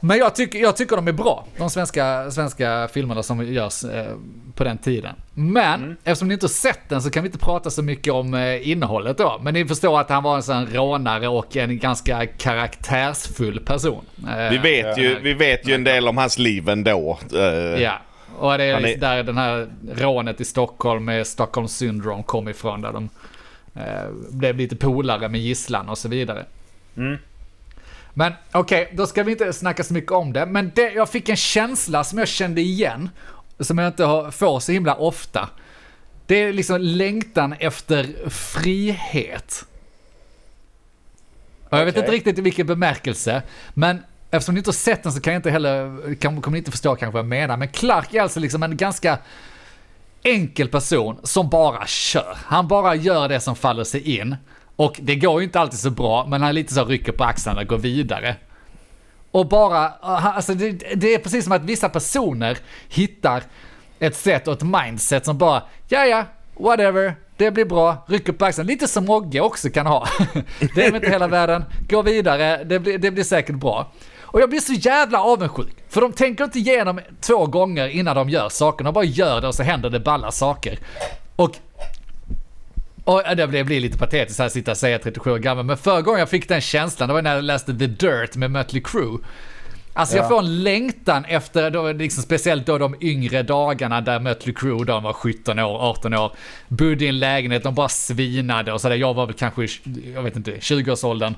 Men 0.04 0.18
jag 0.18 0.34
tycker, 0.34 0.58
jag 0.58 0.76
tycker 0.76 0.96
de 0.96 1.08
är 1.08 1.12
bra, 1.12 1.44
de 1.56 1.70
svenska, 1.70 2.30
svenska 2.30 2.88
filmerna 2.92 3.22
som 3.22 3.52
görs 3.52 3.84
eh, 3.84 4.06
på 4.54 4.64
den 4.64 4.78
tiden. 4.78 5.14
Men 5.34 5.96
eftersom 6.04 6.28
ni 6.28 6.34
inte 6.34 6.44
har 6.46 6.48
sett 6.50 6.88
den 6.88 7.02
så 7.02 7.10
kan 7.10 7.22
vi 7.22 7.26
inte 7.28 7.38
prata 7.38 7.70
så 7.70 7.82
mycket 7.82 8.12
om 8.12 8.34
eh, 8.34 8.68
innehållet 8.70 9.18
då. 9.18 9.40
Men 9.42 9.54
ni 9.54 9.64
förstår 9.64 10.00
att 10.00 10.10
han 10.10 10.22
var 10.22 10.36
en 10.36 10.42
sån 10.42 10.66
rånare 10.66 11.28
och 11.28 11.56
en 11.56 11.78
ganska 11.78 12.26
karaktärsfull 12.26 13.60
person. 13.60 14.04
Eh, 14.28 14.50
Vi 14.50 14.58
vet, 14.58 14.98
ju, 14.98 15.18
vi 15.20 15.34
vet 15.34 15.68
ju 15.68 15.74
en 15.74 15.84
del 15.84 16.08
om 16.08 16.16
hans 16.16 16.38
liv 16.38 16.68
ändå. 16.68 17.18
Eh, 17.34 17.40
Ja, 17.82 17.92
och 18.38 18.58
det 18.58 18.64
är, 18.64 18.96
där 18.96 19.22
den 19.22 19.38
här 19.38 19.68
rånet 19.94 20.40
i 20.40 20.44
Stockholm 20.44 21.04
med 21.04 21.26
Stockholm 21.26 21.68
syndrome 21.68 22.22
kom 22.22 22.48
ifrån. 22.48 22.80
Där 22.80 22.92
de 22.92 23.08
eh, 23.74 24.10
blev 24.30 24.56
lite 24.56 24.76
polare 24.76 25.28
med 25.28 25.40
gisslan 25.40 25.88
och 25.88 25.98
så 25.98 26.08
vidare. 26.08 26.44
Mm. 26.96 27.18
Men 28.14 28.32
okej, 28.52 28.92
då 28.92 29.06
ska 29.06 29.22
vi 29.22 29.32
inte 29.32 29.52
snacka 29.52 29.84
så 29.84 29.94
mycket 29.94 30.12
om 30.12 30.32
det. 30.32 30.46
Men 30.46 30.72
det, 30.74 30.92
jag 30.92 31.08
fick 31.08 31.28
en 31.28 31.36
känsla 31.36 32.04
som 32.04 32.18
jag 32.18 32.28
kände 32.28 32.60
igen, 32.60 33.10
som 33.60 33.78
jag 33.78 33.88
inte 33.88 34.04
har, 34.04 34.30
får 34.30 34.60
så 34.60 34.72
himla 34.72 34.94
ofta. 34.94 35.48
Det 36.26 36.36
är 36.36 36.52
liksom 36.52 36.80
längtan 36.80 37.52
efter 37.52 38.28
frihet. 38.30 39.64
Och 41.68 41.78
jag 41.78 41.84
vet 41.84 41.94
Okej. 41.94 42.02
inte 42.02 42.12
riktigt 42.12 42.38
i 42.38 42.40
vilken 42.40 42.66
bemärkelse, 42.66 43.42
men 43.74 44.02
eftersom 44.32 44.54
ni 44.54 44.58
inte 44.58 44.68
har 44.68 44.72
sett 44.72 45.02
den 45.02 45.12
så 45.12 45.20
kan 45.20 45.32
jag 45.32 45.38
inte 45.38 45.50
heller, 45.50 46.14
kommer 46.20 46.50
ni 46.50 46.58
inte 46.58 46.70
förstå 46.70 46.96
kanske 46.96 47.12
vad 47.12 47.18
jag 47.18 47.28
menar. 47.28 47.56
Men 47.56 47.68
Clark 47.68 48.14
är 48.14 48.22
alltså 48.22 48.40
liksom 48.40 48.62
en 48.62 48.76
ganska 48.76 49.18
enkel 50.22 50.68
person 50.68 51.18
som 51.22 51.48
bara 51.48 51.86
kör. 51.86 52.36
Han 52.44 52.68
bara 52.68 52.94
gör 52.94 53.28
det 53.28 53.40
som 53.40 53.56
faller 53.56 53.84
sig 53.84 54.16
in. 54.18 54.36
Och 54.76 55.00
det 55.02 55.16
går 55.16 55.40
ju 55.40 55.44
inte 55.44 55.60
alltid 55.60 55.78
så 55.78 55.90
bra, 55.90 56.26
men 56.26 56.40
han 56.40 56.48
är 56.48 56.52
lite 56.52 56.74
så 56.74 56.84
rycker 56.84 57.12
på 57.12 57.24
axlarna 57.24 57.60
och 57.60 57.66
går 57.66 57.78
vidare. 57.78 58.36
Och 59.30 59.48
bara, 59.48 59.92
ah, 60.00 60.32
alltså 60.32 60.54
det, 60.54 60.70
det 60.94 61.14
är 61.14 61.18
precis 61.18 61.44
som 61.44 61.52
att 61.52 61.64
vissa 61.64 61.88
personer 61.88 62.58
hittar 62.88 63.42
ett 63.98 64.16
sätt 64.16 64.48
och 64.48 64.54
ett 64.54 64.62
mindset 64.62 65.24
som 65.24 65.38
bara, 65.38 65.62
ja 65.88 66.04
ja, 66.04 66.24
whatever, 66.54 67.14
det 67.36 67.50
blir 67.50 67.64
bra, 67.64 68.06
rycker 68.08 68.32
på 68.32 68.44
axlarna. 68.44 68.68
Lite 68.68 68.88
som 68.88 69.04
Mogge 69.04 69.40
också 69.40 69.70
kan 69.70 69.86
ha. 69.86 70.08
det 70.74 70.86
är 70.86 70.92
väl 70.92 70.94
inte 70.94 71.10
hela 71.10 71.26
världen, 71.26 71.64
gå 71.88 72.02
vidare, 72.02 72.64
det 72.64 72.78
blir, 72.78 72.98
det 72.98 73.10
blir 73.10 73.24
säkert 73.24 73.56
bra. 73.56 73.92
Och 74.32 74.40
jag 74.40 74.50
blir 74.50 74.60
så 74.60 74.72
jävla 74.72 75.22
avundsjuk, 75.22 75.74
för 75.88 76.00
de 76.00 76.12
tänker 76.12 76.44
inte 76.44 76.58
igenom 76.58 77.00
två 77.20 77.46
gånger 77.46 77.88
innan 77.88 78.16
de 78.16 78.28
gör 78.28 78.48
saker, 78.48 78.84
de 78.84 78.94
bara 78.94 79.04
gör 79.04 79.40
det 79.40 79.48
och 79.48 79.54
så 79.54 79.62
händer 79.62 79.90
det 79.90 80.00
balla 80.00 80.30
saker. 80.30 80.78
Och 81.36 81.56
och 83.04 83.22
det 83.36 83.46
blir, 83.46 83.64
blir 83.64 83.80
lite 83.80 83.98
patetiskt 83.98 84.38
här 84.38 84.46
att 84.46 84.52
sitta 84.52 84.70
och 84.70 84.76
säga 84.76 84.98
37 84.98 85.30
år 85.30 85.38
gammal, 85.38 85.64
men 85.64 85.76
förra 85.76 86.02
gången 86.02 86.20
jag 86.20 86.28
fick 86.28 86.48
den 86.48 86.60
känslan, 86.60 87.08
det 87.08 87.14
var 87.14 87.22
när 87.22 87.34
jag 87.34 87.44
läste 87.44 87.74
The 87.78 87.86
Dirt 87.86 88.36
med 88.36 88.50
Mötley 88.50 88.82
Crüe. 88.82 89.18
Alltså 89.94 90.16
jag 90.16 90.24
Ja. 90.24 90.28
får 90.28 90.38
en 90.38 90.62
längtan 90.62 91.24
efter, 91.24 91.70
då, 91.70 91.92
liksom, 91.92 92.22
speciellt 92.22 92.66
då 92.66 92.78
de 92.78 92.94
yngre 93.00 93.42
dagarna 93.42 94.00
där 94.00 94.20
Mötley 94.20 94.54
Crüe, 94.54 94.84
de 94.84 95.02
var 95.02 95.12
17 95.12 95.58
år, 95.58 95.78
18 95.90 96.14
år, 96.14 96.32
bodde 96.68 97.04
i 97.04 97.08
en 97.08 97.18
lägenhet, 97.18 97.62
de 97.62 97.74
bara 97.74 97.88
svinade 97.88 98.72
och 98.72 98.80
sådär. 98.80 98.96
Jag 98.96 99.14
var 99.14 99.26
väl 99.26 99.34
kanske, 99.34 99.68
jag 100.14 100.22
vet 100.22 100.36
inte, 100.36 100.50
20-årsåldern 100.52 101.34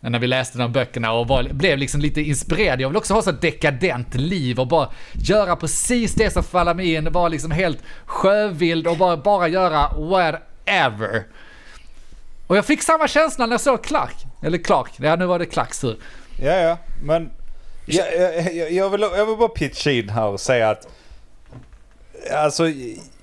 när 0.00 0.18
vi 0.18 0.26
läste 0.26 0.58
de 0.58 0.72
böckerna 0.72 1.12
och 1.12 1.28
var, 1.28 1.42
blev 1.42 1.78
liksom 1.78 2.00
lite 2.00 2.20
inspirerad. 2.20 2.80
Jag 2.80 2.88
vill 2.88 2.96
också 2.96 3.14
ha 3.14 3.22
så 3.22 3.32
dekadent 3.32 4.14
liv 4.14 4.60
och 4.60 4.66
bara 4.66 4.88
göra 5.12 5.56
precis 5.56 6.14
det 6.14 6.30
som 6.32 6.42
faller 6.42 6.74
mig 6.74 6.94
in, 6.94 7.12
vara 7.12 7.28
liksom 7.28 7.50
helt 7.50 7.78
sjövild 8.04 8.86
och 8.86 8.96
bara, 8.96 9.16
bara 9.16 9.48
göra 9.48 9.88
whatever. 9.98 11.24
Och 12.46 12.56
jag 12.56 12.64
fick 12.64 12.82
samma 12.82 13.08
känsla 13.08 13.46
när 13.46 13.52
jag 13.52 13.60
såg 13.60 13.84
Clark. 13.84 14.16
Eller 14.42 14.58
Clark, 14.58 14.90
ja 14.96 15.16
nu 15.16 15.26
var 15.26 15.38
det 15.38 15.46
Clarks 15.46 15.80
tur. 15.80 15.96
Ja, 16.42 16.52
ja, 16.52 16.78
men 17.02 17.30
jag, 17.88 18.54
jag, 18.54 18.72
jag, 18.72 18.90
vill, 18.90 19.00
jag 19.00 19.26
vill 19.26 19.36
bara 19.36 19.48
pitcha 19.48 19.90
in 19.90 20.08
här 20.08 20.26
och 20.26 20.40
säga 20.40 20.70
att 20.70 20.88
alltså 22.32 22.64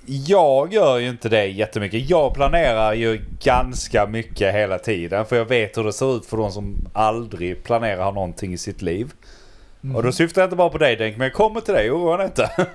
jag 0.06 0.72
gör 0.72 0.98
ju 0.98 1.08
inte 1.08 1.28
det 1.28 1.46
jättemycket. 1.46 2.10
Jag 2.10 2.34
planerar 2.34 2.92
ju 2.92 3.20
ganska 3.42 4.06
mycket 4.06 4.54
hela 4.54 4.78
tiden 4.78 5.26
för 5.26 5.36
jag 5.36 5.44
vet 5.44 5.78
hur 5.78 5.84
det 5.84 5.92
ser 5.92 6.16
ut 6.16 6.26
för 6.26 6.36
de 6.36 6.52
som 6.52 6.88
aldrig 6.92 7.64
planerar 7.64 8.12
någonting 8.12 8.52
i 8.52 8.58
sitt 8.58 8.82
liv. 8.82 9.12
Och 9.94 10.02
då 10.02 10.12
syftar 10.12 10.42
jag 10.42 10.46
inte 10.46 10.56
bara 10.56 10.68
på 10.68 10.78
dig 10.78 10.96
Denk, 10.96 11.16
men 11.16 11.24
jag 11.24 11.34
kommer 11.34 11.60
till 11.60 11.74
dig, 11.74 11.90
oroa 11.90 12.16
dig 12.16 12.26
inte. 12.26 12.50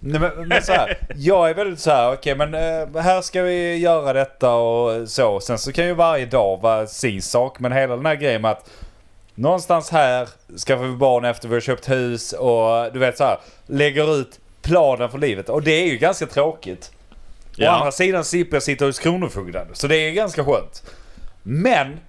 Nej, 0.00 0.20
men, 0.20 0.48
men 0.48 0.62
så 0.62 0.72
här, 0.72 0.98
jag 1.16 1.50
är 1.50 1.54
väldigt 1.54 1.80
så 1.80 1.90
här, 1.90 2.12
okej 2.12 2.34
men 2.34 2.54
eh, 2.54 3.02
här 3.02 3.22
ska 3.22 3.42
vi 3.42 3.76
göra 3.76 4.12
detta 4.12 4.54
och 4.54 5.08
så. 5.08 5.40
Sen 5.40 5.58
så 5.58 5.72
kan 5.72 5.86
ju 5.86 5.94
varje 5.94 6.26
dag 6.26 6.60
vara 6.60 6.86
sin 6.86 7.22
sak, 7.22 7.60
men 7.60 7.72
hela 7.72 7.96
den 7.96 8.06
här 8.06 8.14
grejen 8.14 8.42
med 8.42 8.50
att 8.50 8.70
någonstans 9.38 9.90
här 9.90 10.28
skaffar 10.66 10.84
vi 10.84 10.96
barn 10.96 11.24
efter 11.24 11.48
vi 11.48 11.54
har 11.54 11.60
köpt 11.60 11.88
hus 11.90 12.32
och 12.32 12.92
du 12.92 12.98
vet 12.98 13.18
så 13.18 13.24
här, 13.24 13.38
lägger 13.66 14.16
ut 14.20 14.40
planen 14.62 15.10
för 15.10 15.18
livet. 15.18 15.48
Och 15.48 15.62
det 15.62 15.70
är 15.72 15.86
ju 15.86 15.98
ganska 15.98 16.26
tråkigt. 16.26 16.90
Å 16.92 17.50
Ja. 17.56 17.70
andra 17.70 17.92
sidan 17.92 18.24
slipper 18.24 18.56
jag 18.56 18.62
sitta 18.62 18.84
hos 18.84 18.98
Kronofogden, 18.98 19.66
så 19.72 19.86
det 19.86 19.96
är 19.96 20.10
ganska 20.12 20.44
skönt. 20.44 20.82
Men 21.42 22.00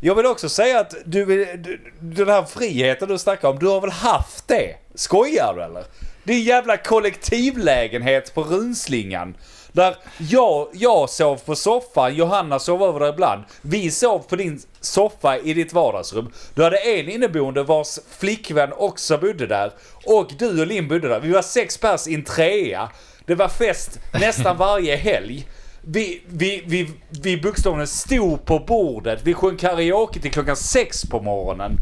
jag 0.00 0.14
vill 0.14 0.26
också 0.26 0.48
säga 0.48 0.80
att 0.80 0.94
du, 1.04 1.24
du, 1.56 1.80
den 2.00 2.28
här 2.28 2.42
friheten 2.44 3.08
du 3.08 3.18
snackar 3.18 3.48
om, 3.48 3.58
du 3.58 3.66
har 3.66 3.80
väl 3.80 3.90
haft 3.90 4.48
det? 4.48 4.74
Skojar 4.94 5.54
du 5.56 5.62
eller? 5.62 5.84
Din 6.24 6.42
jävla 6.42 6.76
kollektivlägenhet 6.76 8.34
på 8.34 8.42
Runslingan. 8.42 9.36
Där 9.76 9.96
jag, 10.18 10.68
jag 10.72 11.10
sov 11.10 11.36
på 11.36 11.54
soffan, 11.54 12.14
Johanna 12.14 12.58
sov 12.58 12.82
över 12.82 13.00
där 13.00 13.12
ibland. 13.12 13.44
Vi 13.62 13.90
sov 13.90 14.18
på 14.18 14.36
din 14.36 14.60
soffa 14.80 15.38
i 15.38 15.54
ditt 15.54 15.72
vardagsrum. 15.72 16.32
Du 16.54 16.62
hade 16.62 16.76
en 16.76 17.08
inneboende 17.08 17.62
vars 17.62 17.98
flickvän 18.18 18.72
också 18.72 19.18
bodde 19.18 19.46
där. 19.46 19.72
Och 20.04 20.32
du 20.38 20.60
och 20.60 20.66
Linn 20.66 20.88
bodde 20.88 21.08
där. 21.08 21.20
Vi 21.20 21.32
var 21.32 21.42
sex 21.42 21.78
pers 21.78 22.06
i 22.08 22.14
en 22.14 22.24
trea. 22.24 22.90
Det 23.26 23.34
var 23.34 23.48
fest 23.48 23.98
nästan 24.12 24.56
varje 24.56 24.96
helg. 24.96 25.48
Vi, 25.82 26.22
vi, 26.26 26.62
vi, 26.66 26.90
vi 27.22 27.36
bokstavligen 27.36 27.86
stod 27.86 28.44
på 28.44 28.58
bordet. 28.58 29.20
Vi 29.24 29.34
sjöng 29.34 29.56
karaoke 29.56 30.20
till 30.20 30.32
klockan 30.32 30.56
sex 30.56 31.02
på 31.02 31.20
morgonen 31.20 31.78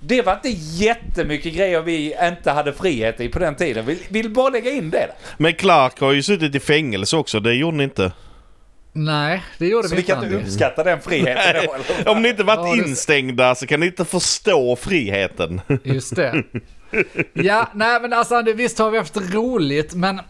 det 0.00 0.22
var 0.22 0.32
inte 0.34 0.48
jättemycket 0.84 1.54
grejer 1.54 1.82
vi 1.82 2.14
inte 2.22 2.50
hade 2.50 2.72
frihet 2.72 3.20
i 3.20 3.28
på 3.28 3.38
den 3.38 3.54
tiden. 3.56 3.86
Vi 3.86 3.98
vill 4.08 4.30
bara 4.30 4.48
lägga 4.50 4.70
in 4.70 4.90
det. 4.90 5.08
Men 5.38 5.54
Clark 5.54 6.00
har 6.00 6.12
ju 6.12 6.22
suttit 6.22 6.54
i 6.54 6.60
fängelse 6.60 7.16
också, 7.16 7.40
det 7.40 7.54
gjorde 7.54 7.76
ni 7.76 7.84
inte. 7.84 8.12
Nej, 8.92 9.42
det 9.58 9.66
gjorde 9.66 9.88
Så 9.88 9.94
vi 9.94 10.00
vi 10.00 10.06
kan 10.06 10.24
inte. 10.24 10.34
inte 10.36 10.46
uppskatta 10.48 10.84
den 10.84 11.00
friheten 11.00 11.66
då. 12.04 12.10
Om 12.10 12.22
ni 12.22 12.28
inte 12.28 12.42
varit 12.44 12.78
Ja, 12.78 12.84
instängda 12.86 13.54
så 13.54 13.66
kan 13.66 13.80
ni 13.80 13.86
inte 13.86 14.04
förstå 14.04 14.76
friheten. 14.76 15.60
Just 15.84 16.16
det. 16.16 16.42
Ja, 17.32 17.68
nej 17.74 18.00
men 18.00 18.12
alltså 18.12 18.42
visst 18.42 18.78
har 18.78 18.90
vi 18.90 18.98
haft 18.98 19.16
roligt, 19.34 19.94
men 19.94 20.20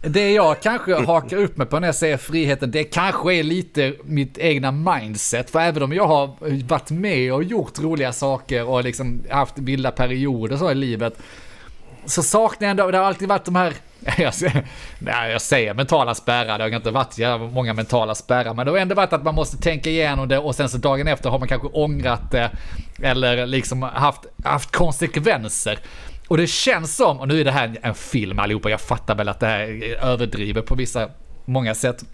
det 0.00 0.32
jag 0.32 0.60
kanske 0.60 0.94
hakar 0.94 1.36
upp 1.36 1.56
mig 1.56 1.66
på 1.66 1.80
när 1.80 1.88
jag 1.88 1.94
säger 1.94 2.16
friheten, 2.16 2.70
det 2.70 2.84
kanske 2.84 3.34
är 3.34 3.42
lite 3.42 3.94
mitt 4.04 4.38
egna 4.38 4.72
mindset. 4.72 5.50
För 5.50 5.60
även 5.60 5.82
om 5.82 5.92
jag 5.92 6.06
har 6.06 6.34
varit 6.68 6.90
med 6.90 7.32
och 7.32 7.44
gjort 7.44 7.78
roliga 7.78 8.12
saker 8.12 8.68
och 8.68 8.84
liksom 8.84 9.22
haft 9.30 9.58
vilda 9.58 9.90
perioder 9.90 10.56
så 10.56 10.70
i 10.70 10.74
livet, 10.74 11.18
så 12.04 12.22
saknar 12.22 12.68
jag 12.68 12.70
ändå, 12.70 12.90
det 12.90 12.98
har 12.98 13.04
alltid 13.04 13.28
varit 13.28 13.44
de 13.44 13.56
här, 13.56 13.74
jag 14.18 14.34
säger, 14.34 14.66
nej, 14.98 15.32
jag 15.32 15.42
säger 15.42 15.74
mentala 15.74 16.14
spärrar, 16.14 16.58
det 16.58 16.64
har 16.64 16.70
inte 16.70 16.90
varit 16.90 17.18
jävla 17.18 17.46
många 17.46 17.74
mentala 17.74 18.14
spärrar, 18.14 18.54
men 18.54 18.66
det 18.66 18.72
har 18.72 18.78
ändå 18.78 18.94
varit 18.94 19.12
att 19.12 19.24
man 19.24 19.34
måste 19.34 19.56
tänka 19.56 19.90
igenom 19.90 20.28
det 20.28 20.38
och 20.38 20.54
sen 20.54 20.68
så 20.68 20.78
dagen 20.78 21.08
efter 21.08 21.30
har 21.30 21.38
man 21.38 21.48
kanske 21.48 21.68
ångrat 21.68 22.30
det 22.30 22.50
eller 23.02 23.46
liksom 23.46 23.82
haft, 23.82 24.20
haft 24.44 24.72
konsekvenser. 24.72 25.78
Och 26.28 26.36
det 26.36 26.46
känns 26.46 26.96
som, 26.96 27.20
och 27.20 27.28
nu 27.28 27.40
är 27.40 27.44
det 27.44 27.50
här 27.50 27.78
en 27.82 27.94
film 27.94 28.38
allihopa, 28.38 28.70
jag 28.70 28.80
fattar 28.80 29.14
väl 29.14 29.28
att 29.28 29.40
det 29.40 29.46
här 29.46 29.60
är 29.60 30.04
överdrivet 30.04 30.66
på 30.66 30.74
vissa, 30.74 31.08
många 31.44 31.74
sätt. 31.74 32.04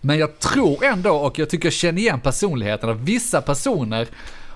Men 0.00 0.18
jag 0.18 0.38
tror 0.38 0.84
ändå, 0.84 1.10
och 1.10 1.38
jag 1.38 1.50
tycker 1.50 1.66
jag 1.66 1.72
känner 1.72 2.00
igen 2.00 2.20
personligheten, 2.20 2.90
att 2.90 2.96
vissa 2.96 3.42
personer 3.42 4.06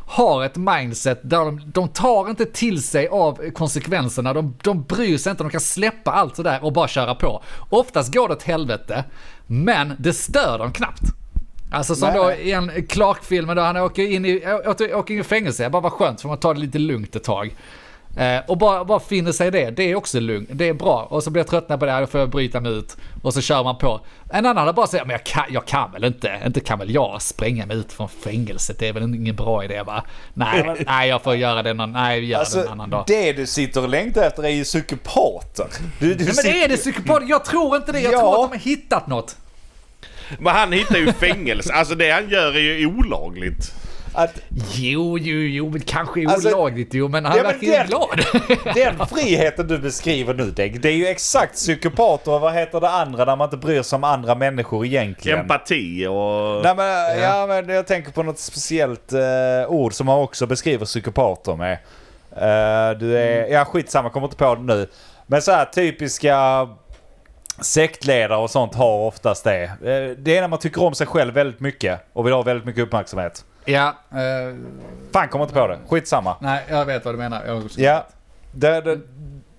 har 0.07 0.45
ett 0.45 0.57
mindset 0.57 1.21
där 1.23 1.39
de, 1.39 1.63
de 1.67 1.89
tar 1.89 2.31
inte 2.31 2.45
till 2.45 2.83
sig 2.83 3.09
av 3.09 3.51
konsekvenserna, 3.51 4.33
de, 4.33 4.55
de 4.63 4.83
bryr 4.83 5.19
sig 5.19 5.31
inte, 5.31 5.43
de 5.43 5.51
kan 5.51 5.61
släppa 5.61 6.11
allt 6.11 6.37
sådär 6.37 6.65
och 6.65 6.73
bara 6.73 6.89
köra 6.89 7.15
på. 7.15 7.43
Oftast 7.71 8.15
går 8.15 8.29
det 8.29 8.35
åt 8.35 8.43
helvete, 8.43 9.05
men 9.47 9.93
det 9.99 10.13
stör 10.13 10.59
dem 10.59 10.73
knappt. 10.73 11.03
Alltså 11.71 11.95
som 11.95 12.09
Nej, 12.09 12.19
då 12.19 12.33
i 12.33 12.53
en 12.53 12.87
Clark-film 12.87 13.49
han 13.49 13.77
åker 13.77 14.03
in 14.03 14.25
i, 14.25 14.43
åker, 14.67 15.13
in 15.13 15.21
i 15.21 15.25
fängelse, 15.25 15.71
bara 15.71 15.83
var 15.83 15.91
skönt 15.91 16.21
för 16.21 16.29
man 16.29 16.39
tar 16.39 16.55
det 16.55 16.61
lite 16.61 16.79
lugnt 16.79 17.17
ett 17.17 17.25
tag. 17.25 17.57
Eh, 18.17 18.41
och 18.49 18.59
bara, 18.59 18.85
bara 18.85 19.01
finner 19.01 19.33
sig 19.33 19.47
i 19.49 19.51
det, 19.51 19.71
det 19.71 19.83
är 19.91 19.95
också 19.95 20.21
lugnt, 20.21 20.49
det 20.53 20.69
är 20.69 20.73
bra. 20.75 21.03
Och 21.11 21.23
så 21.23 21.31
blir 21.31 21.41
jag 21.41 21.49
tröttnad 21.49 21.81
på 21.81 21.87
det, 21.87 21.93
här, 21.93 22.01
då 22.01 22.07
får 22.07 22.21
jag 22.21 22.31
bryta 22.31 22.61
mig 22.61 22.73
ut. 22.73 22.97
Och 23.23 23.35
så 23.35 23.41
kör 23.41 23.65
man 23.65 23.79
på. 23.79 24.01
En 24.33 24.47
annan 24.47 24.57
hade 24.57 24.73
bara 24.73 24.87
sagt, 24.87 25.07
men 25.07 25.13
jag 25.13 25.25
kan, 25.25 25.45
jag 25.51 25.67
kan 25.67 25.93
väl 25.93 26.05
inte, 26.05 26.39
inte 26.47 26.61
kan 26.61 26.79
väl 26.79 26.91
jag 26.95 27.23
spränga 27.23 27.67
mig 27.67 27.77
ut 27.77 27.93
från 27.93 28.09
fängelset, 28.09 28.79
det 28.79 28.89
är 28.89 28.93
väl 28.93 29.03
ingen 29.03 29.37
bra 29.37 29.65
idé 29.65 29.83
va? 29.83 30.05
Nej, 30.35 30.85
nej 30.87 31.09
jag 31.09 31.23
får 31.23 31.35
göra 31.37 31.63
det 31.63 31.75
någon, 31.75 31.93
nej 31.93 32.21
vi 32.21 32.27
gör 32.27 32.39
det 32.39 32.45
en 32.45 32.59
Alltså, 32.59 32.73
annan 32.73 32.91
dag. 32.91 33.05
det 33.07 33.33
du 33.33 33.47
sitter 33.47 33.83
och 33.83 33.89
längtar 33.89 34.23
efter 34.23 34.43
är 34.43 34.49
ju 34.49 34.65
psykopater. 34.65 35.67
Du, 35.99 36.15
du 36.15 36.25
Nej, 36.25 36.35
men 36.37 36.45
det 36.53 36.65
är 36.65 36.69
det 36.69 36.77
psykopat, 36.77 37.23
jag 37.29 37.45
tror 37.45 37.77
inte 37.77 37.93
det, 37.93 38.01
jag 38.01 38.13
Ja. 38.15 38.19
tror 38.21 38.45
att 38.45 38.51
de 38.51 38.59
har 38.59 38.65
hittat 38.65 39.07
något. 39.07 39.37
Men 40.39 40.55
han 40.55 40.73
hittar 40.73 40.97
ju 40.99 41.13
fängelse. 41.13 41.73
Alltså 41.73 41.95
det 41.95 42.11
han 42.11 42.29
gör 42.29 42.57
är 42.57 42.79
ju 42.79 42.87
olagligt. 42.87 43.73
Att 44.13 44.41
Jo, 44.75 45.19
jo, 45.19 45.39
jo, 45.39 45.71
men 45.71 45.81
kanske 45.81 46.29
Alltså, 46.29 46.49
olagligt 46.49 46.95
jo, 46.95 47.09
men 47.09 47.25
han 47.25 47.37
ja, 47.37 47.43
verkar 47.43 47.67
ju 47.67 47.89
glad. 47.89 48.21
den 48.75 49.07
friheten 49.07 49.67
du 49.67 49.79
beskriver 49.79 50.35
nu 50.35 50.51
Deg, 50.51 50.81
det 50.81 50.89
är 50.89 50.97
ju 50.97 51.07
exakt 51.07 51.55
psykopater 51.55 52.33
och 52.33 52.41
vad 52.41 52.55
heter 52.55 52.81
det 52.81 52.91
andra 52.91 53.25
när 53.25 53.37
man 53.37 53.47
inte 53.47 53.57
bryr 53.57 53.83
sig 53.83 53.97
om 53.97 54.05
andra 54.05 54.35
människor 54.35 54.87
egentligen. 54.87 55.39
Empati 55.39 56.07
och... 56.07 56.63
Nej, 56.65 56.75
men, 56.77 57.21
ja. 57.21 57.47
men 57.47 57.69
jag 57.69 57.87
tänker 57.87 58.13
på 58.13 58.23
något 58.23 58.39
speciellt 58.39 59.13
eh, 59.13 59.21
ord 59.69 59.95
som 59.95 60.07
man 60.07 60.19
också 60.19 60.47
beskriver 60.47 60.87
psykopater 60.87 61.57
med. 61.57 61.79
Eh, 62.33 62.99
du 62.99 63.19
är, 63.19 63.47
ja 63.47 63.65
skitsamma, 63.65 64.11
kommer 64.11 64.27
inte 64.27 64.37
på 64.37 64.55
det 64.55 64.63
nu. 64.63 64.87
Men 65.27 65.43
så 65.43 65.53
här 65.53 65.65
typiska 65.65 66.69
sektledare 67.61 68.39
och 68.39 68.51
sånt 68.51 68.75
har 68.75 68.99
oftast 68.99 69.45
det. 69.45 69.65
Eh, 69.65 70.17
det 70.19 70.37
är 70.37 70.41
när 70.41 70.49
man 70.49 70.59
tycker 70.59 70.83
om 70.83 70.95
sig 70.95 71.07
själv 71.07 71.35
väldigt 71.35 71.61
mycket 71.61 72.01
och 72.13 72.27
vill 72.27 72.33
ha 72.33 72.43
väldigt 72.43 72.67
mycket 72.67 72.83
uppmärksamhet. 72.83 73.45
Ja, 73.65 73.95
eh, 74.11 74.57
Fan, 75.13 75.29
kommer 75.29 75.45
inte 75.45 75.55
på 75.55 75.67
det. 75.67 75.79
Skitsamma. 75.89 76.37
nej, 76.41 76.65
jag 76.69 76.85
vet 76.85 77.05
vad 77.05 77.15
du 77.15 77.19
menar. 77.19 77.43
Jag, 77.47 77.63
Ja, 77.77 78.07
det, 78.53 78.81
det, 78.81 78.99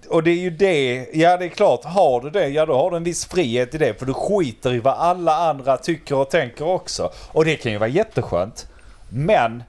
och 0.10 0.24
det 0.24 0.32
är 0.32 0.36
ju 0.40 0.50
det. 0.50 1.08
Ja, 1.14 1.38
det 1.38 1.46
är 1.46 1.50
klart. 1.50 1.84
Har 1.86 2.22
du 2.22 2.30
det, 2.30 2.48
ja 2.48 2.66
då 2.66 2.74
har 2.78 2.92
du 2.92 2.98
en 2.98 3.04
viss 3.04 3.26
frihet 3.26 3.76
i 3.76 3.78
det. 3.78 4.00
För 4.00 4.06
du 4.06 4.14
skiter 4.14 4.74
i 4.74 4.80
vad 4.80 4.94
alla 4.94 5.36
andra 5.36 5.78
tycker 5.78 6.16
och 6.16 6.30
tänker 6.30 6.68
också. 6.68 7.12
Och 7.32 7.46
det 7.46 7.56
kan 7.56 7.72
ju 7.72 7.78
vara 7.78 7.90
jätteskönt. 7.90 8.68
Men 9.10 9.64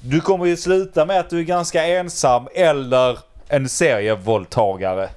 du 0.00 0.20
kommer 0.20 0.46
ju 0.46 0.56
sluta 0.56 1.06
med 1.06 1.20
att 1.20 1.30
du 1.30 1.38
är 1.38 1.42
ganska 1.42 1.86
ensam 1.86 2.48
eller 2.54 3.18
en 3.48 3.68
serievåldtagare. 3.68 5.08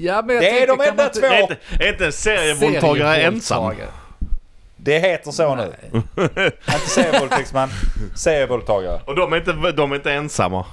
Ja, 0.00 0.22
men 0.26 0.34
jag 0.34 0.44
Det 0.44 0.62
är 0.62 0.66
de 0.66 0.80
enda 0.80 1.04
inte- 1.04 1.20
två. 1.20 1.26
Är 1.26 1.40
inte, 1.42 1.56
är 1.80 1.92
inte 1.92 2.06
en 2.06 2.12
serievåldtagare 2.12 3.16
ensam? 3.16 3.74
Det 4.82 4.98
heter 4.98 5.30
så 5.30 5.54
nu. 5.54 5.72
Inte 6.66 6.88
serievåldtäktsman, 6.88 7.68
serievåldtagare. 8.16 9.00
Och 9.06 9.16
de 9.16 9.32
är 9.32 9.36
inte, 9.36 9.72
de 9.72 9.92
är 9.92 9.96
inte 9.96 10.12
ensamma. 10.12 10.66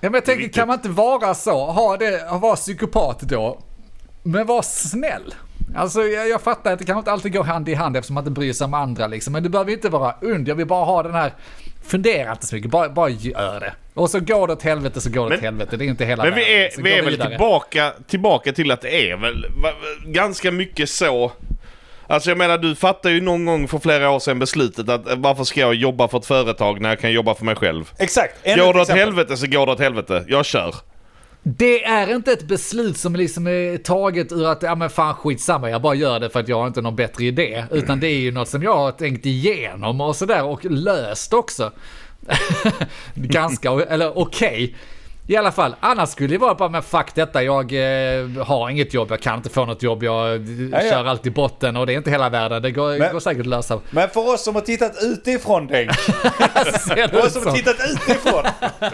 Ja, 0.00 0.10
men 0.10 0.14
jag 0.14 0.24
tänker, 0.24 0.48
kan 0.48 0.68
man 0.68 0.76
inte 0.76 0.88
vara 0.88 1.34
så? 1.34 1.66
Ha 1.66 1.96
det, 1.96 2.28
vara 2.40 2.56
psykopat 2.56 3.20
då, 3.20 3.60
men 4.22 4.46
var 4.46 4.62
snäll. 4.62 5.34
Alltså 5.76 6.02
jag, 6.02 6.28
jag 6.28 6.40
fattar 6.40 6.72
att 6.72 6.78
det 6.78 6.84
kan 6.84 6.98
inte 6.98 7.12
alltid 7.12 7.32
gå 7.32 7.42
hand 7.42 7.68
i 7.68 7.74
hand 7.74 7.96
eftersom 7.96 8.14
man 8.14 8.22
inte 8.24 8.30
bryr 8.30 8.52
sig 8.52 8.64
om 8.64 8.74
andra 8.74 9.06
liksom. 9.06 9.32
Men 9.32 9.42
det 9.42 9.48
behöver 9.48 9.72
inte 9.72 9.88
vara 9.88 10.14
und. 10.20 10.48
Jag 10.48 10.54
vill 10.54 10.66
bara 10.66 10.84
ha 10.84 11.02
den 11.02 11.14
här, 11.14 11.32
fundera 11.84 12.32
inte 12.32 12.46
så 12.46 12.54
mycket, 12.54 12.70
bara, 12.70 12.88
bara 12.88 13.08
gör 13.08 13.60
det. 13.60 13.72
Och 13.94 14.10
så 14.10 14.20
går 14.20 14.46
det 14.46 14.52
åt 14.52 14.62
helvete 14.62 15.00
så 15.00 15.10
går 15.10 15.22
det 15.24 15.28
Men- 15.28 15.38
åt 15.38 15.44
helvete. 15.44 15.76
Det 15.76 15.84
är 15.84 15.86
inte 15.88 16.04
hela 16.04 16.24
Men 16.24 16.34
vi 16.34 16.64
är, 16.64 16.82
vi 16.82 16.92
är 16.98 17.02
väl 17.02 17.10
vidare. 17.10 17.28
tillbaka, 17.28 17.92
tillbaka 18.06 18.52
till 18.52 18.70
att 18.70 18.80
det 18.80 19.10
är 19.10 19.16
väl 19.16 19.46
va, 19.62 19.68
ganska 20.06 20.50
mycket 20.50 20.88
så. 20.90 21.32
Alltså 22.10 22.30
jag 22.30 22.38
menar 22.38 22.58
du 22.58 22.74
fattar 22.74 23.10
ju 23.10 23.20
någon 23.20 23.44
gång 23.44 23.68
för 23.68 23.78
flera 23.78 24.10
år 24.10 24.18
sedan 24.18 24.38
beslutet 24.38 24.88
att 24.88 25.08
eh, 25.08 25.16
varför 25.16 25.44
ska 25.44 25.60
jag 25.60 25.74
jobba 25.74 26.08
för 26.08 26.18
ett 26.18 26.26
företag 26.26 26.80
när 26.80 26.88
jag 26.88 27.00
kan 27.00 27.12
jobba 27.12 27.34
för 27.34 27.44
mig 27.44 27.56
själv? 27.56 27.90
Exakt. 27.98 28.34
Ännu 28.42 28.62
Går 28.62 28.74
det 28.74 28.80
åt 28.80 28.88
exempel. 28.88 29.04
helvete 29.04 29.36
så 29.36 29.46
går 29.46 29.66
det 29.66 29.72
åt 29.72 29.80
helvete. 29.80 30.24
Jag 30.28 30.44
kör. 30.44 30.74
Det 31.42 31.84
är 31.84 32.14
inte 32.14 32.32
ett 32.32 32.42
beslut 32.42 32.96
som 32.96 33.16
liksom 33.16 33.46
är 33.46 33.76
taget 33.76 34.32
ur 34.32 34.46
att, 34.46 34.62
ja 34.62 34.74
men 34.74 34.90
fan 34.90 35.14
skitsamma, 35.14 35.70
jag 35.70 35.82
bara 35.82 35.94
gör 35.94 36.20
det 36.20 36.30
för 36.30 36.40
att 36.40 36.48
jag 36.48 36.60
har 36.60 36.66
inte 36.66 36.80
någon 36.80 36.96
bättre 36.96 37.24
idé. 37.24 37.64
Utan 37.70 38.00
det 38.00 38.06
är 38.06 38.18
ju 38.20 38.32
något 38.32 38.48
som 38.48 38.62
jag 38.62 38.76
har 38.76 38.92
tänkt 38.92 39.26
igenom 39.26 40.00
och 40.00 40.16
sådär 40.16 40.44
och 40.44 40.64
löst 40.64 41.32
också. 41.32 41.72
Ganska, 43.14 43.70
eller 43.70 44.18
okej. 44.18 44.76
I 45.30 45.36
alla 45.36 45.52
fall, 45.52 45.74
annars 45.80 46.08
skulle 46.08 46.28
det 46.28 46.38
vara 46.38 46.54
bara 46.54 46.68
men 46.68 46.82
fuck 46.82 47.14
detta, 47.14 47.42
jag 47.42 47.72
eh, 47.72 48.28
har 48.44 48.70
inget 48.70 48.94
jobb, 48.94 49.10
jag 49.10 49.20
kan 49.20 49.36
inte 49.36 49.50
få 49.50 49.64
något 49.64 49.82
jobb, 49.82 50.02
jag 50.02 50.34
eh, 50.34 50.42
ja. 50.72 50.80
kör 50.80 51.04
allt 51.04 51.26
i 51.26 51.30
botten 51.30 51.76
och 51.76 51.86
det 51.86 51.92
är 51.92 51.96
inte 51.96 52.10
hela 52.10 52.28
världen, 52.28 52.62
det 52.62 52.70
går, 52.70 52.98
Men- 52.98 53.12
går 53.12 53.20
säkert 53.20 53.40
att 53.40 53.46
lösa. 53.46 53.80
Men 53.90 54.08
för 54.08 54.34
oss 54.34 54.44
som 54.44 54.54
har 54.54 54.62
tittat 54.62 54.92
utifrån 55.02 55.66
Denk. 55.66 55.94
För 55.94 57.26
oss 57.26 57.32
som 57.32 57.46
har 57.46 57.56
tittat 57.56 57.76
utifrån. 57.90 58.44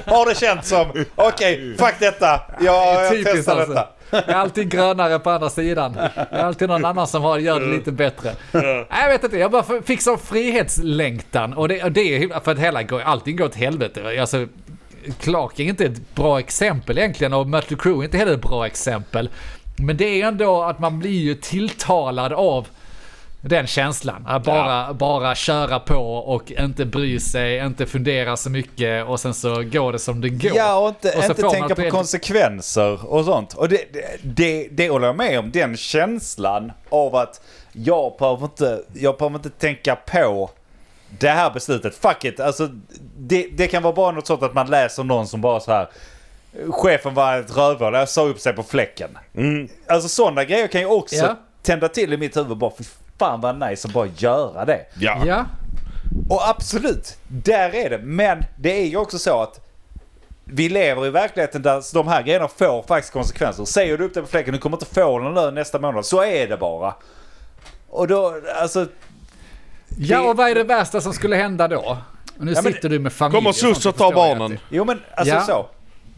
Har 0.05 0.29
det 0.29 0.35
känts 0.39 0.69
som, 0.69 1.05
okej, 1.15 1.77
fuck 1.79 1.95
detta. 1.99 2.41
Jag, 2.61 3.05
jag 3.05 3.25
testar 3.25 3.57
alltså. 3.57 3.75
detta. 3.75 3.89
Det 4.11 4.33
är 4.33 4.35
alltid 4.35 4.71
grönare 4.71 5.19
på 5.19 5.31
andra 5.31 5.51
sidan. 5.51 5.93
Det 5.93 6.27
är 6.31 6.45
alltid 6.45 6.69
någon 6.69 6.85
annan 6.85 7.07
som 7.07 7.23
har, 7.23 7.39
gör 7.39 7.61
det 7.61 7.67
lite 7.67 7.93
bättre. 7.93 8.33
Jag 8.91 9.09
vet 9.09 9.25
inte, 9.25 9.39
jag 9.39 9.51
bara 9.51 9.83
fick 9.83 10.03
sån 10.03 10.19
frihetslängtan. 10.19 11.53
Och 11.53 11.69
det, 11.69 11.83
och 11.83 11.93
det 11.93 12.29
för 12.45 12.53
att 12.53 12.59
hela 12.59 12.83
allting 13.05 13.37
går 13.37 13.45
åt 13.45 13.55
helvete. 13.55 14.21
Alltså, 14.21 14.47
Clark 15.21 15.61
är 15.61 15.65
inte 15.65 15.85
ett 15.85 16.15
bra 16.15 16.39
exempel 16.39 16.99
egentligen 16.99 17.33
och 17.33 17.47
Mötley 17.47 17.79
Crüe 17.79 18.01
är 18.01 18.05
inte 18.05 18.19
heller 18.19 18.35
ett 18.35 18.43
bra 18.43 18.67
exempel. 18.67 19.29
Men 19.79 19.97
det 19.97 20.23
är 20.23 20.27
ändå 20.27 20.63
att 20.63 20.79
man 20.79 20.99
blir 20.99 21.21
ju 21.21 21.35
tilltalad 21.35 22.33
av 22.33 22.69
den 23.41 23.67
känslan. 23.67 24.25
Att 24.27 24.45
bara, 24.45 24.95
bara 24.95 25.35
köra 25.35 25.79
på 25.81 26.17
och 26.17 26.53
inte 26.53 26.85
bry 26.85 27.21
sig, 27.21 27.59
inte 27.59 27.87
fundera 27.87 28.37
så 28.37 28.51
mycket 28.51 29.07
och 29.07 29.21
sen 29.21 29.35
så 29.35 29.63
går 29.63 29.93
det 29.93 29.99
som 29.99 30.21
det 30.21 30.29
går. 30.29 30.57
Ja, 30.57 30.79
och 30.79 30.89
inte, 30.89 31.19
Och 31.19 31.25
inte 31.25 31.43
tänka 31.43 31.75
på 31.75 31.91
konsekvenser 31.91 33.07
och 33.13 33.25
sånt. 33.25 33.55
Och 33.55 33.69
det, 33.69 33.85
det, 33.93 34.19
det, 34.23 34.69
det 34.71 34.89
håller 34.89 35.07
jag 35.07 35.17
med 35.17 35.39
om. 35.39 35.51
Den 35.51 35.77
känslan 35.77 36.73
av 36.89 37.17
att 37.17 37.41
jag 37.73 38.13
behöver 38.19 38.45
inte, 38.45 38.83
jag 38.95 39.17
behöver 39.17 39.37
inte 39.37 39.51
tänka 39.51 39.97
på 39.97 40.51
det 41.19 41.29
här 41.29 41.51
beslutet. 41.51 41.95
Fuck 41.95 42.25
it. 42.25 42.41
Alltså, 42.41 42.69
det, 43.19 43.47
det 43.53 43.67
kan 43.67 43.83
vara 43.83 43.93
bara 43.95 44.11
något 44.11 44.27
sånt 44.27 44.43
att 44.43 44.55
man 44.55 44.67
läser 44.71 45.05
någon 45.05 45.27
som 45.27 45.41
bara 45.41 45.61
så 45.61 45.73
här. 45.73 45.89
Chefen 46.71 47.15
var 47.15 47.39
ett 47.39 47.57
rövhål, 47.57 47.95
jag 47.95 48.09
sa 48.09 48.23
upp 48.27 48.41
sig 48.41 48.53
på 48.53 48.63
fläcken. 48.63 49.19
Mm. 49.37 49.69
Alltså 49.87 50.09
sådana 50.09 50.45
grejer 50.45 50.67
kan 50.67 50.81
ju 50.81 50.87
också 50.87 51.17
Ja. 51.17 51.37
tända 51.63 51.89
till 51.89 52.13
i 52.13 52.17
mitt 52.17 52.37
huvud. 52.37 52.57
Bara 52.57 52.73
fy 52.79 52.85
fan 53.19 53.41
vad 53.41 53.69
nice 53.71 53.89
att 53.89 53.95
bara 53.95 54.07
göra 54.17 54.65
det. 54.65 54.87
Ja. 54.99 55.23
Ja, 55.27 55.45
Och 56.31 56.49
absolut, 56.49 57.17
där 57.29 57.75
är 57.75 57.91
det. 57.91 57.99
Men 57.99 58.45
det 58.59 58.81
är 58.83 58.87
ju 58.87 58.97
också 58.97 59.19
så 59.19 59.43
att 59.43 59.61
vi 60.45 60.69
lever 60.69 61.07
i 61.07 61.11
verkligheten 61.11 61.63
där 61.63 61.95
de 61.95 62.09
här 62.09 62.23
grejerna 62.23 62.49
får 62.49 62.83
faktiskt 62.83 63.13
konsekvenser. 63.13 63.65
Säger 63.65 63.99
du 63.99 64.05
upp 64.05 64.15
dig 64.15 64.23
på 64.23 64.29
fläcken, 64.29 64.53
du 64.53 64.59
kommer 64.61 64.77
inte 64.77 64.95
få 64.95 65.19
någon 65.19 65.35
lön 65.35 65.55
nästa 65.55 65.79
månad. 65.79 66.07
Så 66.07 66.23
är 66.25 66.49
det 66.49 66.57
bara. 66.57 66.95
Och 67.89 68.09
då, 68.09 68.41
alltså... 68.61 68.87
Ja, 69.99 70.21
och 70.31 70.37
vad 70.37 70.51
är 70.51 70.55
det 70.55 70.65
värsta 70.65 71.01
som 71.01 71.13
skulle 71.13 71.37
hända 71.37 71.69
då? 71.69 71.79
Och 72.39 72.45
nu 72.45 72.53
Ja, 72.53 72.63
men- 72.63 72.73
sitter 72.73 72.89
du 72.89 72.99
med 72.99 73.13
familj. 73.13 73.37
Kom 73.39 73.47
och 73.47 73.55
sånt, 73.57 73.77
sus 73.77 73.87
och 73.87 73.93
det 73.93 73.99
ta 73.99 74.05
förstår 74.09 74.27
jag 74.27 74.39
barnen. 74.39 74.57
att 74.57 74.63
Jo 74.71 74.85
men 74.85 75.01
alltså 75.17 75.35
Ja. 75.35 75.41
så. 75.41 75.67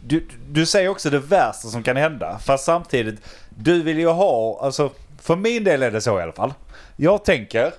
Du, 0.05 0.27
du 0.49 0.65
säger 0.65 0.89
också 0.89 1.09
det 1.09 1.19
värsta 1.19 1.67
som 1.67 1.83
kan 1.83 1.97
hända. 1.97 2.39
Fast 2.43 2.65
samtidigt, 2.65 3.19
du 3.49 3.81
vill 3.83 3.99
ju 3.99 4.07
ha, 4.07 4.59
alltså 4.61 4.89
för 5.21 5.35
min 5.35 5.63
del 5.63 5.83
är 5.83 5.91
det 5.91 6.01
så 6.01 6.19
i 6.19 6.23
alla 6.23 6.31
fall. 6.31 6.53
Jag 6.95 7.25
tänker, 7.25 7.71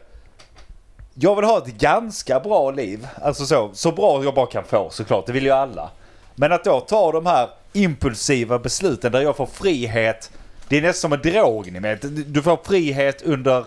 jag 1.14 1.36
vill 1.36 1.44
ha 1.44 1.58
ett 1.58 1.66
ganska 1.78 2.40
bra 2.40 2.70
liv. 2.70 3.06
Alltså 3.22 3.46
så, 3.46 3.70
så 3.72 3.92
bra 3.92 4.24
jag 4.24 4.34
bara 4.34 4.46
kan 4.46 4.64
få 4.64 4.90
såklart, 4.90 5.26
det 5.26 5.32
vill 5.32 5.44
ju 5.44 5.50
alla. 5.50 5.90
Men 6.34 6.52
att 6.52 6.64
då 6.64 6.80
ta 6.80 7.12
de 7.12 7.26
här 7.26 7.48
impulsiva 7.72 8.58
besluten 8.58 9.12
där 9.12 9.20
jag 9.20 9.36
får 9.36 9.46
frihet. 9.46 10.30
Det 10.68 10.76
är 10.78 10.82
nästan 10.82 11.10
som 11.10 11.12
en 11.12 11.32
drog 11.32 11.72
ni 11.72 11.78
vet. 11.80 12.32
Du 12.34 12.42
får 12.42 12.58
frihet 12.64 13.22
under 13.22 13.64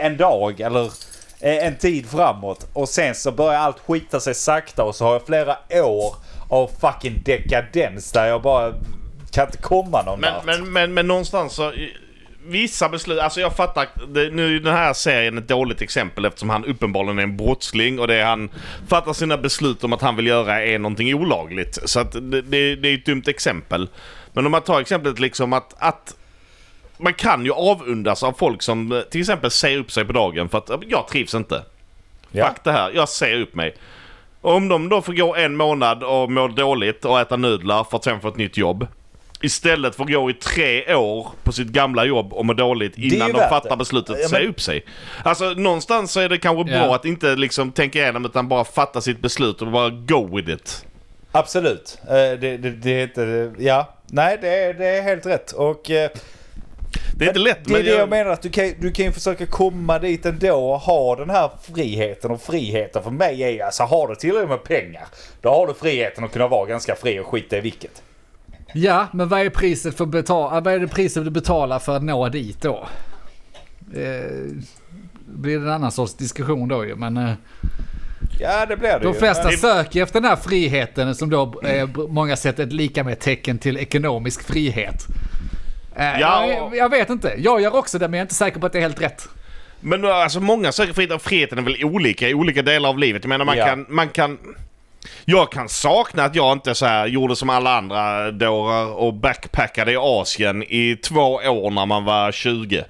en 0.00 0.16
dag 0.16 0.60
eller 0.60 0.90
en 1.42 1.76
tid 1.76 2.10
framåt. 2.10 2.66
Och 2.72 2.88
sen 2.88 3.14
så 3.14 3.32
börjar 3.32 3.60
allt 3.60 3.78
skita 3.78 4.20
sig 4.20 4.34
sakta 4.34 4.84
och 4.84 4.94
så 4.94 5.04
har 5.04 5.12
jag 5.12 5.26
flera 5.26 5.56
år 5.70 6.14
av 6.48 6.70
fucking 6.80 7.22
dekadens 7.24 8.12
där 8.12 8.26
jag 8.26 8.42
bara 8.42 8.74
kan 9.30 9.46
inte 9.46 9.58
komma 9.58 10.02
någon 10.02 10.20
Men, 10.20 10.32
men, 10.44 10.72
men, 10.72 10.94
men 10.94 11.06
någonstans 11.06 11.52
så... 11.52 11.72
Vissa 12.44 12.88
beslut, 12.88 13.18
alltså 13.18 13.40
jag 13.40 13.56
fattar, 13.56 13.88
det, 14.08 14.30
nu 14.30 14.56
är 14.56 14.60
den 14.60 14.74
här 14.74 14.92
serien 14.92 15.38
ett 15.38 15.48
dåligt 15.48 15.82
exempel 15.82 16.24
eftersom 16.24 16.50
han 16.50 16.64
uppenbarligen 16.64 17.18
är 17.18 17.22
en 17.22 17.36
brottsling 17.36 17.98
och 17.98 18.08
det 18.08 18.22
han 18.22 18.50
fattar 18.88 19.12
sina 19.12 19.38
beslut 19.38 19.84
om 19.84 19.92
att 19.92 20.00
han 20.00 20.16
vill 20.16 20.26
göra 20.26 20.62
är 20.62 20.78
någonting 20.78 21.14
olagligt. 21.14 21.78
Så 21.84 22.00
att 22.00 22.12
det, 22.12 22.42
det, 22.42 22.76
det 22.76 22.88
är 22.88 22.94
ett 22.94 23.06
dumt 23.06 23.22
exempel. 23.26 23.88
Men 24.32 24.46
om 24.46 24.52
man 24.52 24.62
tar 24.62 24.80
exemplet 24.80 25.18
liksom 25.18 25.52
att, 25.52 25.74
att 25.78 26.16
man 27.02 27.14
kan 27.14 27.44
ju 27.44 27.52
avundas 27.52 28.22
av 28.22 28.32
folk 28.32 28.62
som 28.62 28.92
eh, 28.92 29.00
till 29.00 29.20
exempel 29.20 29.50
säger 29.50 29.78
upp 29.78 29.92
sig 29.92 30.04
på 30.04 30.12
dagen 30.12 30.48
för 30.48 30.58
att 30.58 30.68
"Ja, 30.68 30.78
jag 30.88 31.08
trivs 31.08 31.34
inte. 31.34 31.62
ja. 32.32 32.48
Fuck 32.48 32.64
det 32.64 32.72
här, 32.72 32.90
jag 32.94 33.08
säger 33.08 33.40
upp 33.40 33.54
mig. 33.54 33.74
Och 34.40 34.54
om 34.54 34.68
de 34.68 34.88
då 34.88 35.02
får 35.02 35.12
gå 35.12 35.34
en 35.36 35.56
månad 35.56 36.02
och 36.02 36.30
må 36.32 36.48
dåligt 36.48 37.04
och 37.04 37.20
äta 37.20 37.36
nudlar 37.36 37.84
för 37.84 37.96
att 37.96 38.04
sen 38.04 38.20
få 38.20 38.28
ett 38.28 38.36
nytt 38.36 38.56
jobb. 38.56 38.86
Istället 39.44 39.94
för 39.94 40.04
att 40.04 40.10
gå 40.12 40.30
i 40.30 40.34
tre 40.34 40.94
år 40.94 41.28
på 41.42 41.52
sitt 41.52 41.68
gamla 41.68 42.04
jobb 42.04 42.32
och 42.32 42.46
må 42.46 42.52
dåligt 42.52 42.98
innan 42.98 43.32
de 43.32 43.38
fattar 43.38 43.70
det. 43.70 43.76
beslutet 43.76 44.16
Ja, 44.18 44.24
att 44.24 44.30
men- 44.32 44.38
säga 44.40 44.48
upp 44.50 44.60
sig. 44.60 44.84
Alltså 45.24 45.44
någonstans 45.50 46.12
så 46.12 46.20
är 46.20 46.28
det 46.28 46.38
kanske 46.38 46.64
bra 46.64 46.74
Ja. 46.86 46.94
att 46.94 47.04
inte 47.04 47.36
liksom 47.36 47.72
tänka 47.72 47.98
igenom 47.98 48.24
utan 48.24 48.48
bara 48.48 48.64
fatta 48.64 49.00
sitt 49.00 49.20
beslut 49.20 49.62
och 49.62 49.70
bara 49.72 49.90
go 49.90 50.36
with 50.36 50.50
it. 50.50 50.86
Absolut. 51.32 51.98
Eh, 52.08 52.12
Det, 52.14 52.36
det, 52.56 52.70
det 52.70 52.90
är 52.90 53.02
inte... 53.02 53.52
Ja. 53.58 53.94
Nej, 54.06 54.38
det 54.40 54.72
det 54.72 54.86
är 54.86 55.02
helt 55.02 55.26
rätt. 55.26 55.52
Och... 55.52 55.90
eh, 56.96 57.02
Det 57.16 57.24
är 57.24 57.28
inte 57.28 57.40
lätt 57.40 57.64
Det 57.64 57.70
är 57.70 57.72
men 57.72 57.84
det 57.84 57.90
jag 57.90 58.08
menar 58.08 58.30
att 58.30 58.42
du 58.42 58.50
kan, 58.50 58.72
du 58.80 58.90
kan 58.92 59.06
ju 59.06 59.12
försöka 59.12 59.46
komma 59.46 59.98
dit 59.98 60.26
ändå 60.26 60.54
och 60.72 60.80
ha 60.80 61.16
den 61.16 61.30
här 61.30 61.50
friheten. 61.62 62.30
Och 62.30 62.42
friheten 62.42 63.02
för 63.02 63.10
mig 63.10 63.42
är 63.42 63.64
alltså, 63.64 63.82
har 63.82 64.08
du 64.08 64.14
tillräckligt 64.14 64.48
med 64.50 64.64
pengar. 64.64 65.04
Då 65.40 65.48
har 65.48 65.66
du 65.66 65.74
friheten 65.74 66.24
att 66.24 66.32
kunna 66.32 66.48
vara 66.48 66.66
ganska 66.66 66.94
fri 66.94 67.18
och 67.20 67.26
skita 67.26 67.56
i 67.58 67.60
vilket. 67.60 68.02
Ja, 68.74 69.06
men 69.12 69.28
vad 69.28 69.40
är 69.40 69.50
priset 69.50 69.96
för 69.96 70.06
betala, 70.06 70.60
vad 70.60 70.74
är 70.74 70.78
det 70.78 70.88
priset 70.88 71.24
du 71.24 71.30
betalar 71.30 71.78
för 71.78 71.96
att 71.96 72.02
nå 72.04 72.28
dit 72.28 72.62
då? 72.62 72.88
Eh, 73.94 74.46
blir 75.26 75.58
det 75.58 75.64
en 75.64 75.70
annan 75.72 75.92
sorts 75.92 76.14
diskussion 76.14 76.68
då 76.68 76.84
ju, 76.86 76.94
men 76.96 77.16
eh, 77.16 77.32
Ja, 78.40 78.66
det 78.66 78.76
blir 78.76 78.88
det 78.90 78.98
de 78.98 79.12
ju. 79.12 79.14
flesta 79.18 79.44
Men- 79.48 79.58
söker 79.58 79.96
ju 79.96 80.02
efter 80.02 80.20
den 80.20 80.28
här 80.30 80.36
friheten 80.36 81.14
som 81.14 81.30
då 81.30 81.60
är 81.64 81.86
på 81.86 82.08
många 82.08 82.36
sätt 82.36 82.58
ett 82.58 82.72
lika 82.72 83.04
med 83.04 83.18
tecken 83.20 83.58
till 83.58 83.76
ekonomisk 83.76 84.42
frihet. 84.42 85.06
Eh, 85.96 86.20
Ja. 86.20 86.46
jag, 86.46 86.76
jag 86.76 86.88
vet 86.88 87.10
inte, 87.10 87.34
jag 87.38 87.60
gör 87.60 87.74
också 87.76 87.98
det 87.98 88.08
men 88.08 88.18
jag 88.18 88.22
är 88.22 88.24
inte 88.24 88.34
säker 88.34 88.60
på 88.60 88.66
att 88.66 88.72
det 88.72 88.78
är 88.78 88.82
helt 88.82 89.02
rätt. 89.02 89.28
Men 89.80 90.04
alltså 90.04 90.40
många 90.40 90.72
söker 90.72 90.92
frihet 90.92 91.12
och 91.12 91.22
friheten 91.22 91.58
är 91.58 91.62
väl 91.62 91.84
olika 91.84 92.28
i 92.28 92.34
olika 92.34 92.62
delar 92.62 92.88
av 92.88 92.98
livet. 92.98 93.24
Jag 93.24 93.28
menar 93.28 93.44
man 93.44 93.56
Ja. 93.56 93.66
kan, 93.66 93.86
man 93.88 94.08
kan... 94.08 94.38
Jag 95.24 95.52
kan 95.52 95.68
sakna 95.68 96.24
att 96.24 96.34
jag 96.34 96.52
inte 96.52 96.74
så 96.74 96.86
här 96.86 97.06
gjorde 97.06 97.36
som 97.36 97.50
alla 97.50 97.76
andra 97.78 98.30
dårar 98.30 98.86
och 98.86 99.14
backpackade 99.14 99.92
i 99.92 99.96
Asien 99.96 100.62
i 100.62 100.96
två 100.96 101.20
år 101.34 101.70
när 101.70 101.86
man 101.86 102.04
var 102.04 102.32
20. 102.32 102.84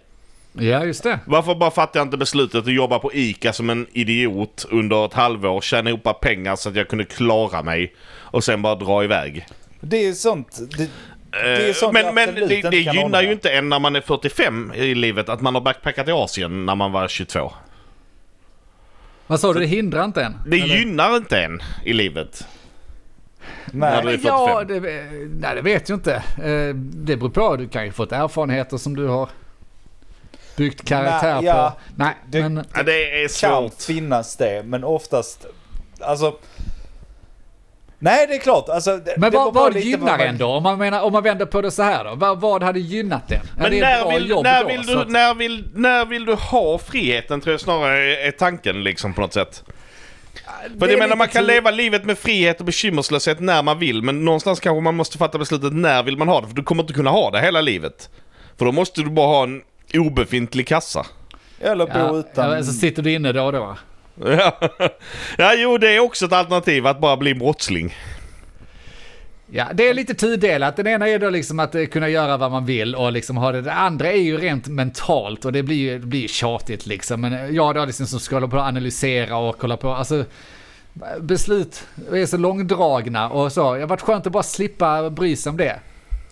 Ja, 0.53 0.85
just 0.85 1.03
det. 1.03 1.19
Varför 1.27 1.55
bara 1.55 1.71
fattade 1.71 1.99
jag 1.99 2.07
inte 2.07 2.17
beslutet 2.17 2.55
att 2.67 2.73
jobba 2.73 2.99
på 2.99 3.13
ICA 3.15 3.53
som 3.53 3.71
en 3.71 3.87
idiot 3.93 4.67
under 4.71 5.07
ett 5.07 5.13
halvår, 5.15 5.61
tjäna 5.61 5.91
ihop 5.91 6.21
pengar 6.21 6.57
så 6.57 6.69
att 6.69 6.77
jag 6.77 6.89
kunde 6.89 7.05
klara 7.05 7.63
mig 7.63 7.95
och 8.21 8.45
sen 8.45 8.63
bara 8.63 8.75
dra 8.75 9.05
iväg. 9.05 9.47
Det 9.81 9.97
är 10.09 10.13
sånt. 10.13 10.59
Det, 10.79 10.89
det 11.33 11.69
är 11.69 11.73
sånt 11.73 11.93
men 11.93 12.15
men 12.15 12.35
det, 12.35 12.47
det 12.71 12.85
kan 12.85 12.95
gynnar 12.95 13.23
ju 13.23 13.33
inte 13.33 13.51
en 13.51 13.69
när 13.69 13.79
man 13.79 13.97
är 13.97 14.01
45 14.01 14.73
i 14.75 14.95
livet 14.95 15.29
att 15.29 15.41
man 15.41 15.55
har 15.55 15.63
backpackat 15.63 16.09
i 16.09 16.13
Asien 16.13 16.67
när 16.67 16.75
man 16.75 16.93
var 16.93 17.09
22. 17.09 17.53
Vad 19.27 19.41
sa 19.41 19.53
du, 19.53 19.61
det 19.61 19.67
hindrar 19.67 20.05
inte 20.05 20.23
en? 20.23 20.37
Det 20.47 20.57
Eller? 20.61 20.75
gynnar 20.77 21.17
inte 21.17 21.39
en 21.43 21.63
i 21.85 21.93
livet. 21.93 22.47
Nej. 23.73 24.03
du 24.03 24.09
är 24.09 24.13
45. 24.19 24.23
Ja, 24.25 24.65
det, 24.65 24.81
nej, 25.41 25.55
det 25.55 25.61
vet 25.63 25.89
jag 25.89 25.97
inte. 25.97 26.15
Eh, 26.15 26.75
Det 26.75 27.17
beror 27.17 27.29
på. 27.31 27.57
Du 27.57 27.69
kan 27.69 27.85
ju 27.85 27.93
fått 27.93 28.13
erfarenheter 28.13 28.77
som 28.77 28.97
du 28.97 29.07
har 29.09 29.29
byggt 30.57 30.89
karaktär 30.89 31.35
Nej, 31.35 31.45
ja, 31.45 31.77
på. 31.79 31.93
Nej, 32.03 32.15
det- 32.27 32.43
men... 32.43 32.65
Ja, 32.75 32.83
det 32.83 33.23
är 33.25 33.41
kan 33.41 33.71
svårt. 33.71 33.83
finnas 33.83 34.37
det, 34.37 34.63
men 34.67 34.85
oftast... 34.85 35.47
Alltså... 36.01 36.37
Nej, 38.05 38.27
det 38.27 38.35
är 38.35 38.39
klart. 38.39 38.69
Alltså, 38.69 38.97
det, 38.97 39.15
Men 39.17 39.31
det 39.31 39.37
vad, 39.37 39.55
vad 39.55 39.77
gynnar 39.77 40.19
man- 40.19 40.21
en 40.21 40.39
då? 40.39 40.47
Om 40.47 40.63
man, 40.63 40.79
menar, 40.79 41.03
om 41.03 41.13
man 41.13 41.23
vänder 41.23 41.47
på 41.47 41.61
det 41.63 41.71
så 41.71 41.83
här 41.83 42.05
då. 42.05 42.15
Vad, 42.15 42.41
vad 42.41 42.63
hade 42.63 42.81
gynnat 42.81 43.29
den? 43.29 43.41
Men 43.57 43.79
när 43.79 44.11
vill, 44.15 44.29
jobb 44.29 44.45
när, 44.45 44.63
då, 44.63 44.69
vill 44.69 44.85
så 44.85 44.95
du, 44.95 45.01
att- 45.01 45.09
när, 45.11 45.35
vill, 45.35 45.65
när 45.75 46.05
vill 46.05 46.25
du 46.25 46.35
ha 46.35 46.79
friheten 46.79 47.41
tror 47.41 47.53
jag 47.53 47.61
snarare 47.61 48.17
är, 48.27 48.31
tanken 48.31 48.85
liksom 48.85 49.15
på 49.15 49.21
något 49.21 49.33
sätt. 49.33 49.65
För 50.79 50.87
Det 50.87 50.93
jag 50.93 50.99
menar 50.99 51.17
man 51.17 51.29
kan 51.29 51.45
leva 51.45 51.71
livet 51.71 52.05
med 52.05 52.19
frihet 52.19 52.61
och 52.61 52.67
bekymmerslöshet 52.67 53.41
när 53.41 53.63
man 53.63 53.79
vill 53.79 54.03
men 54.03 54.25
någonstans 54.25 54.61
kanske 54.61 54.81
man 54.81 54.95
måste 54.95 55.19
fatta 55.19 55.39
beslutet 55.39 55.73
när 55.73 56.03
vill 56.03 56.17
man 56.17 56.29
ha 56.29 56.41
det 56.41 56.47
för 56.47 56.55
du 56.55 56.63
kommer 56.63 56.83
inte 56.83 56.93
kunna 56.95 57.11
ha 57.11 57.31
det 57.31 57.41
hela 57.41 57.61
livet. 57.61 58.11
För 58.59 58.65
då 58.65 58.73
måste 58.73 59.01
du 59.03 59.11
bara 59.11 59.27
ha 59.27 59.43
en 59.43 59.63
obefintlig 59.95 60.67
kassa. 60.67 61.07
Eller 61.61 61.87
bo 61.87 61.93
Ja, 61.99 62.17
utan... 62.19 62.51
ja, 62.53 62.63
så 62.63 62.73
sitter 62.73 63.03
du 63.03 63.13
inne 63.13 63.33
då 63.33 63.43
och 63.43 63.53
då. 63.53 63.77
Ja. 64.25 64.59
ja, 65.39 65.55
jo 65.57 65.79
det 65.79 65.97
är 65.97 66.01
också 66.01 66.25
ett 66.25 66.33
alternativ 66.33 66.87
att 66.87 67.01
bara 67.01 67.17
bli 67.17 67.35
brottsling. 67.35 67.95
Ja, 69.55 69.67
det 69.75 69.89
är 69.89 69.95
lite 69.95 70.15
tudelat. 70.15 70.77
Den 70.77 70.87
ena 70.87 71.09
är 71.09 71.19
då 71.19 71.31
liksom 71.31 71.61
att 71.61 71.75
eh, 71.75 71.85
kunna 71.85 72.09
göra 72.09 72.37
vad 72.37 72.51
man 72.51 72.67
vill 72.67 72.95
och 72.95 73.13
liksom 73.13 73.37
ha 73.37 73.53
det. 73.53 73.63
Det 73.63 73.73
andra 73.73 74.13
är 74.13 74.21
ju 74.21 74.37
rent 74.37 74.67
mentalt 74.67 75.45
och 75.45 75.53
det 75.53 75.63
blir 75.63 75.77
ju 75.77 75.99
det 75.99 76.07
blir 76.07 76.29
tjatigt 76.29 76.87
liksom. 76.87 77.21
Men 77.21 77.33
eh, 77.33 77.47
jag 77.47 77.75
då 77.75 77.85
liksom 77.85 78.07
som 78.07 78.21
ska 78.21 78.37
hålla 78.37 78.49
på 78.49 78.57
och 78.57 78.63
analysera 78.63 79.37
och 79.37 79.59
kolla 79.59 79.77
på, 79.77 79.91
alltså 79.93 80.25
beslut 81.21 81.87
är 82.13 82.27
så 82.27 82.37
långdragna 82.37 83.31
och 83.31 83.53
så. 83.53 83.75
Det 83.75 83.81
har 83.81 83.87
varit 83.87 84.01
skönt 84.01 84.27
att 84.27 84.33
bara 84.33 84.43
slippa 84.43 85.11
bry 85.11 85.37
sig 85.37 85.51
om 85.51 85.57
det. 85.57 85.81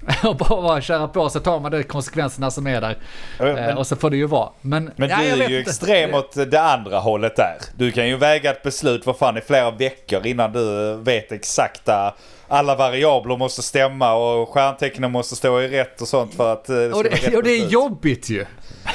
Och 0.24 0.36
bara, 0.36 0.80
köra 0.80 1.08
på 1.08 1.30
så 1.30 1.40
tar 1.40 1.60
man 1.60 1.70
de 1.72 1.82
konsekvenserna 1.82 2.50
som 2.50 2.66
är 2.66 2.80
där. 2.80 2.96
Men- 3.38 3.56
Eh, 3.58 3.78
och 3.78 3.86
så 3.86 3.96
får 3.96 4.10
det 4.10 4.16
ju 4.16 4.26
vara. 4.26 4.48
Men, 4.60 4.90
Men 4.96 5.08
ja, 5.08 5.16
du 5.18 5.24
är 5.42 5.48
ju 5.48 5.58
inte. 5.58 5.70
extrem 5.70 6.14
åt 6.14 6.50
det 6.50 6.60
andra 6.60 6.98
hållet 6.98 7.36
där. 7.36 7.56
Du 7.76 7.92
kan 7.92 8.08
ju 8.08 8.16
väga 8.16 8.50
ett 8.50 8.62
beslut 8.62 9.04
för 9.04 9.12
fan 9.12 9.36
i 9.38 9.40
flera 9.40 9.70
veckor 9.70 10.26
innan 10.26 10.52
du 10.52 10.94
vet 10.96 11.32
exakta... 11.32 12.14
Alla 12.52 12.74
variabler 12.74 13.36
måste 13.36 13.62
stämma 13.62 14.12
och 14.14 14.48
stjärntecknen 14.48 15.12
måste 15.12 15.36
stå 15.36 15.60
i 15.60 15.68
rätt 15.68 16.00
och 16.00 16.08
sånt 16.08 16.34
för 16.34 16.52
att 16.52 16.68
eh, 16.68 16.76
det 16.76 16.92
Och 16.92 17.04
det, 17.04 17.36
och 17.36 17.42
det 17.42 17.50
är 17.50 17.66
jobbigt 17.66 18.30
ju. 18.30 18.46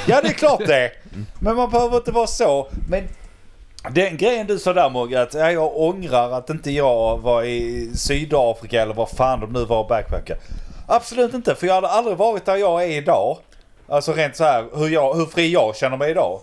Ja 0.06 0.20
det 0.22 0.28
är 0.28 0.32
klart 0.32 0.66
det. 0.66 0.90
Men 1.40 1.56
man 1.56 1.70
behöver 1.70 1.96
inte 1.96 2.10
vara 2.12 2.26
så. 2.26 2.68
Men 2.88 3.02
den 3.90 4.16
grejen 4.16 4.46
du 4.46 4.58
sa 4.58 4.72
där 4.72 4.90
Mogge, 4.90 5.22
att 5.22 5.34
ja, 5.34 5.52
jag 5.52 5.76
ångrar 5.76 6.32
att 6.32 6.50
inte 6.50 6.70
jag 6.70 7.18
var 7.18 7.42
i 7.42 7.90
Sydafrika 7.94 8.82
eller 8.82 8.94
var 8.94 9.06
fan 9.06 9.40
de 9.40 9.52
nu 9.52 9.64
var 9.64 9.78
och 9.80 9.88
backpackade. 9.88 10.40
Absolut 10.86 11.34
inte, 11.34 11.54
för 11.54 11.66
jag 11.66 11.74
hade 11.74 11.88
aldrig 11.88 12.16
varit 12.16 12.44
där 12.44 12.56
jag 12.56 12.84
är 12.84 12.88
idag. 12.88 13.38
Alltså 13.88 14.12
rent 14.12 14.36
så 14.36 14.44
här 14.44 14.66
hur, 14.74 14.88
jag, 14.88 15.14
hur 15.14 15.26
fri 15.26 15.52
jag 15.52 15.76
känner 15.76 15.96
mig 15.96 16.10
idag. 16.10 16.40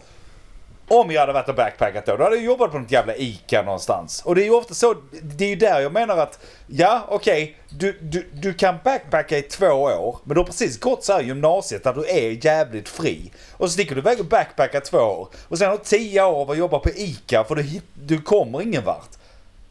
Om 0.88 1.12
jag 1.12 1.20
hade 1.20 1.34
varit 1.34 1.50
och 1.50 1.56
backpackat 1.56 2.06
då, 2.06 2.18
då 2.18 2.24
hade 2.24 2.36
jag 2.36 2.46
jobbat 2.46 2.72
på 2.72 2.80
något 2.80 2.92
jävla 2.92 3.16
ICA 3.16 3.62
någonstans. 3.62 4.22
Och 4.26 4.36
det 4.36 4.42
är 4.42 4.46
ju 4.46 4.54
ofta 4.54 4.74
så, 4.74 4.96
det 5.22 5.46
är 5.46 5.50
ju 5.50 5.56
där 5.56 5.80
jag 5.80 5.94
menar 5.94 6.18
att, 6.18 6.40
ja 6.68 7.02
okej, 7.10 7.58
du, 7.70 8.00
du, 8.02 8.30
du 8.34 8.54
kan 8.54 8.76
backpacka 8.84 9.38
i 9.38 9.42
två 9.42 9.68
år, 9.68 10.18
men 10.24 10.34
du 10.34 10.40
har 10.40 10.46
precis 10.46 10.80
gått 10.80 11.04
så 11.04 11.14
här 11.14 11.22
gymnasiet 11.22 11.84
där 11.84 11.94
du 11.94 12.08
är 12.10 12.46
jävligt 12.46 12.90
fri. 12.90 13.32
Och 13.52 13.68
så 13.68 13.74
sticker 13.74 13.96
du 13.96 14.02
iväg 14.02 14.20
och 14.20 14.26
backpackar 14.26 14.80
två 14.80 14.98
år. 14.98 15.28
Och 15.48 15.58
sen 15.58 15.70
har 15.70 15.78
du 15.78 15.84
tio 15.84 16.24
år 16.24 16.42
av 16.42 16.52
att 16.52 16.58
jobba 16.58 16.80
på 16.80 16.90
ICA 16.90 17.44
för 17.44 17.56
du, 17.56 17.82
du 17.94 18.22
kommer 18.22 18.62
ingen 18.62 18.86
vart. 18.86 19.10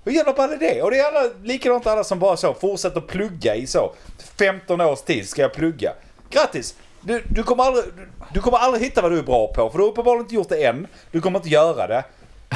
Hur 0.04 0.12
jävla 0.12 0.32
ball 0.32 0.52
är 0.52 0.56
det? 0.56 0.82
Och 0.82 0.90
det 0.90 0.98
är 0.98 1.04
alla, 1.04 1.30
likadant 1.42 1.86
alla 1.86 2.04
som 2.04 2.18
bara 2.18 2.36
så 2.36 2.54
fortsätter 2.54 3.00
plugga 3.00 3.54
i 3.54 3.66
så 3.66 3.92
15 4.38 4.80
års 4.80 5.00
tid 5.00 5.28
ska 5.28 5.42
jag 5.42 5.52
plugga. 5.52 5.92
Grattis! 6.30 6.74
Du, 7.00 7.22
du, 7.28 7.42
kommer 7.42 7.64
aldrig, 7.64 7.84
du, 7.84 8.08
du 8.34 8.40
kommer 8.40 8.58
aldrig 8.58 8.84
hitta 8.84 9.02
vad 9.02 9.12
du 9.12 9.18
är 9.18 9.22
bra 9.22 9.46
på 9.46 9.70
för 9.70 9.78
du 9.78 9.84
har 9.84 9.90
uppenbarligen 9.90 10.24
inte 10.24 10.34
gjort 10.34 10.48
det 10.48 10.64
än. 10.64 10.86
Du 11.10 11.20
kommer 11.20 11.38
inte 11.38 11.48
göra 11.48 11.86
det. 11.86 12.04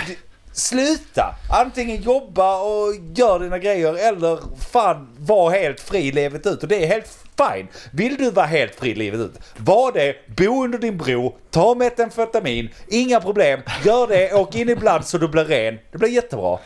Du, 0.07 0.17
Sluta! 0.53 1.35
Antingen 1.51 2.03
jobba 2.03 2.61
och 2.61 2.95
gör 3.15 3.39
dina 3.41 3.59
grejer 3.59 3.95
eller 3.95 4.39
fan 4.73 5.09
var 5.19 5.51
helt 5.51 5.81
fri 5.81 6.13
livet 6.13 6.47
ut. 6.47 6.63
Och 6.63 6.69
det 6.69 6.85
är 6.85 6.87
helt 6.87 7.19
fine. 7.37 7.69
Vill 7.93 8.17
du 8.17 8.31
vara 8.31 8.47
helt 8.47 8.75
fri 8.75 8.95
livet 8.95 9.21
ut, 9.21 9.35
var 9.57 9.93
det, 9.93 10.17
bo 10.37 10.65
under 10.65 10.79
din 10.79 10.99
bro, 10.99 11.37
ta 11.51 11.75
metamfetamin, 11.75 12.69
inga 12.89 13.21
problem. 13.21 13.61
Gör 13.85 14.07
det, 14.07 14.35
åk 14.35 14.55
in 14.55 14.69
ibland 14.69 15.07
så 15.07 15.19
du 15.19 15.29
blir 15.29 15.45
ren. 15.45 15.79
Det 15.93 15.99
blir 15.99 16.09
jättebra. 16.09 16.59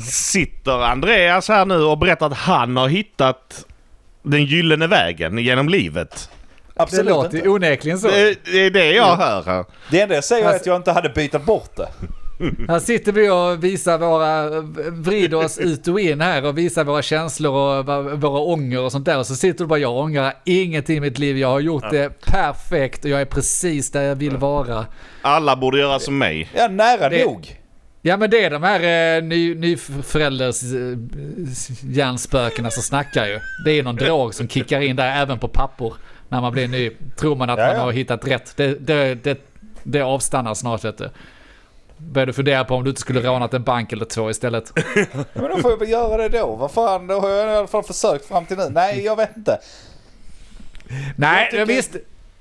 Sitter 0.00 0.82
Andreas 0.84 1.48
här 1.48 1.64
nu 1.66 1.74
och 1.82 1.98
berättar 1.98 2.26
att 2.26 2.36
han 2.36 2.76
har 2.76 2.88
hittat 2.88 3.66
den 4.22 4.44
gyllene 4.44 4.86
vägen 4.86 5.38
genom 5.38 5.68
livet? 5.68 6.30
Det 6.74 6.82
Absolut 6.82 7.06
låter 7.06 7.36
inte. 7.36 7.48
onekligen 7.48 7.98
så. 7.98 8.08
Det, 8.08 8.44
det 8.44 8.66
är 8.66 8.70
det 8.70 8.92
jag 8.92 9.16
hör 9.16 9.42
här. 9.42 9.64
Det 9.90 10.00
enda 10.00 10.14
jag 10.14 10.24
säger 10.24 10.50
är 10.50 10.56
att 10.56 10.66
jag 10.66 10.76
inte 10.76 10.92
hade 10.92 11.08
bytt 11.08 11.42
bort 11.44 11.76
det. 11.76 11.88
Här 12.68 12.78
sitter 12.78 13.12
vi 13.12 13.30
och 13.30 13.64
visar 13.64 13.98
våra, 13.98 14.60
vrider 14.90 15.36
oss 15.44 15.58
ut 15.58 15.88
och 15.88 16.00
in 16.00 16.20
här 16.20 16.44
och 16.46 16.58
visar 16.58 16.84
våra 16.84 17.02
känslor 17.02 17.52
och 17.78 17.86
våra 18.22 18.40
ånger 18.40 18.80
och 18.80 18.92
sånt 18.92 19.04
där. 19.04 19.18
Och 19.18 19.26
så 19.26 19.34
sitter 19.36 19.58
du 19.64 19.68
bara, 19.68 19.78
jag 19.78 19.96
ångrar 19.96 20.32
ingenting 20.44 20.96
i 20.96 21.00
mitt 21.00 21.18
liv. 21.18 21.38
Jag 21.38 21.48
har 21.48 21.60
gjort 21.60 21.90
det 21.90 22.20
perfekt 22.20 23.04
och 23.04 23.10
jag 23.10 23.20
är 23.20 23.24
precis 23.24 23.90
där 23.90 24.02
jag 24.02 24.14
vill 24.16 24.36
vara. 24.36 24.86
Alla 25.22 25.56
borde 25.56 25.78
göra 25.78 25.98
som 25.98 26.18
mig. 26.18 26.48
Ja, 26.56 26.68
nära 26.68 27.08
Det- 27.08 27.24
nog. 27.24 27.54
Ja 28.02 28.16
men 28.16 28.30
det 28.30 28.44
är 28.44 28.50
de 28.50 28.62
här 28.62 29.16
eh, 29.16 29.22
ny, 29.22 29.54
nyförälders 29.54 30.62
eh, 30.62 30.98
hjärnspökena 31.90 32.70
som 32.70 32.82
snackar 32.82 33.26
ju. 33.26 33.40
Det 33.64 33.70
är 33.78 33.82
någon 33.82 33.96
drog 33.96 34.34
som 34.34 34.48
kickar 34.48 34.80
in 34.80 34.96
där 34.96 35.22
även 35.22 35.38
på 35.38 35.48
pappor. 35.48 35.94
När 36.28 36.40
man 36.40 36.52
blir 36.52 36.68
ny. 36.68 36.90
Tror 37.16 37.36
man 37.36 37.50
att 37.50 37.58
Ja, 37.58 37.66
man 37.66 37.76
har 37.76 37.92
hittat 37.92 38.26
rätt. 38.26 38.52
Det, 38.56 38.74
det, 38.86 39.14
det, 39.14 39.38
det 39.82 40.00
avstannar 40.00 40.54
snart 40.54 40.84
vet 40.84 40.98
du. 40.98 41.10
Börjar 41.96 42.26
du 42.26 42.32
fundera 42.32 42.64
på 42.64 42.74
om 42.74 42.84
du 42.84 42.90
inte 42.90 43.00
skulle 43.00 43.20
rånat 43.20 43.54
en 43.54 43.62
bank 43.62 43.92
eller 43.92 44.04
två 44.04 44.30
istället. 44.30 44.72
Men 45.32 45.50
då 45.50 45.56
får 45.56 45.70
jag 45.70 45.78
väl 45.78 45.88
göra 45.88 46.28
det 46.28 46.38
då. 46.38 46.56
Vad 46.56 46.70
fan, 46.70 47.06
då 47.06 47.20
har 47.20 47.28
jag 47.28 47.48
i 47.54 47.56
alla 47.56 47.66
fall 47.66 47.82
försökt 47.82 48.24
fram 48.28 48.46
till 48.46 48.56
nu. 48.56 48.68
Nej, 48.70 49.04
jag 49.04 49.16
vet 49.16 49.36
inte. 49.36 49.58
Nej, 51.16 51.42
Jag 51.42 51.50
tycker- 51.50 51.66
visst. 51.66 51.96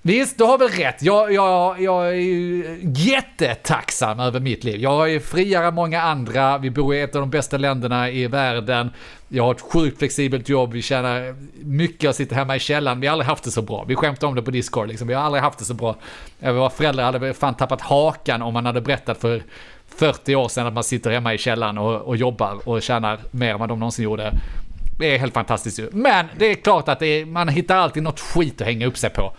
Visst, 0.07 0.37
du 0.37 0.43
har 0.43 0.57
väl 0.57 0.67
rätt. 0.67 1.01
Jag, 1.01 1.33
jag, 1.33 1.81
jag 1.81 2.07
är 2.07 2.11
ju 2.11 2.79
jättetacksam 2.95 4.19
över 4.19 4.39
mitt 4.39 4.63
liv. 4.63 4.81
Jag 4.81 5.13
är 5.13 5.19
friare 5.19 5.67
än 5.67 5.73
många 5.73 6.01
andra. 6.01 6.57
Vi 6.57 6.69
bor 6.69 6.95
i 6.95 7.01
ett 7.01 7.15
av 7.15 7.21
de 7.21 7.29
bästa 7.29 7.57
länderna 7.57 8.09
i 8.09 8.27
världen. 8.27 8.91
Jag 9.27 9.43
har 9.43 9.51
ett 9.51 9.61
sjukt 9.61 9.99
flexibelt 9.99 10.49
jobb. 10.49 10.73
Vi 10.73 10.81
tjänar 10.81 11.35
mycket. 11.63 12.09
och 12.09 12.15
sitter 12.15 12.35
hemma 12.35 12.55
i 12.55 12.59
källaren. 12.59 12.99
Vi 12.99 13.07
har 13.07 13.11
aldrig 13.11 13.27
haft 13.27 13.43
det 13.43 13.51
så 13.51 13.61
bra. 13.61 13.85
Vi 13.87 13.95
skämtar 13.95 14.27
om 14.27 14.35
det 14.35 14.41
på 14.41 14.51
Discord. 14.51 14.87
Liksom. 14.87 15.07
Vi 15.07 15.13
har 15.13 15.21
aldrig 15.23 15.43
haft 15.43 15.59
det 15.59 15.65
så 15.65 15.73
bra. 15.73 15.95
Våra 16.39 16.69
föräldrar 16.69 17.03
hade 17.03 17.33
fan 17.33 17.55
tappat 17.55 17.81
hakan 17.81 18.41
om 18.41 18.53
man 18.53 18.65
hade 18.65 18.81
berättat 18.81 19.17
för 19.17 19.43
40 19.87 20.35
år 20.35 20.47
sedan 20.47 20.67
att 20.67 20.73
man 20.73 20.83
sitter 20.83 21.11
hemma 21.11 21.33
i 21.33 21.37
källaren 21.37 21.77
och, 21.77 22.01
och 22.01 22.17
jobbar 22.17 22.67
och 22.67 22.81
tjänar 22.81 23.19
mer 23.31 23.53
än 23.53 23.59
vad 23.59 23.69
de 23.69 23.79
någonsin 23.79 24.05
gjorde. 24.05 24.31
Det 24.99 25.15
är 25.15 25.17
helt 25.19 25.33
fantastiskt 25.33 25.79
ju. 25.79 25.89
Men 25.91 26.25
det 26.37 26.45
är 26.45 26.55
klart 26.55 26.89
att 26.89 26.99
det 26.99 27.07
är, 27.07 27.25
man 27.25 27.47
hittar 27.47 27.75
alltid 27.75 28.03
något 28.03 28.19
skit 28.19 28.61
att 28.61 28.67
hänga 28.67 28.85
upp 28.85 28.97
sig 28.97 29.09
på. 29.09 29.33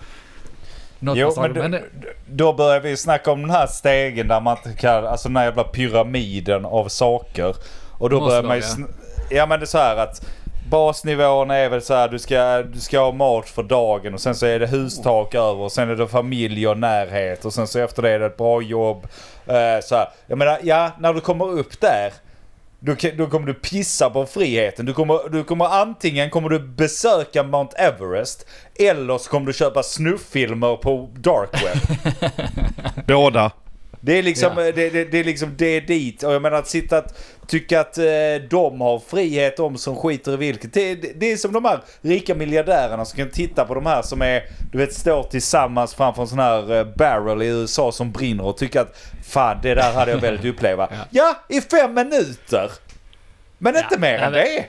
Något 0.99 1.18
Jo, 1.18 1.32
men 1.36 1.55
då, 1.55 1.62
men, 1.62 1.82
då 2.26 2.53
börjar 2.53 2.80
vi 2.80 2.96
snacka 2.96 3.32
om 3.32 3.42
den 3.42 3.51
här 3.51 3.66
stegen 3.66 4.28
där 4.28 4.40
man 4.40 4.57
kan, 4.78 5.07
alltså 5.07 5.28
den 5.28 5.36
här 5.36 5.44
jävla 5.44 5.64
pyramiden 5.64 6.64
av 6.64 6.88
saker. 6.88 7.57
Och 7.99 8.11
då 8.11 8.20
börjar 8.20 8.42
man 8.42 8.57
ju, 8.57 8.62
ja 9.30 9.46
men 9.46 9.61
det 9.61 9.64
är 9.64 9.66
så 9.66 9.78
här 9.78 9.96
att 9.96 10.26
basnivån 10.70 11.51
är 11.51 11.68
väl 11.68 11.82
så 11.82 11.94
här, 11.94 12.09
du 12.09 12.18
ska, 12.18 12.62
du 12.62 12.80
ska 12.80 13.01
ha 13.01 13.12
mat 13.12 13.49
för 13.49 13.62
dagen 13.62 14.14
och 14.14 14.20
sen 14.20 14.34
så 14.34 14.46
är 14.46 14.59
det 14.59 14.66
hustak 14.66 15.34
över 15.34 15.61
och 15.61 15.72
sen 15.72 15.90
är 15.90 15.96
det 15.96 16.09
familj 16.09 16.68
och 16.68 16.78
närhet 16.78 17.44
och 17.44 17.53
sen 17.53 17.66
så 17.66 17.78
efter 17.78 18.03
det 18.03 18.11
är 18.11 18.18
det 18.18 18.26
ett 18.26 18.36
bra 18.36 18.62
jobb. 18.62 19.07
Eh, 19.46 19.80
så 19.82 19.96
här. 19.96 20.09
Jag 20.26 20.38
menar, 20.38 20.59
ja 20.62 20.90
när 20.99 21.12
du 21.12 21.20
kommer 21.20 21.51
upp 21.51 21.80
där 21.80 22.12
då, 22.81 22.95
då 23.16 23.26
kommer 23.26 23.47
du 23.47 23.55
pissa 23.55 24.11
på 24.11 24.26
friheten. 24.26 24.87
Du 24.87 24.95
kommer, 24.95 25.29
du 25.29 25.45
kommer 25.45 25.64
antingen 25.64 26.31
kommer 26.31 26.49
du 26.49 26.59
besöka 26.59 27.43
Mount 27.43 27.76
Everest 27.76 28.47
eller 28.79 29.18
så 29.18 29.31
kommer 29.31 29.47
du 29.47 29.53
köpa 29.53 29.83
snufffilmer 29.83 30.76
på 30.76 31.11
dark 31.14 31.51
web. 31.62 32.03
Båda. 33.07 33.53
Det 34.01 34.18
är 34.18 34.22
liksom, 34.22 34.53
Ja. 34.57 34.62
det, 34.72 34.90
det, 34.90 35.05
det 35.05 35.18
är 35.18 35.24
liksom 35.24 35.55
det 35.57 35.66
är 35.66 35.80
dit. 35.80 36.22
Och 36.22 36.32
jag 36.32 36.42
menar 36.42 36.57
att 36.57 36.68
sitta 36.68 36.99
att 36.99 37.14
tycka 37.46 37.80
att 37.80 37.99
eh, 37.99 38.05
de 38.51 38.80
har 38.80 38.99
frihet, 38.99 39.57
de 39.57 39.78
som 39.78 39.96
skiter 39.96 40.32
i 40.32 40.36
vilket. 40.36 40.72
Det, 40.74 40.94
det, 40.94 41.12
det 41.16 41.32
är 41.32 41.36
som 41.36 41.53
de 41.53 41.64
här 41.64 41.80
rika 42.01 42.34
miljardärerna 42.34 43.05
som 43.05 43.16
kan 43.16 43.30
titta 43.30 43.64
på 43.64 43.74
de 43.74 43.86
här 43.86 44.03
som 44.03 44.22
är, 44.22 44.42
du 44.72 44.78
vet, 44.78 44.94
står 44.94 45.22
tillsammans 45.22 45.94
framför 45.94 46.22
en 46.22 46.28
sån 46.28 46.38
här 46.38 46.76
eh, 46.76 46.84
barrel 46.96 47.42
i 47.42 47.46
USA 47.46 47.92
som 47.92 48.12
brinner 48.12 48.44
och 48.44 48.57
tycker 48.57 48.80
att 48.80 48.96
fan 49.28 49.59
det 49.62 49.74
där 49.74 49.92
hade 49.92 50.11
jag 50.11 50.18
velat 50.18 50.44
uppleva. 50.44 50.88
ja. 51.11 51.36
i 51.49 51.61
fem 51.61 51.94
minuter! 51.94 52.70
Men 53.59 53.76
inte 53.76 53.99
mer 53.99 54.18
än 54.18 54.32
det. 54.32 54.64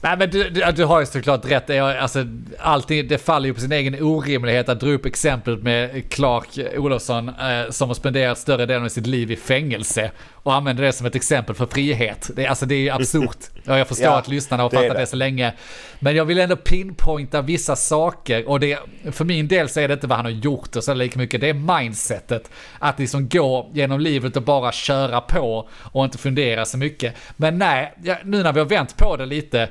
Nej 0.00 0.16
men 0.18 0.30
du, 0.30 0.50
du, 0.50 0.72
du 0.76 0.84
har 0.84 1.00
ju 1.00 1.06
såklart 1.06 1.50
rätt. 1.50 1.66
Det, 1.66 1.78
alltså, 1.78 2.24
allting, 2.58 3.08
det 3.08 3.18
faller 3.18 3.46
ju 3.46 3.54
på 3.54 3.60
sin 3.60 3.72
egen 3.72 4.02
orimlighet 4.02 4.68
att 4.68 4.80
dra 4.80 4.90
upp 4.90 5.06
exemplet 5.06 5.62
med 5.62 6.10
Clark 6.10 6.78
Olofsson 6.78 7.28
eh, 7.28 7.70
som 7.70 7.88
har 7.88 7.94
spenderat 7.94 8.38
större 8.38 8.66
delen 8.66 8.84
av 8.84 8.88
sitt 8.88 9.06
liv 9.06 9.30
i 9.30 9.36
fängelse 9.36 10.10
och 10.48 10.54
använder 10.54 10.84
det 10.84 10.92
som 10.92 11.06
ett 11.06 11.14
exempel 11.14 11.54
för 11.54 11.66
frihet. 11.66 12.30
Det, 12.36 12.46
alltså, 12.46 12.66
det 12.66 12.74
är 12.74 12.78
ju 12.78 12.90
absurt. 12.90 13.36
Och 13.66 13.78
jag 13.78 13.88
förstår 13.88 14.06
Ja, 14.06 14.18
att 14.18 14.28
lyssnarna 14.28 14.62
har 14.62 14.70
fattat 14.70 14.88
det. 14.88 15.00
det. 15.00 15.06
så 15.06 15.16
länge. 15.16 15.52
Men 15.98 16.16
jag 16.16 16.24
vill 16.24 16.38
ändå 16.38 16.56
pinpointa 16.56 17.42
vissa 17.42 17.76
saker 17.76 18.48
och 18.48 18.60
det, 18.60 18.78
för 19.10 19.24
min 19.24 19.48
del 19.48 19.68
så 19.68 19.80
är 19.80 19.88
det 19.88 19.94
inte 19.94 20.06
vad 20.06 20.16
han 20.16 20.24
har 20.24 20.32
gjort 20.32 20.76
och 20.76 20.84
så 20.84 20.94
lika 20.94 21.18
mycket. 21.18 21.40
Det 21.40 21.48
är 21.48 21.80
mindsetet. 21.80 22.50
Att 22.78 22.98
liksom 22.98 23.28
gå 23.28 23.70
genom 23.72 24.00
livet 24.00 24.36
och 24.36 24.42
bara 24.42 24.72
köra 24.72 25.20
på 25.20 25.68
och 25.92 26.04
inte 26.04 26.18
fundera 26.18 26.64
så 26.64 26.78
mycket. 26.78 27.14
Men 27.36 27.58
nej, 27.58 27.94
ja, 28.02 28.16
nu 28.24 28.42
när 28.42 28.52
vi 28.52 28.58
har 28.60 28.66
vänt 28.66 28.96
på 28.96 29.16
det 29.16 29.26
lite 29.26 29.68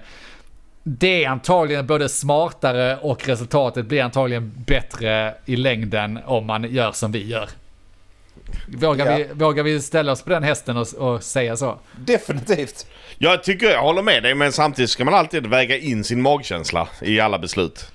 det 0.83 1.23
är 1.23 1.29
antagligen 1.29 1.87
både 1.87 2.09
smartare 2.09 2.97
och 2.97 3.27
resultatet 3.27 3.85
blir 3.85 4.03
antagligen 4.03 4.51
bättre 4.67 5.35
i 5.45 5.55
längden 5.55 6.19
om 6.25 6.45
man 6.45 6.63
gör 6.73 6.91
som 6.91 7.11
vi 7.11 7.27
gör. 7.27 7.49
Vågar, 8.67 9.05
Ja. 9.11 9.17
vi, 9.17 9.27
vågar 9.33 9.63
vi 9.63 9.81
ställa 9.81 10.11
oss 10.11 10.21
på 10.21 10.29
den 10.29 10.43
hästen 10.43 10.77
och, 10.77 10.93
och 10.93 11.23
säga 11.23 11.57
så? 11.57 11.79
Definitivt. 12.05 12.85
Jag 13.17 13.43
tycker 13.43 13.67
jag 13.69 13.81
håller 13.81 14.01
med 14.01 14.23
dig 14.23 14.35
men 14.35 14.51
samtidigt 14.51 14.89
ska 14.91 15.05
man 15.05 15.13
alltid 15.13 15.47
väga 15.47 15.77
in 15.77 16.03
sin 16.03 16.21
magkänsla 16.21 16.87
i 17.01 17.19
alla 17.19 17.39
beslut. 17.39 17.91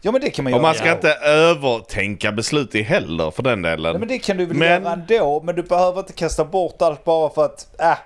Ja 0.00 0.12
men 0.12 0.20
det 0.20 0.30
kan 0.30 0.44
man 0.44 0.52
Och 0.52 0.58
göra. 0.58 0.62
man 0.68 0.74
ska 0.74 0.92
inte 0.92 1.12
övertänka 1.24 2.32
beslut 2.32 2.74
i 2.74 2.82
heller 2.82 3.30
för 3.30 3.42
den 3.42 3.62
delen. 3.62 3.92
Nej, 3.92 3.98
men 4.00 4.08
det 4.08 4.18
kan 4.18 4.36
du 4.36 4.46
väl 4.46 4.56
Men- 4.56 4.82
göra 4.82 4.92
ändå. 4.92 5.42
Men 5.44 5.54
du 5.56 5.62
behöver 5.62 6.00
inte 6.00 6.12
kasta 6.12 6.44
bort 6.44 6.82
allt 6.82 7.04
bara 7.04 7.30
för 7.34 7.44
att 7.44 7.80
äh, 7.80 7.98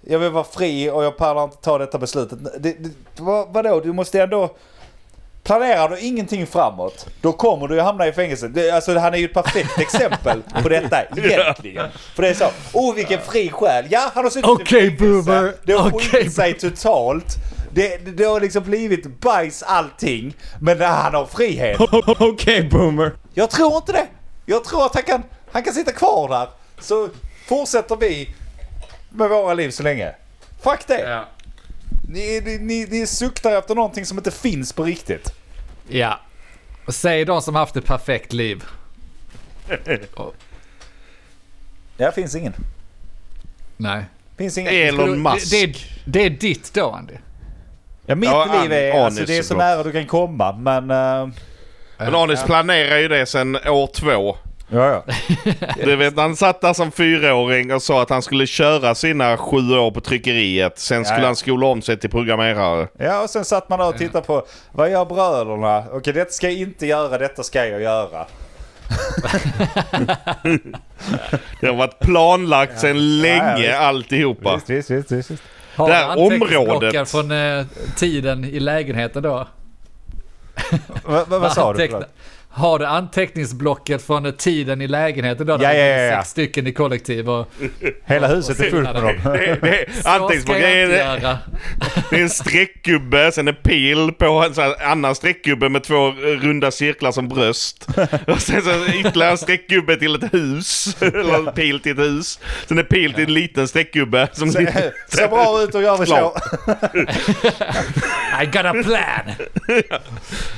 jag 0.00 0.18
vill 0.18 0.30
vara 0.30 0.44
fri 0.44 0.90
och 0.90 1.04
jag 1.04 1.16
pallar 1.16 1.44
inte 1.44 1.56
ta 1.56 1.78
detta 1.78 1.98
beslutet. 1.98 2.38
Det, 2.62 2.72
det, 2.72 2.90
vad, 3.18 3.48
vadå? 3.52 3.80
Du 3.80 3.92
måste 3.92 4.22
ändå... 4.22 4.56
Planerar 5.44 5.88
du 5.88 5.98
ingenting 5.98 6.46
framåt, 6.46 7.06
då 7.20 7.32
kommer 7.32 7.68
du 7.68 7.74
ju 7.74 7.80
hamna 7.80 8.06
i 8.06 8.12
fängelse. 8.12 8.48
Det, 8.48 8.70
alltså 8.70 8.98
han 8.98 9.14
är 9.14 9.18
ju 9.18 9.24
ett 9.24 9.34
perfekt 9.34 9.78
exempel 9.80 10.42
på 10.62 10.68
detta 10.68 11.02
egentligen. 11.16 11.86
För 12.14 12.22
det 12.22 12.28
är 12.28 12.34
så, 12.34 12.48
oh 12.72 12.94
vilken 12.94 13.20
fri 13.20 13.50
själ. 13.50 13.86
Ja, 13.90 14.10
han 14.14 14.24
har 14.24 14.30
suttit 14.30 14.50
Okej, 14.50 14.86
i 14.86 14.96
fängelse. 14.96 15.30
boomer. 15.30 15.54
Det 15.64 15.72
har 15.72 15.90
skitit 15.90 16.32
sig 16.34 16.58
totalt. 16.58 17.36
Det, 17.74 18.04
det, 18.04 18.10
det 18.10 18.24
har 18.24 18.40
liksom 18.40 18.64
blivit 18.64 19.20
bajs 19.20 19.62
allting. 19.62 20.34
Men 20.60 20.80
han 20.80 21.14
har 21.14 21.26
frihet. 21.26 21.80
Okej 22.20 22.68
boomer. 22.68 23.12
Jag 23.34 23.50
tror 23.50 23.76
inte 23.76 23.92
det. 23.92 24.06
Jag 24.46 24.64
tror 24.64 24.86
att 24.86 24.94
han 24.94 25.02
kan, 25.02 25.22
han 25.52 25.62
kan 25.62 25.74
sitta 25.74 25.92
kvar 25.92 26.28
där. 26.28 26.48
Så 26.80 27.08
fortsätter 27.48 27.96
vi 27.96 28.34
med 29.10 29.28
våra 29.28 29.54
liv 29.54 29.70
så 29.70 29.82
länge. 29.82 30.14
Fuck 30.62 30.86
det. 30.86 31.00
Ja. 31.00 31.24
Ni, 32.12 32.40
ni, 32.44 32.58
ni, 32.58 32.86
ni 32.90 33.06
suktar 33.06 33.58
efter 33.58 33.74
någonting 33.74 34.06
som 34.06 34.18
inte 34.18 34.30
finns 34.30 34.72
på 34.72 34.84
riktigt. 34.84 35.34
ja. 35.88 36.20
Säg 36.88 37.24
de 37.24 37.42
som 37.42 37.54
haft 37.54 37.76
ett 37.76 37.84
perfekt 37.84 38.32
liv. 38.32 38.64
Det 41.96 42.14
finns 42.14 42.34
ingen. 42.34 42.54
Nej. 43.76 44.04
Finns 44.38 44.58
ingen. 44.58 44.74
Elon 44.74 45.10
Det, 45.10 45.16
Musk. 45.30 45.50
det, 45.50 45.74
det 46.04 46.24
är 46.26 46.30
ditt 46.30 46.74
då 46.74 46.90
Andy. 46.90 47.14
Ja, 48.06 48.14
mitt 48.14 48.28
Ja, 48.30 48.62
liv 48.62 48.72
är, 48.72 48.90
Anis 48.90 49.04
alltså, 49.04 49.24
det 49.24 49.38
är 49.38 49.42
så 49.42 49.56
nära 49.56 49.82
du 49.82 49.92
kan 49.92 50.06
komma. 50.06 50.52
Men... 50.52 50.90
eh, 50.90 51.28
Men 51.98 52.14
Anis 52.14 52.42
planerar 52.42 52.98
ju 52.98 53.08
det 53.08 53.26
sedan 53.26 53.56
år 53.66 53.86
två. 53.94 54.36
Ja, 54.72 55.02
ja. 55.06 55.14
Du 55.84 55.96
vet 55.96 56.16
han 56.16 56.36
satt 56.36 56.60
där 56.60 56.72
som 56.72 56.92
fyraåring 56.92 57.72
och 57.74 57.82
sa 57.82 58.02
att 58.02 58.10
han 58.10 58.22
skulle 58.22 58.46
köra 58.46 58.94
sina 58.94 59.36
sju 59.36 59.56
år 59.78 59.90
på 59.90 60.00
tryckeriet. 60.00 60.78
Sen 60.78 61.04
skulle 61.04 61.18
Ja, 61.18 61.22
ja. 61.22 61.26
han 61.26 61.36
skola 61.36 61.66
om 61.66 61.82
sig 61.82 61.96
till 61.98 62.10
programmerare. 62.10 62.88
Ja, 62.98 63.22
och 63.22 63.30
sen 63.30 63.44
satt 63.44 63.68
man 63.68 63.78
där 63.78 63.88
och 63.88 63.98
tittade 63.98 64.26
på 64.26 64.46
vad 64.72 64.90
gör 64.90 65.04
bröderna? 65.04 65.84
Okej, 65.92 66.12
detta 66.12 66.30
ska 66.30 66.48
jag 66.50 66.58
inte 66.58 66.86
göra, 66.86 67.18
detta 67.18 67.42
ska 67.42 67.66
jag 67.66 67.80
göra. 67.82 68.26
Det 71.60 71.66
har 71.66 71.74
varit 71.74 71.98
planlagt 71.98 72.80
sedan 72.80 72.96
Ja, 72.96 73.22
länge 73.22 73.56
visst. 73.68 73.74
alltihopa. 73.78 74.54
Visst, 74.54 74.70
visst, 74.70 74.90
visst, 74.90 75.12
visst, 75.12 75.30
visst. 75.30 75.42
Har 75.76 75.88
Det 75.88 75.94
här 75.94 76.18
området. 76.18 77.10
från 77.10 77.30
eh, 77.30 77.64
tiden 77.96 78.44
i 78.44 78.60
lägenheten 78.60 79.22
då? 79.22 79.48
Va, 81.04 81.24
va, 81.28 81.38
vad 81.38 81.52
sa 81.52 81.72
du? 81.72 81.90
Har 82.54 82.78
du 82.78 82.86
anteckningsblocket 82.86 84.02
från 84.02 84.32
tiden 84.32 84.80
i 84.82 84.88
lägenheten 84.88 85.46
då? 85.46 85.52
Ja, 85.52 85.58
ja, 85.62 85.70
är 85.70 85.98
ja, 86.06 86.12
ja. 86.14 86.18
Sex 86.20 86.30
stycken 86.30 86.66
i 86.66 86.72
kollektiv 86.72 87.30
och... 87.30 87.48
Hela 88.04 88.26
huset 88.28 88.60
är 88.60 88.70
fullt 88.70 88.92
med 88.92 89.02
dem. 89.02 89.14
Det, 89.24 89.58
det, 89.62 89.86
anteckningsblock, 90.04 90.56
det, 90.58 90.80
är- 90.82 90.88
det 92.10 92.16
är 92.16 92.22
en 92.22 92.30
streckgubbe, 92.30 93.32
sen 93.32 93.48
en 93.48 93.54
pil 93.54 94.12
på 94.18 94.24
en 94.26 94.54
sån 94.54 94.64
här 94.64 94.84
annan 94.86 95.14
streckgubbe 95.14 95.68
med 95.68 95.84
två 95.84 96.10
runda 96.10 96.70
cirklar 96.70 97.12
som 97.12 97.28
bröst. 97.28 97.86
Och 98.26 98.40
sen 98.42 98.62
så 98.62 98.86
ytterligare 98.94 99.30
en 99.32 99.38
streckgubbe 99.38 99.96
till 99.96 100.14
ett 100.14 100.34
hus. 100.34 100.96
Eller 101.00 101.34
en 101.34 101.52
pil 101.54 101.80
till 101.80 101.92
ett 101.92 101.98
hus. 101.98 102.38
Sen 102.68 102.78
en 102.78 102.84
pil 102.86 103.14
till 103.14 103.24
en 103.24 103.34
liten 103.34 103.68
streckgubbe. 103.68 104.28
Som 104.32 104.52
Ser 104.52 104.92
ser 105.16 105.28
bra 105.28 105.62
ut 105.62 105.74
och 105.74 105.82
gör 105.82 105.98
vi 105.98 106.06
så. 106.06 106.36
I 108.42 108.46
got 108.46 108.64
a 108.64 108.72
plan! 108.72 109.34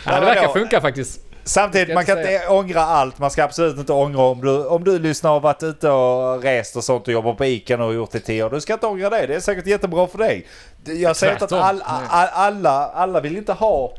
ja, 0.04 0.20
det 0.20 0.26
verkar 0.26 0.52
funka 0.52 0.80
faktiskt. 0.80 1.20
Samtidigt, 1.44 1.94
man 1.94 2.04
kan 2.04 2.18
inte 2.18 2.32
inte 2.32 2.48
ångra 2.48 2.80
allt. 2.80 3.18
Man 3.18 3.30
ska 3.30 3.44
absolut 3.44 3.78
inte 3.78 3.92
ångra 3.92 4.22
om 4.22 4.40
du, 4.40 4.66
om 4.66 4.84
du 4.84 4.98
lyssnar 4.98 5.32
och 5.32 5.42
varit 5.42 5.62
ute 5.62 5.90
och 5.90 6.42
rest 6.42 6.76
och 6.76 6.84
sånt 6.84 7.08
och 7.08 7.12
jobbar 7.12 7.34
på 7.34 7.44
Ica 7.44 7.84
och 7.84 7.94
gjort 7.94 8.10
det 8.10 8.18
i 8.18 8.20
tio 8.20 8.44
år. 8.44 8.50
Du 8.50 8.60
ska 8.60 8.72
inte 8.72 8.86
ångra 8.86 9.10
det. 9.10 9.26
Det 9.26 9.34
är 9.34 9.40
säkert 9.40 9.66
jättebra 9.66 10.06
för 10.06 10.18
dig. 10.18 10.46
Jag 10.84 11.16
säger 11.16 11.32
inte 11.32 11.44
att 11.44 11.52
all, 11.52 11.82
all, 11.84 12.28
alla, 12.32 12.70
alla 12.70 13.20
vill 13.20 13.36
inte 13.36 13.52
ha 13.52 13.92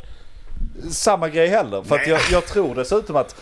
samma 0.91 1.29
grej 1.29 1.47
heller. 1.47 1.81
För 1.83 1.95
att 1.95 2.07
jag, 2.07 2.19
jag 2.31 2.45
tror 2.45 2.75
dessutom 2.75 3.15
att 3.15 3.35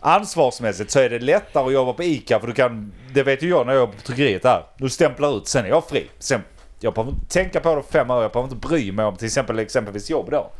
ansvarsmässigt 0.00 0.90
så 0.90 1.00
är 1.00 1.10
det 1.10 1.18
lättare 1.18 1.66
att 1.66 1.72
jobba 1.72 1.92
på 1.92 2.02
Ica 2.02 2.40
för 2.40 2.46
du 2.46 2.52
kan, 2.52 2.92
det 3.14 3.22
vet 3.22 3.42
ju 3.42 3.48
jag 3.48 3.66
när 3.66 3.72
jag 3.72 3.80
jobbar 3.80 3.94
på 3.94 4.00
tryckeriet 4.00 4.42
där. 4.42 4.66
Du 4.76 4.88
stämplar 4.88 5.36
ut, 5.36 5.48
sen 5.48 5.64
är 5.64 5.68
jag 5.68 5.88
fri. 5.88 6.10
Sen, 6.18 6.40
jag 6.80 6.94
behöver 6.94 7.12
inte 7.12 7.26
tänka 7.26 7.60
på 7.60 7.74
det 7.74 7.82
fem 7.82 8.10
år, 8.10 8.22
jag 8.22 8.32
behöver 8.32 8.54
inte 8.54 8.68
bry 8.68 8.92
mig 8.92 9.04
om 9.04 9.16
till 9.16 9.26
exempel 9.26 9.58
exempelvis 9.58 10.10
jobb 10.10 10.30
då. 10.30 10.50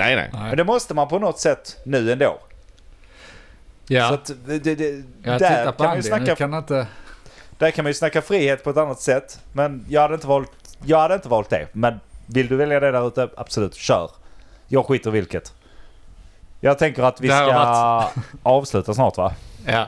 Nej, 0.00 0.16
nej. 0.16 0.30
Men 0.32 0.56
det 0.56 0.64
måste 0.64 0.94
man 0.94 1.08
på 1.08 1.18
något 1.18 1.38
sätt 1.38 1.76
nu 1.84 2.12
ändå. 2.12 2.38
Så 3.88 3.94
Ja, 3.94 4.14
att 4.14 4.30
det, 4.46 4.58
det, 4.58 4.70
jag 5.22 5.38
där, 5.38 5.38
tittar 5.38 5.64
kan 5.64 5.72
på 5.74 5.82
man 5.82 5.92
ju 5.92 5.96
Andy. 5.96 6.08
snacka, 6.08 6.34
kan 6.36 6.54
inte... 6.54 6.86
där 7.58 7.70
kan 7.70 7.84
man 7.84 7.90
ju 7.90 7.94
snacka 7.94 8.22
frihet 8.22 8.64
på 8.64 8.70
ett 8.70 8.76
annat 8.76 9.00
sätt. 9.00 9.40
Men 9.52 9.86
jag 9.88 10.00
hade 10.00 10.14
inte 10.14 10.26
valt, 10.26 10.50
jag 10.84 10.98
hade 10.98 11.14
inte 11.14 11.28
valt 11.28 11.50
det. 11.50 11.66
Men 11.72 12.00
vill 12.26 12.48
du 12.48 12.56
välja 12.56 12.80
det 12.80 12.90
där 12.90 13.08
ute, 13.08 13.28
absolut, 13.36 13.74
kör. 13.74 14.10
Jag 14.68 14.86
skiter 14.86 15.10
vilket. 15.10 15.52
Jag 16.60 16.78
tänker 16.78 17.02
att 17.02 17.20
vi 17.20 17.28
ska 17.28 17.52
har 17.52 18.08
avsluta 18.42 18.94
snart 18.94 19.16
va? 19.16 19.34
Ja. 19.66 19.86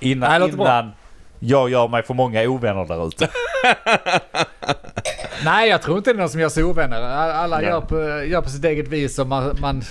Innan, 0.00 0.40
Nej, 0.40 0.52
bra. 0.52 0.64
innan 0.66 0.92
jag 1.38 1.70
gör 1.70 1.88
mig 1.88 2.02
för 2.02 2.14
många 2.14 2.42
ovänner 2.42 2.84
där 2.84 3.06
ute. 3.08 3.28
Nej, 5.44 5.68
jag 5.70 5.82
tror 5.82 5.98
inte 5.98 6.12
det 6.12 6.16
är 6.16 6.18
någon 6.20 6.28
som 6.28 6.40
gör 6.40 6.48
sig 6.48 6.64
ovänner. 6.64 7.00
Alla 7.02 7.56
Nej. 7.56 7.66
gör 7.66 7.80
på, 7.80 8.24
gör 8.24 8.40
på 8.40 8.48
sitt 8.50 8.64
eget 8.64 8.88
vis 8.88 9.18
och 9.18 9.26
man, 9.26 9.56
man, 9.60 9.82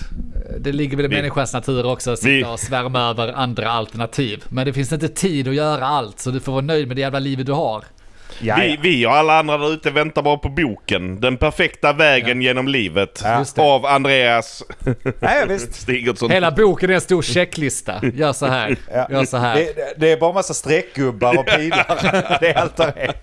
det 0.60 0.72
ligger 0.72 0.98
väl 0.98 1.06
i 1.06 1.10
människans 1.10 1.54
natur 1.54 1.86
också 1.86 2.12
att 2.12 2.20
sitta 2.20 2.30
Vi- 2.50 2.54
och 2.54 2.60
svärma 2.60 3.10
över 3.10 3.34
andra 3.34 3.70
alternativ. 3.72 4.44
Men 4.50 4.66
det 4.66 4.74
finns 4.74 4.92
inte 4.94 5.08
tid 5.10 5.48
att 5.48 5.56
göra 5.56 5.86
allt, 5.88 6.20
så 6.20 6.32
du 6.32 6.40
får 6.40 6.52
vara 6.52 6.62
nöjd 6.62 6.88
med 6.88 6.98
det 6.98 7.02
jävla 7.02 7.20
livet 7.20 7.46
du 7.46 7.52
har. 7.52 7.84
Ja, 8.42 8.56
Vi, 8.60 8.70
ja. 8.74 8.80
vi 8.84 9.06
och 9.06 9.12
alla 9.16 9.40
andra 9.40 9.58
där 9.58 9.74
ute 9.74 9.92
väntar 9.92 10.22
bara 10.22 10.38
på 10.38 10.50
boken. 10.50 11.20
Den 11.20 11.38
perfekta 11.38 11.94
vägen 11.94 12.42
genom 12.42 12.68
livet. 12.68 13.22
Ja. 13.24 13.46
Av 13.58 13.86
Andreas 13.86 14.64
Nej, 15.20 15.48
visst. 15.48 15.74
Stigertsson. 15.82 16.32
Hela 16.32 16.52
boken 16.52 16.90
är 16.90 16.94
en 16.94 17.02
stor 17.02 17.22
checklista. 17.22 17.94
Gör 18.14 18.34
så 18.34 18.46
här, 18.46 18.76
Ja. 18.94 19.08
gör 19.10 19.26
så 19.26 19.38
här. 19.38 19.56
Det, 19.56 19.64
det- 19.76 19.94
det 19.98 20.12
är 20.12 20.18
bara 20.18 20.34
massa 20.34 20.54
streckgubbar 20.54 21.38
och 21.40 21.46
pilar. 21.46 22.38
det 22.40 22.50
är 22.50 22.58
allt 22.58 22.78
det 22.78 22.94
är. 22.98 23.14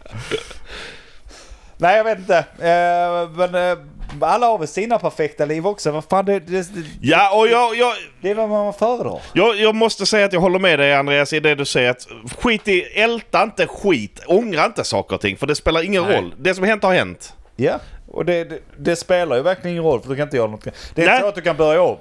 Nej, 1.80 1.96
jag 1.96 2.04
vet 2.04 2.18
inte. 2.18 2.38
Eh, 2.38 3.30
men 3.48 3.54
eh, 3.54 3.78
alla 4.20 4.46
har 4.46 4.58
väl 4.58 4.68
sina 4.68 4.98
perfekta 4.98 5.44
liv 5.44 5.66
också. 5.66 5.90
Vad 5.90 6.04
fan, 6.04 6.24
det, 6.24 6.38
det, 6.38 6.66
Ja, 7.00 7.36
och 7.38 7.48
jag, 7.48 7.76
jag, 7.76 7.92
det 8.20 8.30
är 8.30 8.34
vad 8.34 8.48
man 8.48 8.72
föredrar. 8.72 9.20
jag, 9.32 9.56
jag 9.56 9.74
måste 9.74 10.06
säga 10.06 10.26
att 10.26 10.32
jag 10.32 10.40
håller 10.40 10.58
med 10.58 10.78
dig 10.78 10.94
Andreas 10.94 11.32
i 11.32 11.40
det 11.40 11.54
du 11.54 11.64
säger. 11.64 11.90
Att 11.90 12.06
skit 12.38 12.68
i, 12.68 12.80
älta 12.82 13.42
inte 13.42 13.66
skit. 13.66 14.20
Ångra 14.26 14.64
inte 14.64 14.84
saker 14.84 15.14
och 15.14 15.20
ting. 15.20 15.36
För 15.36 15.46
det 15.46 15.54
spelar 15.54 15.82
ingen 15.82 16.02
Nej. 16.04 16.16
roll. 16.16 16.34
Det 16.38 16.54
som 16.54 16.64
hänt 16.64 16.82
har 16.82 16.94
hänt. 16.94 17.34
Ja, 17.56 17.78
och 18.08 18.24
det, 18.24 18.44
det, 18.44 18.58
det 18.78 18.96
spelar 18.96 19.36
ju 19.36 19.42
verkligen 19.42 19.72
ingen 19.72 19.84
roll 19.84 20.00
för 20.00 20.08
du 20.08 20.16
kan 20.16 20.22
inte 20.26 20.36
göra 20.36 20.50
något. 20.50 20.64
Det 20.94 21.02
är 21.02 21.10
inte 21.12 21.20
så 21.20 21.28
att 21.28 21.34
du 21.34 21.40
kan 21.40 21.56
börja 21.56 21.82
om. 21.82 21.96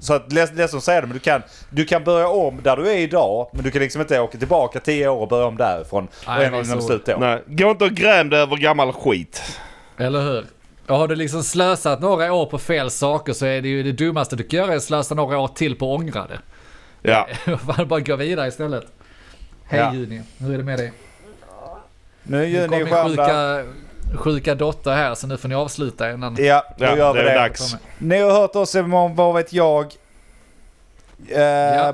Så 0.00 0.14
att 0.14 0.32
läs, 0.32 0.52
läs 0.54 0.70
som 0.70 0.80
säger 0.80 1.00
det, 1.00 1.06
men 1.06 1.14
du 1.14 1.20
kan, 1.20 1.42
du 1.70 1.84
kan 1.84 2.04
börja 2.04 2.28
om 2.28 2.60
där 2.62 2.76
du 2.76 2.88
är 2.90 2.98
idag. 2.98 3.50
Men 3.52 3.64
du 3.64 3.70
kan 3.70 3.82
liksom 3.82 4.00
inte 4.00 4.20
åka 4.20 4.38
tillbaka 4.38 4.80
tio 4.80 5.08
år 5.08 5.20
och 5.20 5.28
börja 5.28 5.46
om 5.46 5.56
därifrån. 5.56 6.08
Nej, 6.26 6.36
och 6.38 6.44
en 6.44 6.52
det 6.52 6.58
är 6.58 6.62
innan 6.64 6.76
det 6.76 6.82
så- 6.82 6.88
slutar 6.88 7.14
år. 7.14 7.18
Nej, 7.20 7.42
gå 7.46 7.70
inte 7.70 7.84
och 7.84 7.90
gräm 7.90 8.28
dig 8.28 8.40
över 8.40 8.56
gammal 8.56 8.92
skit. 8.92 9.42
Eller 9.98 10.20
hur? 10.22 10.44
Och 10.86 10.96
har 10.96 11.08
du 11.08 11.14
liksom 11.16 11.42
slösat 11.42 12.00
några 12.00 12.32
år 12.32 12.46
på 12.46 12.58
fel 12.58 12.90
saker 12.90 13.32
så 13.32 13.46
är 13.46 13.62
det 13.62 13.68
ju 13.68 13.82
det 13.82 13.92
dummaste 13.92 14.36
du 14.36 14.42
kan 14.44 14.58
göra 14.58 14.72
är 14.72 14.76
att 14.76 14.82
slösa 14.82 15.14
några 15.14 15.38
år 15.38 15.48
till 15.48 15.76
på 15.76 15.94
att 15.94 16.00
ångra 16.00 16.26
det. 16.26 16.38
Ja. 17.10 17.28
Bara 17.86 18.00
gå 18.00 18.16
vidare 18.16 18.48
istället. 18.48 18.84
Hej 19.64 19.80
Ja. 19.80 19.94
Juni, 19.94 20.22
hur 20.38 20.54
är 20.54 20.58
det 20.58 20.64
med 20.64 20.78
dig? 20.78 20.92
Nu 22.22 22.42
är 22.42 22.46
Juni 22.46 22.68
kom 22.68 22.78
min 22.78 22.86
skärm 22.86 23.16
där. 23.16 23.66
Sjuka, 24.14 24.54
dotter 24.54 24.94
här 24.94 25.14
så 25.14 25.26
nu 25.26 25.36
får 25.36 25.48
ni 25.48 25.54
avsluta 25.54 26.12
innan... 26.12 26.36
Ja, 26.38 26.64
då 26.78 26.84
Ja, 26.84 26.96
gör 26.96 27.12
vi 27.12 27.18
det 27.18 27.24
det. 27.24 27.30
är 27.30 27.38
dags. 27.38 27.76
Ni 27.98 28.20
har 28.20 28.30
hört 28.30 28.56
oss 28.56 28.74
imorgon, 28.74 29.14
vad 29.14 29.34
vet 29.34 29.52
jag. 29.52 29.84
Uh, 29.84 29.92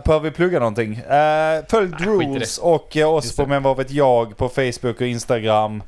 Behöver 0.04 0.20
vi 0.20 0.30
plugga 0.30 0.58
någonting? 0.58 0.92
Uh, 0.92 1.64
följ 1.70 1.92
i 2.00 2.04
Rules 2.04 2.58
och 2.58 2.96
uh, 2.96 3.08
oss 3.08 3.36
på 3.36 3.42
det. 3.42 3.48
Men 3.48 3.62
vad 3.62 3.76
vet 3.76 3.90
jag 3.90 4.36
på 4.36 4.48
Facebook 4.48 5.00
och 5.00 5.06
Instagram. 5.06 5.82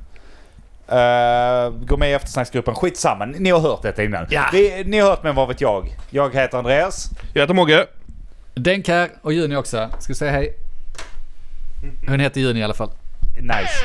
Uh, 0.93 1.71
gå 1.87 1.97
med 1.97 2.11
i 2.11 2.13
eftersnacksgruppen. 2.13 2.75
Skitsamma, 2.75 3.25
ni 3.27 3.39
ni 3.39 3.51
har 3.51 3.61
hört 3.61 3.83
detta 3.83 4.03
innan. 4.05 4.27
Ja. 4.31 4.45
Vi, 4.53 4.85
ni 4.85 4.99
har 4.99 5.11
hört 5.11 5.23
Men 5.23 5.35
vad 5.35 5.49
vet 5.49 5.61
jag. 5.61 5.97
Jag 6.11 6.35
heter 6.35 6.59
Andreas. 6.59 7.11
Jag 7.35 7.41
heter 7.41 7.55
Mogge. 7.55 7.87
Denk 8.55 8.89
här 8.89 9.11
och 9.23 9.33
Juni 9.33 9.57
också. 9.57 9.89
Ska 9.99 10.13
vi 10.13 10.15
säga 10.15 10.33
hej? 10.33 10.55
Hon 12.09 12.21
heter 12.21 12.41
Juni 12.41 12.61
i 12.61 12.63
alla 12.63 12.75
fall. 12.75 12.91
Nice. 13.41 13.85